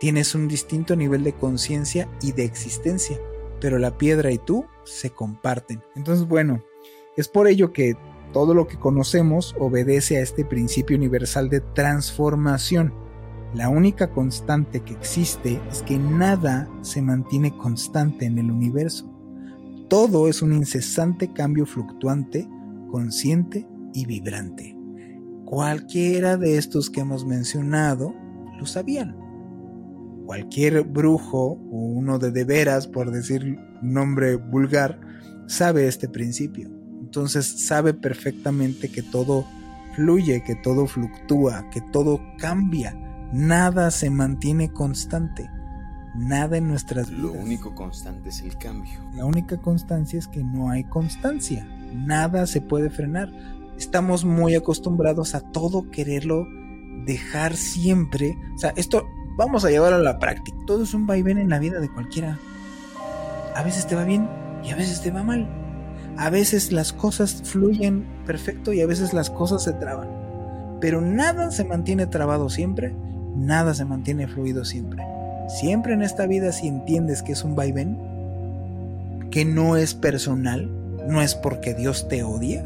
Tienes 0.00 0.34
un 0.34 0.48
distinto 0.48 0.96
nivel 0.96 1.24
de 1.24 1.32
conciencia 1.32 2.08
y 2.20 2.32
de 2.32 2.44
existencia, 2.44 3.18
pero 3.60 3.78
la 3.78 3.96
piedra 3.96 4.30
y 4.30 4.38
tú 4.38 4.66
se 4.84 5.10
comparten. 5.10 5.82
Entonces, 5.94 6.26
bueno, 6.26 6.62
es 7.16 7.28
por 7.28 7.46
ello 7.46 7.72
que 7.72 7.96
todo 8.32 8.54
lo 8.54 8.66
que 8.66 8.78
conocemos 8.78 9.54
obedece 9.58 10.18
a 10.18 10.20
este 10.20 10.44
principio 10.44 10.96
universal 10.96 11.48
de 11.48 11.60
transformación. 11.60 12.92
La 13.54 13.68
única 13.68 14.10
constante 14.10 14.80
que 14.80 14.94
existe 14.94 15.60
es 15.70 15.82
que 15.82 15.96
nada 15.96 16.68
se 16.82 17.00
mantiene 17.00 17.56
constante 17.56 18.26
en 18.26 18.38
el 18.38 18.50
universo. 18.50 19.08
Todo 19.88 20.28
es 20.28 20.42
un 20.42 20.52
incesante 20.52 21.32
cambio 21.32 21.64
fluctuante, 21.64 22.48
consciente 22.90 23.64
y 23.92 24.06
vibrante. 24.06 24.76
Cualquiera 25.44 26.36
de 26.36 26.56
estos 26.56 26.90
que 26.90 27.02
hemos 27.02 27.24
mencionado 27.24 28.12
lo 28.58 28.66
sabían. 28.66 29.16
Cualquier 30.26 30.82
brujo 30.82 31.52
o 31.52 31.76
uno 31.76 32.18
de 32.18 32.32
de 32.32 32.44
veras, 32.44 32.88
por 32.88 33.12
decir 33.12 33.56
nombre 33.82 34.34
vulgar, 34.34 34.98
sabe 35.46 35.86
este 35.86 36.08
principio. 36.08 36.68
Entonces 37.00 37.46
sabe 37.66 37.94
perfectamente 37.94 38.90
que 38.90 39.02
todo 39.02 39.46
fluye, 39.94 40.42
que 40.42 40.56
todo 40.56 40.88
fluctúa, 40.88 41.70
que 41.70 41.80
todo 41.92 42.20
cambia. 42.38 42.98
Nada 43.34 43.90
se 43.90 44.10
mantiene 44.10 44.72
constante. 44.72 45.50
Nada 46.14 46.56
en 46.56 46.68
nuestras 46.68 47.10
vidas. 47.10 47.22
Lo 47.22 47.32
único 47.32 47.74
constante 47.74 48.28
es 48.28 48.40
el 48.40 48.56
cambio. 48.56 49.00
La 49.12 49.24
única 49.24 49.56
constancia 49.56 50.18
es 50.18 50.28
que 50.28 50.44
no 50.44 50.70
hay 50.70 50.84
constancia. 50.84 51.66
Nada 51.92 52.46
se 52.46 52.60
puede 52.60 52.90
frenar 52.90 53.30
estamos 53.76 54.24
muy 54.24 54.54
acostumbrados 54.54 55.34
a 55.34 55.40
todo 55.40 55.90
quererlo 55.90 56.46
dejar 57.06 57.54
siempre. 57.54 58.38
O 58.54 58.58
sea, 58.58 58.72
esto 58.76 59.06
vamos 59.36 59.64
a 59.64 59.70
llevarlo 59.70 59.98
a 59.98 60.02
la 60.02 60.18
práctica. 60.18 60.56
Todo 60.66 60.84
es 60.84 60.94
un 60.94 61.06
vaivén 61.06 61.38
en 61.38 61.50
la 61.50 61.58
vida 61.58 61.80
de 61.80 61.92
cualquiera. 61.92 62.38
A 63.54 63.62
veces 63.62 63.86
te 63.86 63.94
va 63.94 64.04
bien 64.04 64.28
y 64.64 64.70
a 64.70 64.76
veces 64.76 65.02
te 65.02 65.10
va 65.10 65.22
mal. 65.22 65.48
A 66.16 66.30
veces 66.30 66.72
las 66.72 66.92
cosas 66.92 67.42
fluyen 67.44 68.06
perfecto 68.24 68.72
y 68.72 68.80
a 68.80 68.86
veces 68.86 69.12
las 69.12 69.30
cosas 69.30 69.64
se 69.64 69.72
traban. 69.72 70.08
Pero 70.80 71.00
nada 71.00 71.50
se 71.50 71.64
mantiene 71.64 72.06
trabado 72.06 72.48
siempre, 72.48 72.94
nada 73.34 73.74
se 73.74 73.84
mantiene 73.84 74.26
fluido 74.26 74.64
siempre. 74.64 75.04
Siempre 75.48 75.92
en 75.92 76.02
esta 76.02 76.26
vida 76.26 76.52
si 76.52 76.68
entiendes 76.68 77.22
que 77.22 77.32
es 77.32 77.44
un 77.44 77.54
vaivén, 77.54 77.98
que 79.30 79.44
no 79.44 79.76
es 79.76 79.94
personal, 79.94 80.70
no 81.08 81.20
es 81.20 81.34
porque 81.34 81.74
Dios 81.74 82.08
te 82.08 82.22
odia, 82.22 82.64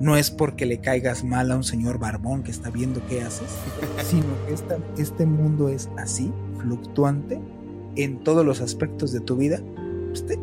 no 0.00 0.16
es 0.16 0.30
porque 0.30 0.66
le 0.66 0.78
caigas 0.78 1.24
mal 1.24 1.50
a 1.50 1.56
un 1.56 1.64
señor 1.64 1.98
barbón 1.98 2.42
que 2.42 2.50
está 2.50 2.70
viendo 2.70 3.06
qué 3.06 3.22
haces, 3.22 3.48
sino 4.04 4.26
que 4.46 5.02
este 5.02 5.26
mundo 5.26 5.68
es 5.68 5.88
así, 5.96 6.32
fluctuante, 6.58 7.40
en 7.96 8.18
todos 8.24 8.44
los 8.44 8.60
aspectos 8.60 9.12
de 9.12 9.20
tu 9.20 9.36
vida. 9.36 9.60
Pues 10.08 10.26
te, 10.26 10.38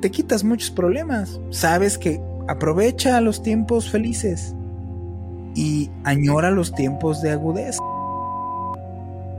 te 0.00 0.10
quitas 0.10 0.44
muchos 0.44 0.70
problemas. 0.70 1.40
Sabes 1.50 1.98
que 1.98 2.20
aprovecha 2.48 3.20
los 3.20 3.42
tiempos 3.42 3.90
felices 3.90 4.54
y 5.54 5.90
añora 6.04 6.50
los 6.50 6.74
tiempos 6.74 7.22
de 7.22 7.30
agudeza. 7.30 7.80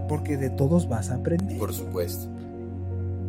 Porque 0.07 0.37
de 0.37 0.49
todos 0.49 0.87
vas 0.87 1.09
a 1.11 1.15
aprender. 1.15 1.57
Por 1.57 1.73
supuesto. 1.73 2.29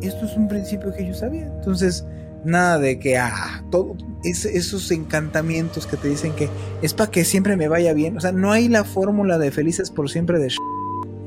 Esto 0.01 0.25
es 0.25 0.37
un 0.37 0.47
principio 0.47 0.93
que 0.93 1.07
yo 1.07 1.13
sabía. 1.13 1.47
Entonces, 1.47 2.05
Nada 2.43 2.77
de 2.79 2.99
que, 2.99 3.17
ah, 3.17 3.63
todo, 3.71 3.95
esos 4.23 4.91
encantamientos 4.91 5.87
que 5.87 5.97
te 5.97 6.07
dicen 6.07 6.33
que 6.33 6.49
es 6.81 6.93
para 6.93 7.11
que 7.11 7.25
siempre 7.25 7.57
me 7.57 7.67
vaya 7.67 7.93
bien. 7.93 8.15
O 8.15 8.21
sea, 8.21 8.31
no 8.31 8.51
hay 8.51 8.67
la 8.69 8.83
fórmula 8.83 9.37
de 9.37 9.51
felices 9.51 9.91
por 9.91 10.09
siempre 10.09 10.39
de... 10.39 10.53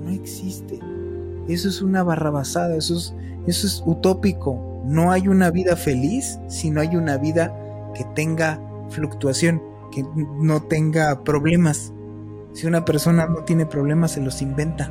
No 0.02 0.10
existe. 0.10 0.78
Eso 1.48 1.68
es 1.68 1.82
una 1.82 2.02
barrabasada, 2.02 2.76
eso 2.76 2.96
es, 2.96 3.14
eso 3.46 3.66
es 3.66 3.82
utópico. 3.84 4.82
No 4.86 5.10
hay 5.10 5.28
una 5.28 5.50
vida 5.50 5.76
feliz 5.76 6.38
si 6.48 6.70
no 6.70 6.80
hay 6.80 6.96
una 6.96 7.18
vida 7.18 7.54
que 7.94 8.04
tenga 8.14 8.60
fluctuación, 8.88 9.62
que 9.92 10.04
no 10.38 10.62
tenga 10.62 11.22
problemas. 11.22 11.92
Si 12.54 12.66
una 12.66 12.84
persona 12.84 13.26
no 13.26 13.44
tiene 13.44 13.66
problemas, 13.66 14.12
se 14.12 14.20
los 14.20 14.40
inventa. 14.42 14.90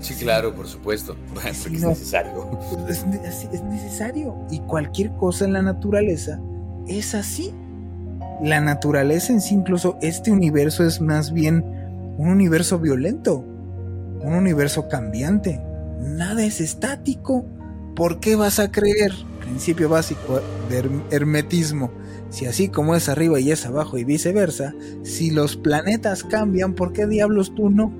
Sí, 0.00 0.14
claro, 0.14 0.54
por 0.54 0.66
supuesto. 0.66 1.16
es 1.46 1.70
necesario. 1.70 2.58
Es, 2.88 3.04
es, 3.52 3.62
necesario. 3.62 4.34
Y 4.50 4.60
cualquier 4.60 5.10
cosa 5.12 5.44
en 5.44 5.52
la 5.52 5.62
naturaleza 5.62 6.40
es 6.86 7.14
así. 7.14 7.52
La 8.42 8.60
naturaleza 8.60 9.32
en 9.32 9.40
sí, 9.40 9.54
incluso 9.54 9.98
este 10.00 10.30
universo 10.30 10.84
es 10.84 11.00
más 11.00 11.32
bien 11.32 11.64
un 12.16 12.28
universo 12.28 12.78
violento, 12.78 13.44
un 14.22 14.32
universo 14.34 14.88
cambiante. 14.88 15.60
Nada 16.00 16.44
es 16.44 16.60
estático. 16.60 17.44
¿Por 17.94 18.20
qué 18.20 18.36
vas 18.36 18.58
a 18.58 18.70
creer? 18.70 19.12
Principio 19.40 19.90
básico 19.90 20.40
de 20.70 20.88
hermetismo. 21.10 21.90
Si 22.30 22.46
así 22.46 22.68
como 22.68 22.94
es 22.94 23.08
arriba 23.08 23.40
y 23.40 23.50
es 23.50 23.66
abajo 23.66 23.98
y 23.98 24.04
viceversa, 24.04 24.74
si 25.02 25.30
los 25.30 25.56
planetas 25.56 26.24
cambian, 26.24 26.74
¿por 26.74 26.92
qué 26.92 27.06
diablos 27.06 27.54
tú 27.54 27.68
no? 27.68 27.92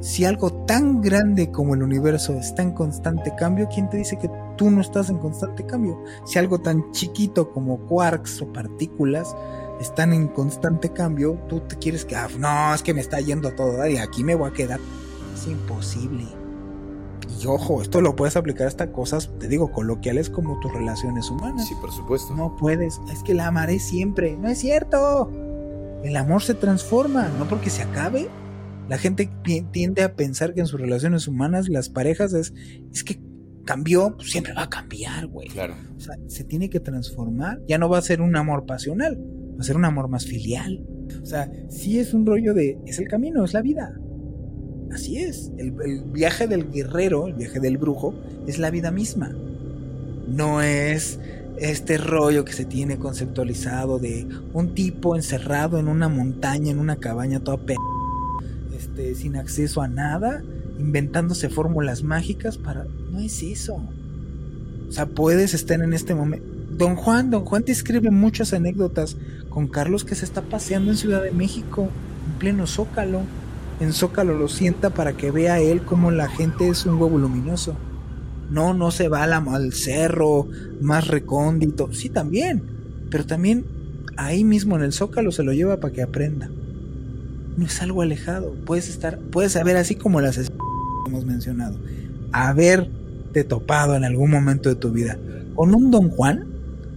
Si 0.00 0.24
algo 0.24 0.52
tan 0.64 1.00
grande 1.00 1.50
como 1.50 1.74
el 1.74 1.82
universo 1.82 2.34
está 2.34 2.62
en 2.62 2.72
constante 2.72 3.34
cambio, 3.36 3.68
¿quién 3.72 3.90
te 3.90 3.96
dice 3.96 4.16
que 4.16 4.30
tú 4.56 4.70
no 4.70 4.80
estás 4.80 5.10
en 5.10 5.18
constante 5.18 5.66
cambio? 5.66 6.02
Si 6.24 6.38
algo 6.38 6.60
tan 6.60 6.92
chiquito 6.92 7.50
como 7.52 7.78
quarks 7.86 8.42
o 8.42 8.52
partículas 8.52 9.34
están 9.80 10.12
en 10.12 10.28
constante 10.28 10.90
cambio, 10.92 11.38
tú 11.48 11.60
te 11.60 11.76
quieres 11.76 12.04
que, 12.04 12.14
ah, 12.14 12.28
no, 12.38 12.72
es 12.74 12.82
que 12.82 12.94
me 12.94 13.00
está 13.00 13.20
yendo 13.20 13.52
todo 13.52 13.86
y 13.88 13.96
aquí 13.96 14.22
me 14.22 14.36
voy 14.36 14.50
a 14.50 14.52
quedar. 14.52 14.78
Es 15.34 15.48
imposible. 15.48 16.24
Y 17.40 17.46
ojo, 17.46 17.82
esto 17.82 18.00
lo 18.00 18.14
puedes 18.14 18.36
aplicar 18.36 18.68
hasta 18.68 18.92
cosas, 18.92 19.30
te 19.38 19.48
digo, 19.48 19.72
coloquiales 19.72 20.30
como 20.30 20.58
tus 20.60 20.72
relaciones 20.72 21.28
humanas. 21.28 21.66
Sí, 21.66 21.74
por 21.80 21.92
supuesto. 21.92 22.34
No 22.34 22.56
puedes, 22.56 23.00
es 23.12 23.22
que 23.24 23.34
la 23.34 23.48
amaré 23.48 23.80
siempre. 23.80 24.36
No 24.36 24.48
es 24.48 24.58
cierto. 24.58 25.30
El 26.04 26.16
amor 26.16 26.42
se 26.42 26.54
transforma, 26.54 27.28
no 27.38 27.46
porque 27.46 27.70
se 27.70 27.82
acabe, 27.82 28.28
la 28.88 28.96
gente 28.96 29.30
tiende 29.70 30.02
a 30.02 30.16
pensar 30.16 30.54
que 30.54 30.60
en 30.60 30.66
sus 30.66 30.80
relaciones 30.80 31.28
humanas 31.28 31.68
las 31.68 31.90
parejas 31.90 32.32
es, 32.32 32.54
es 32.92 33.04
que 33.04 33.20
cambió, 33.66 34.16
pues 34.16 34.30
siempre 34.30 34.54
va 34.54 34.62
a 34.62 34.70
cambiar, 34.70 35.26
güey. 35.26 35.48
Claro. 35.48 35.74
O 35.94 36.00
sea, 36.00 36.16
se 36.26 36.42
tiene 36.44 36.70
que 36.70 36.80
transformar. 36.80 37.60
Ya 37.68 37.76
no 37.76 37.90
va 37.90 37.98
a 37.98 38.02
ser 38.02 38.22
un 38.22 38.34
amor 38.34 38.64
pasional, 38.64 39.18
va 39.18 39.60
a 39.60 39.62
ser 39.62 39.76
un 39.76 39.84
amor 39.84 40.08
más 40.08 40.24
filial. 40.24 40.86
O 41.22 41.26
sea, 41.26 41.52
sí 41.68 41.98
es 41.98 42.14
un 42.14 42.24
rollo 42.24 42.54
de, 42.54 42.78
es 42.86 42.98
el 42.98 43.08
camino, 43.08 43.44
es 43.44 43.52
la 43.52 43.60
vida. 43.60 43.94
Así 44.90 45.18
es. 45.18 45.52
El, 45.58 45.74
el 45.84 46.04
viaje 46.10 46.46
del 46.46 46.70
guerrero, 46.70 47.26
el 47.26 47.34
viaje 47.34 47.60
del 47.60 47.76
brujo, 47.76 48.14
es 48.46 48.58
la 48.58 48.70
vida 48.70 48.90
misma. 48.90 49.36
No 50.26 50.62
es 50.62 51.20
este 51.58 51.98
rollo 51.98 52.46
que 52.46 52.54
se 52.54 52.64
tiene 52.64 52.98
conceptualizado 52.98 53.98
de 53.98 54.26
un 54.54 54.74
tipo 54.74 55.14
encerrado 55.14 55.78
en 55.78 55.88
una 55.88 56.08
montaña, 56.08 56.70
en 56.70 56.78
una 56.78 56.96
cabaña 56.96 57.40
toda 57.40 57.58
p 57.58 57.74
este, 58.98 59.14
sin 59.14 59.36
acceso 59.36 59.80
a 59.80 59.88
nada, 59.88 60.42
inventándose 60.78 61.48
fórmulas 61.48 62.02
mágicas 62.02 62.58
para... 62.58 62.84
No 63.12 63.20
es 63.20 63.42
eso. 63.42 63.80
O 64.88 64.92
sea, 64.92 65.06
puedes 65.06 65.54
estar 65.54 65.80
en 65.80 65.92
este 65.92 66.14
momento... 66.14 66.44
Don 66.76 66.96
Juan, 66.96 67.30
don 67.30 67.44
Juan 67.44 67.62
te 67.62 67.72
escribe 67.72 68.10
muchas 68.10 68.52
anécdotas 68.52 69.16
con 69.48 69.68
Carlos 69.68 70.04
que 70.04 70.14
se 70.14 70.24
está 70.24 70.42
paseando 70.42 70.90
en 70.90 70.96
Ciudad 70.96 71.22
de 71.22 71.30
México, 71.30 71.88
en 72.26 72.38
pleno 72.38 72.66
Zócalo. 72.66 73.20
En 73.80 73.92
Zócalo 73.92 74.36
lo 74.36 74.48
sienta 74.48 74.90
para 74.90 75.12
que 75.12 75.30
vea 75.30 75.60
él 75.60 75.82
como 75.82 76.10
la 76.10 76.28
gente 76.28 76.68
es 76.68 76.84
un 76.84 77.00
huevo 77.00 77.18
luminoso. 77.18 77.76
No, 78.50 78.74
no 78.74 78.90
se 78.90 79.08
va 79.08 79.24
al 79.24 79.72
cerro 79.72 80.48
más 80.80 81.06
recóndito. 81.06 81.92
Sí, 81.92 82.08
también. 82.08 82.62
Pero 83.10 83.26
también 83.26 83.64
ahí 84.16 84.42
mismo 84.42 84.76
en 84.76 84.82
el 84.82 84.92
Zócalo 84.92 85.30
se 85.30 85.44
lo 85.44 85.52
lleva 85.52 85.78
para 85.78 85.92
que 85.92 86.02
aprenda. 86.02 86.50
No 87.58 87.66
es 87.66 87.82
algo 87.82 88.02
alejado. 88.02 88.54
Puedes 88.64 88.88
estar, 88.88 89.18
puedes 89.18 89.52
saber 89.52 89.76
así 89.76 89.96
como 89.96 90.20
las 90.20 90.38
hemos 90.38 91.24
mencionado. 91.24 91.76
Haberte 92.30 93.42
topado 93.42 93.96
en 93.96 94.04
algún 94.04 94.30
momento 94.30 94.68
de 94.68 94.76
tu 94.76 94.92
vida 94.92 95.18
con 95.56 95.74
un 95.74 95.90
Don 95.90 96.08
Juan 96.08 96.46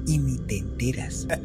y 0.05 0.19
ni 0.19 0.37
te 0.37 0.59
enteras. 0.59 1.27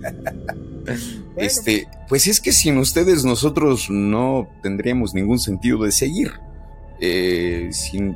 Este, 1.34 1.88
pues 2.08 2.28
es 2.28 2.40
que 2.40 2.52
sin 2.52 2.78
ustedes 2.78 3.24
nosotros 3.24 3.90
no 3.90 4.48
tendríamos 4.62 5.14
ningún 5.14 5.40
sentido 5.40 5.82
de 5.82 5.90
seguir. 5.90 6.30
Eh, 7.00 7.70
si 7.72 8.14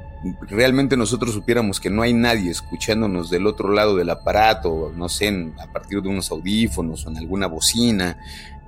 realmente 0.48 0.96
nosotros 0.96 1.34
supiéramos 1.34 1.80
que 1.80 1.90
no 1.90 2.03
hay 2.03 2.14
nadie 2.14 2.51
escuchándonos 2.51 3.28
del 3.28 3.48
otro 3.48 3.72
lado 3.72 3.96
del 3.96 4.09
aparato, 4.09 4.92
no 4.96 5.09
sé, 5.09 5.53
a 5.59 5.72
partir 5.72 6.01
de 6.01 6.09
unos 6.09 6.30
audífonos 6.30 7.05
o 7.05 7.11
en 7.11 7.16
alguna 7.18 7.48
bocina, 7.48 8.16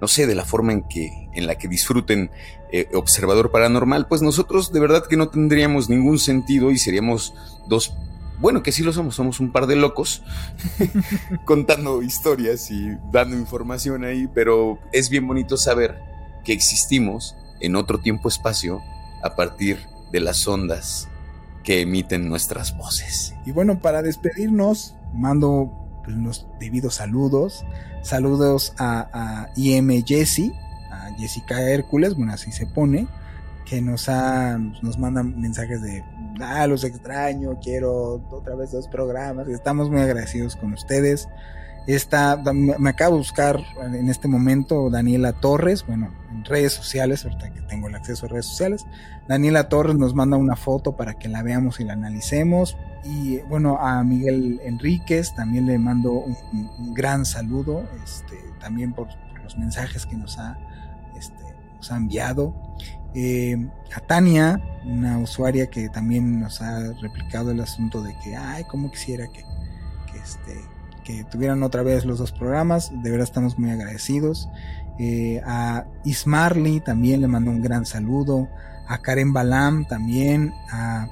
no 0.02 0.08
sé, 0.08 0.26
de 0.26 0.34
la 0.34 0.44
forma 0.44 0.72
en 0.72 0.82
que 0.82 1.28
en 1.32 1.46
la 1.46 1.54
que 1.54 1.68
disfruten 1.68 2.32
eh, 2.72 2.88
observador 2.92 3.52
paranormal, 3.52 4.08
pues 4.08 4.20
nosotros 4.20 4.72
de 4.72 4.80
verdad 4.80 5.06
que 5.06 5.16
no 5.16 5.28
tendríamos 5.28 5.88
ningún 5.88 6.18
sentido 6.18 6.72
y 6.72 6.76
seríamos 6.76 7.34
dos 7.68 7.94
bueno, 8.40 8.64
que 8.64 8.72
sí 8.72 8.82
lo 8.82 8.92
somos, 8.92 9.14
somos 9.14 9.38
un 9.38 9.52
par 9.52 9.68
de 9.68 9.76
locos 9.76 10.24
contando 11.44 12.02
historias 12.02 12.72
y 12.72 12.88
dando 13.12 13.36
información 13.36 14.04
ahí, 14.04 14.28
pero 14.34 14.80
es 14.90 15.08
bien 15.08 15.28
bonito 15.28 15.56
saber 15.56 16.00
que 16.44 16.52
existimos 16.52 17.36
en 17.60 17.76
otro 17.76 18.00
tiempo-espacio 18.00 18.82
a 19.22 19.36
partir 19.36 19.78
de 20.10 20.18
las 20.18 20.48
ondas 20.48 21.06
que 21.62 21.82
emiten 21.82 22.28
nuestras 22.28 22.76
voces. 22.76 23.36
Y 23.46 23.52
bueno, 23.52 23.80
para 23.80 24.02
despedirnos, 24.02 24.96
mando 25.14 25.81
los 26.06 26.46
debidos 26.58 26.94
saludos. 26.94 27.64
Saludos 28.02 28.74
a, 28.78 29.08
a 29.12 29.50
IM 29.56 30.04
Jessie, 30.04 30.52
a 30.90 31.10
Jessica 31.18 31.60
Hércules, 31.62 32.14
bueno, 32.16 32.32
así 32.32 32.50
se 32.52 32.66
pone, 32.66 33.06
que 33.64 33.80
nos, 33.80 34.08
ha, 34.08 34.58
nos 34.58 34.98
mandan 34.98 35.40
mensajes 35.40 35.80
de, 35.82 36.04
ah, 36.40 36.66
los 36.66 36.84
extraño, 36.84 37.58
quiero 37.62 38.22
otra 38.30 38.54
vez 38.54 38.72
dos 38.72 38.88
programas. 38.88 39.48
Estamos 39.48 39.90
muy 39.90 40.00
agradecidos 40.00 40.56
con 40.56 40.72
ustedes. 40.72 41.28
Está, 41.86 42.40
me 42.52 42.90
acabo 42.90 43.16
de 43.16 43.18
buscar 43.18 43.60
en 43.82 44.08
este 44.08 44.28
momento 44.28 44.88
Daniela 44.88 45.32
Torres, 45.32 45.84
bueno, 45.84 46.12
en 46.30 46.44
redes 46.44 46.72
sociales, 46.72 47.24
ahorita 47.24 47.52
que 47.52 47.60
tengo 47.62 47.88
el 47.88 47.94
acceso 47.96 48.26
a 48.26 48.28
redes 48.28 48.46
sociales. 48.46 48.86
Daniela 49.28 49.68
Torres 49.68 49.96
nos 49.96 50.14
manda 50.14 50.36
una 50.36 50.54
foto 50.54 50.96
para 50.96 51.14
que 51.14 51.28
la 51.28 51.42
veamos 51.42 51.80
y 51.80 51.84
la 51.84 51.94
analicemos. 51.94 52.76
Y 53.04 53.38
bueno, 53.42 53.78
a 53.80 54.04
Miguel 54.04 54.60
Enríquez 54.62 55.34
también 55.34 55.66
le 55.66 55.78
mando 55.78 56.12
un, 56.12 56.94
gran 56.94 57.24
saludo, 57.24 57.84
este, 58.04 58.38
también 58.60 58.92
por, 58.92 59.08
los 59.42 59.58
mensajes 59.58 60.06
que 60.06 60.16
nos 60.16 60.38
ha, 60.38 60.56
este, 61.18 61.42
enviado. 61.90 62.54
Eh, 63.14 63.56
a 63.94 64.00
Tania, 64.00 64.60
una 64.86 65.18
usuaria 65.18 65.68
que 65.68 65.88
también 65.88 66.40
nos 66.40 66.62
ha 66.62 66.92
replicado 67.00 67.50
el 67.50 67.60
asunto 67.60 68.02
de 68.02 68.16
que, 68.22 68.36
ay, 68.36 68.64
como 68.64 68.90
quisiera 68.90 69.26
que, 69.26 69.42
que 70.10 70.18
este, 70.18 70.60
que 71.04 71.24
tuvieran 71.24 71.62
otra 71.62 71.82
vez 71.82 72.04
los 72.04 72.18
dos 72.18 72.32
programas. 72.32 72.90
De 73.02 73.10
verdad 73.10 73.24
estamos 73.24 73.58
muy 73.58 73.70
agradecidos. 73.70 74.48
Eh, 74.98 75.40
a 75.44 75.84
Ismarly 76.04 76.80
también 76.80 77.20
le 77.20 77.28
mando 77.28 77.50
un 77.50 77.62
gran 77.62 77.86
saludo. 77.86 78.48
A 78.86 78.98
Karen 78.98 79.32
Balam 79.32 79.86
también. 79.86 80.52
A 80.70 81.08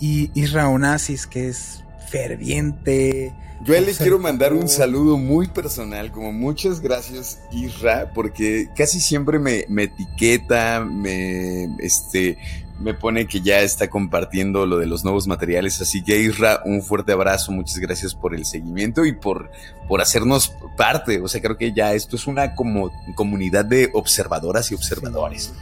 Isra 0.00 0.68
Onassis, 0.68 1.26
que 1.26 1.48
es 1.48 1.84
ferviente. 2.08 3.34
Yo 3.64 3.80
le 3.80 3.94
quiero 3.94 4.18
mandar 4.18 4.52
un 4.52 4.68
saludo 4.68 5.16
muy 5.16 5.46
personal, 5.46 6.10
como 6.10 6.32
muchas 6.32 6.80
gracias 6.80 7.40
Isra, 7.52 8.12
porque 8.12 8.68
casi 8.74 8.98
siempre 8.98 9.38
me, 9.38 9.64
me 9.68 9.84
etiqueta, 9.84 10.84
me, 10.84 11.64
este, 11.78 12.38
me 12.82 12.94
pone 12.94 13.26
que 13.26 13.40
ya 13.40 13.60
está 13.60 13.88
compartiendo 13.88 14.66
lo 14.66 14.78
de 14.78 14.86
los 14.86 15.04
nuevos 15.04 15.26
materiales. 15.26 15.80
Así 15.80 16.02
que 16.02 16.20
Isra, 16.20 16.62
un 16.64 16.82
fuerte 16.82 17.12
abrazo, 17.12 17.52
muchas 17.52 17.78
gracias 17.78 18.14
por 18.14 18.34
el 18.34 18.44
seguimiento 18.44 19.04
y 19.04 19.12
por, 19.12 19.50
por 19.88 20.00
hacernos 20.00 20.54
parte. 20.76 21.20
O 21.20 21.28
sea, 21.28 21.40
creo 21.40 21.56
que 21.56 21.72
ya 21.72 21.94
esto 21.94 22.16
es 22.16 22.26
una 22.26 22.54
como 22.54 22.90
comunidad 23.14 23.64
de 23.64 23.90
observadoras 23.94 24.70
y 24.70 24.74
observadores. 24.74 25.52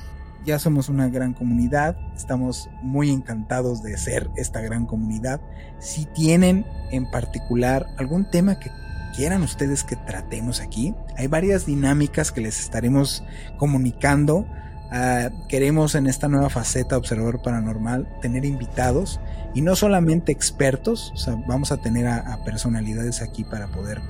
Ya 0.44 0.58
somos 0.58 0.88
una 0.88 1.08
gran 1.08 1.34
comunidad, 1.34 1.96
estamos 2.16 2.70
muy 2.82 3.10
encantados 3.10 3.82
de 3.82 3.98
ser 3.98 4.30
esta 4.36 4.62
gran 4.62 4.86
comunidad. 4.86 5.40
Si 5.78 6.06
tienen 6.06 6.64
en 6.90 7.10
particular 7.10 7.86
algún 7.98 8.30
tema 8.30 8.58
que 8.58 8.70
quieran 9.14 9.42
ustedes 9.42 9.84
que 9.84 9.96
tratemos 9.96 10.60
aquí, 10.60 10.94
hay 11.18 11.26
varias 11.26 11.66
dinámicas 11.66 12.32
que 12.32 12.40
les 12.40 12.58
estaremos 12.58 13.22
comunicando 13.58 14.46
Ah, 14.92 15.30
queremos 15.48 15.94
en 15.94 16.08
esta 16.08 16.28
nueva 16.28 16.50
faceta 16.50 16.96
Observador 16.96 17.40
Paranormal 17.42 18.08
tener 18.20 18.44
invitados 18.44 19.20
y 19.54 19.62
no 19.62 19.76
solamente 19.76 20.32
expertos, 20.32 21.12
o 21.14 21.16
sea, 21.16 21.36
vamos 21.46 21.70
a 21.70 21.76
tener 21.76 22.08
a, 22.08 22.42
personalidades 22.44 23.22
aquí 23.22 23.44
para 23.44 23.68
poder 23.68 24.00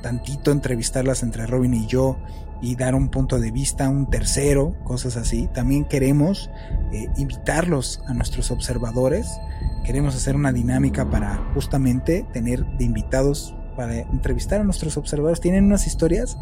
tantito 0.00 0.52
entrevistarlas 0.52 1.24
entre 1.24 1.46
Robin 1.46 1.74
y 1.74 1.86
yo 1.86 2.18
y 2.60 2.76
dar 2.76 2.94
un 2.94 3.08
punto 3.08 3.40
de 3.40 3.50
vista, 3.50 3.88
un 3.88 4.10
tercero, 4.10 4.76
cosas 4.84 5.16
así. 5.16 5.48
También 5.54 5.84
queremos 5.84 6.50
eh, 6.92 7.08
invitarlos 7.16 8.00
a 8.06 8.14
nuestros 8.14 8.50
observadores. 8.50 9.40
Queremos 9.84 10.14
hacer 10.14 10.36
una 10.36 10.52
dinámica 10.52 11.08
para 11.10 11.36
justamente 11.54 12.26
tener 12.32 12.64
de 12.64 12.84
invitados 12.84 13.54
para 13.76 13.96
entrevistar 13.96 14.60
a 14.60 14.64
nuestros 14.64 14.96
observadores. 14.96 15.40
Tienen 15.40 15.64
unas 15.64 15.86
historias 15.86 16.36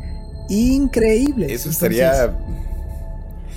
increíbles. 0.49 1.53
Eso 1.53 1.68
estaría 1.68 2.34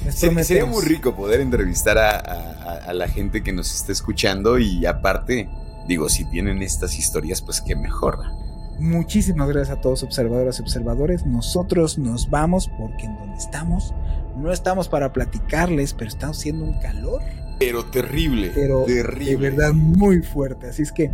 sería 0.09 0.65
muy 0.65 0.83
rico 0.83 1.15
poder 1.15 1.41
entrevistar 1.41 1.97
a, 1.97 2.93
la 2.93 3.07
gente 3.07 3.43
que 3.43 3.53
nos 3.53 3.73
está 3.73 3.91
escuchando 3.91 4.57
y 4.57 4.85
aparte, 4.85 5.47
digo, 5.87 6.09
si 6.09 6.25
tienen 6.25 6.63
estas 6.63 6.97
historias, 6.97 7.41
pues 7.41 7.61
qué 7.61 7.75
mejor. 7.75 8.19
Muchísimas 8.79 9.47
gracias 9.49 9.77
a 9.77 9.81
todos 9.81 10.01
observadoras 10.03 10.57
y 10.59 10.63
observadores. 10.63 11.25
Nosotros 11.25 11.99
nos 11.99 12.29
vamos 12.29 12.69
porque 12.79 13.05
en 13.05 13.15
donde 13.17 13.37
estamos 13.37 13.93
no 14.35 14.51
estamos 14.51 14.87
para 14.87 15.11
platicarles, 15.11 15.93
pero 15.93 16.07
estamos 16.07 16.37
haciendo 16.37 16.65
un 16.65 16.79
calor. 16.79 17.21
Pero 17.59 17.85
terrible. 17.85 18.51
Pero 18.55 18.83
terrible. 18.85 19.31
de 19.31 19.37
verdad 19.37 19.73
muy 19.73 20.21
fuerte. 20.21 20.69
Así 20.69 20.83
es 20.83 20.91
que 20.91 21.11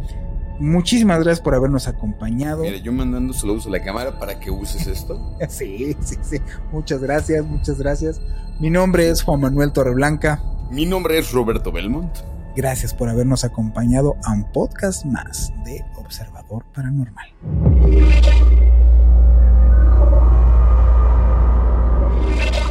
Muchísimas 0.57 1.19
gracias 1.19 1.41
por 1.41 1.53
habernos 1.53 1.87
acompañado. 1.87 2.61
Mira, 2.61 2.77
yo 2.77 2.93
mandando 2.93 3.33
saludos 3.33 3.67
a 3.67 3.69
la 3.69 3.81
cámara 3.81 4.17
para 4.17 4.39
que 4.39 4.49
uses 4.51 4.87
esto. 4.87 5.35
sí, 5.49 5.95
sí, 6.01 6.15
sí. 6.21 6.37
Muchas 6.71 7.01
gracias, 7.01 7.45
muchas 7.45 7.77
gracias. 7.77 8.21
Mi 8.57 8.69
nombre 8.69 9.09
es 9.09 9.21
Juan 9.21 9.41
Manuel 9.41 9.73
Torreblanca. 9.73 10.41
Mi 10.71 10.85
nombre 10.85 11.19
es 11.19 11.33
Roberto 11.33 11.73
Belmont. 11.73 12.09
Gracias 12.55 12.93
por 12.93 13.09
habernos 13.09 13.43
acompañado 13.43 14.15
a 14.23 14.31
un 14.31 14.49
podcast 14.53 15.03
más 15.03 15.51
de 15.65 15.83
Observador 15.97 16.63
Paranormal. 16.73 17.33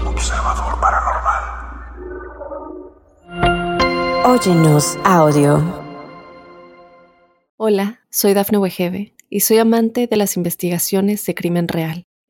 Observador 0.06 0.80
Paranormal. 0.80 1.42
Óyenos 4.24 4.96
audio. 5.04 5.62
Hola, 7.58 8.00
soy 8.08 8.32
Dafne 8.32 8.56
Wegebe 8.56 9.14
y 9.28 9.40
soy 9.40 9.58
amante 9.58 10.06
de 10.06 10.16
las 10.16 10.38
investigaciones 10.38 11.26
de 11.26 11.34
crimen 11.34 11.68
real. 11.68 12.06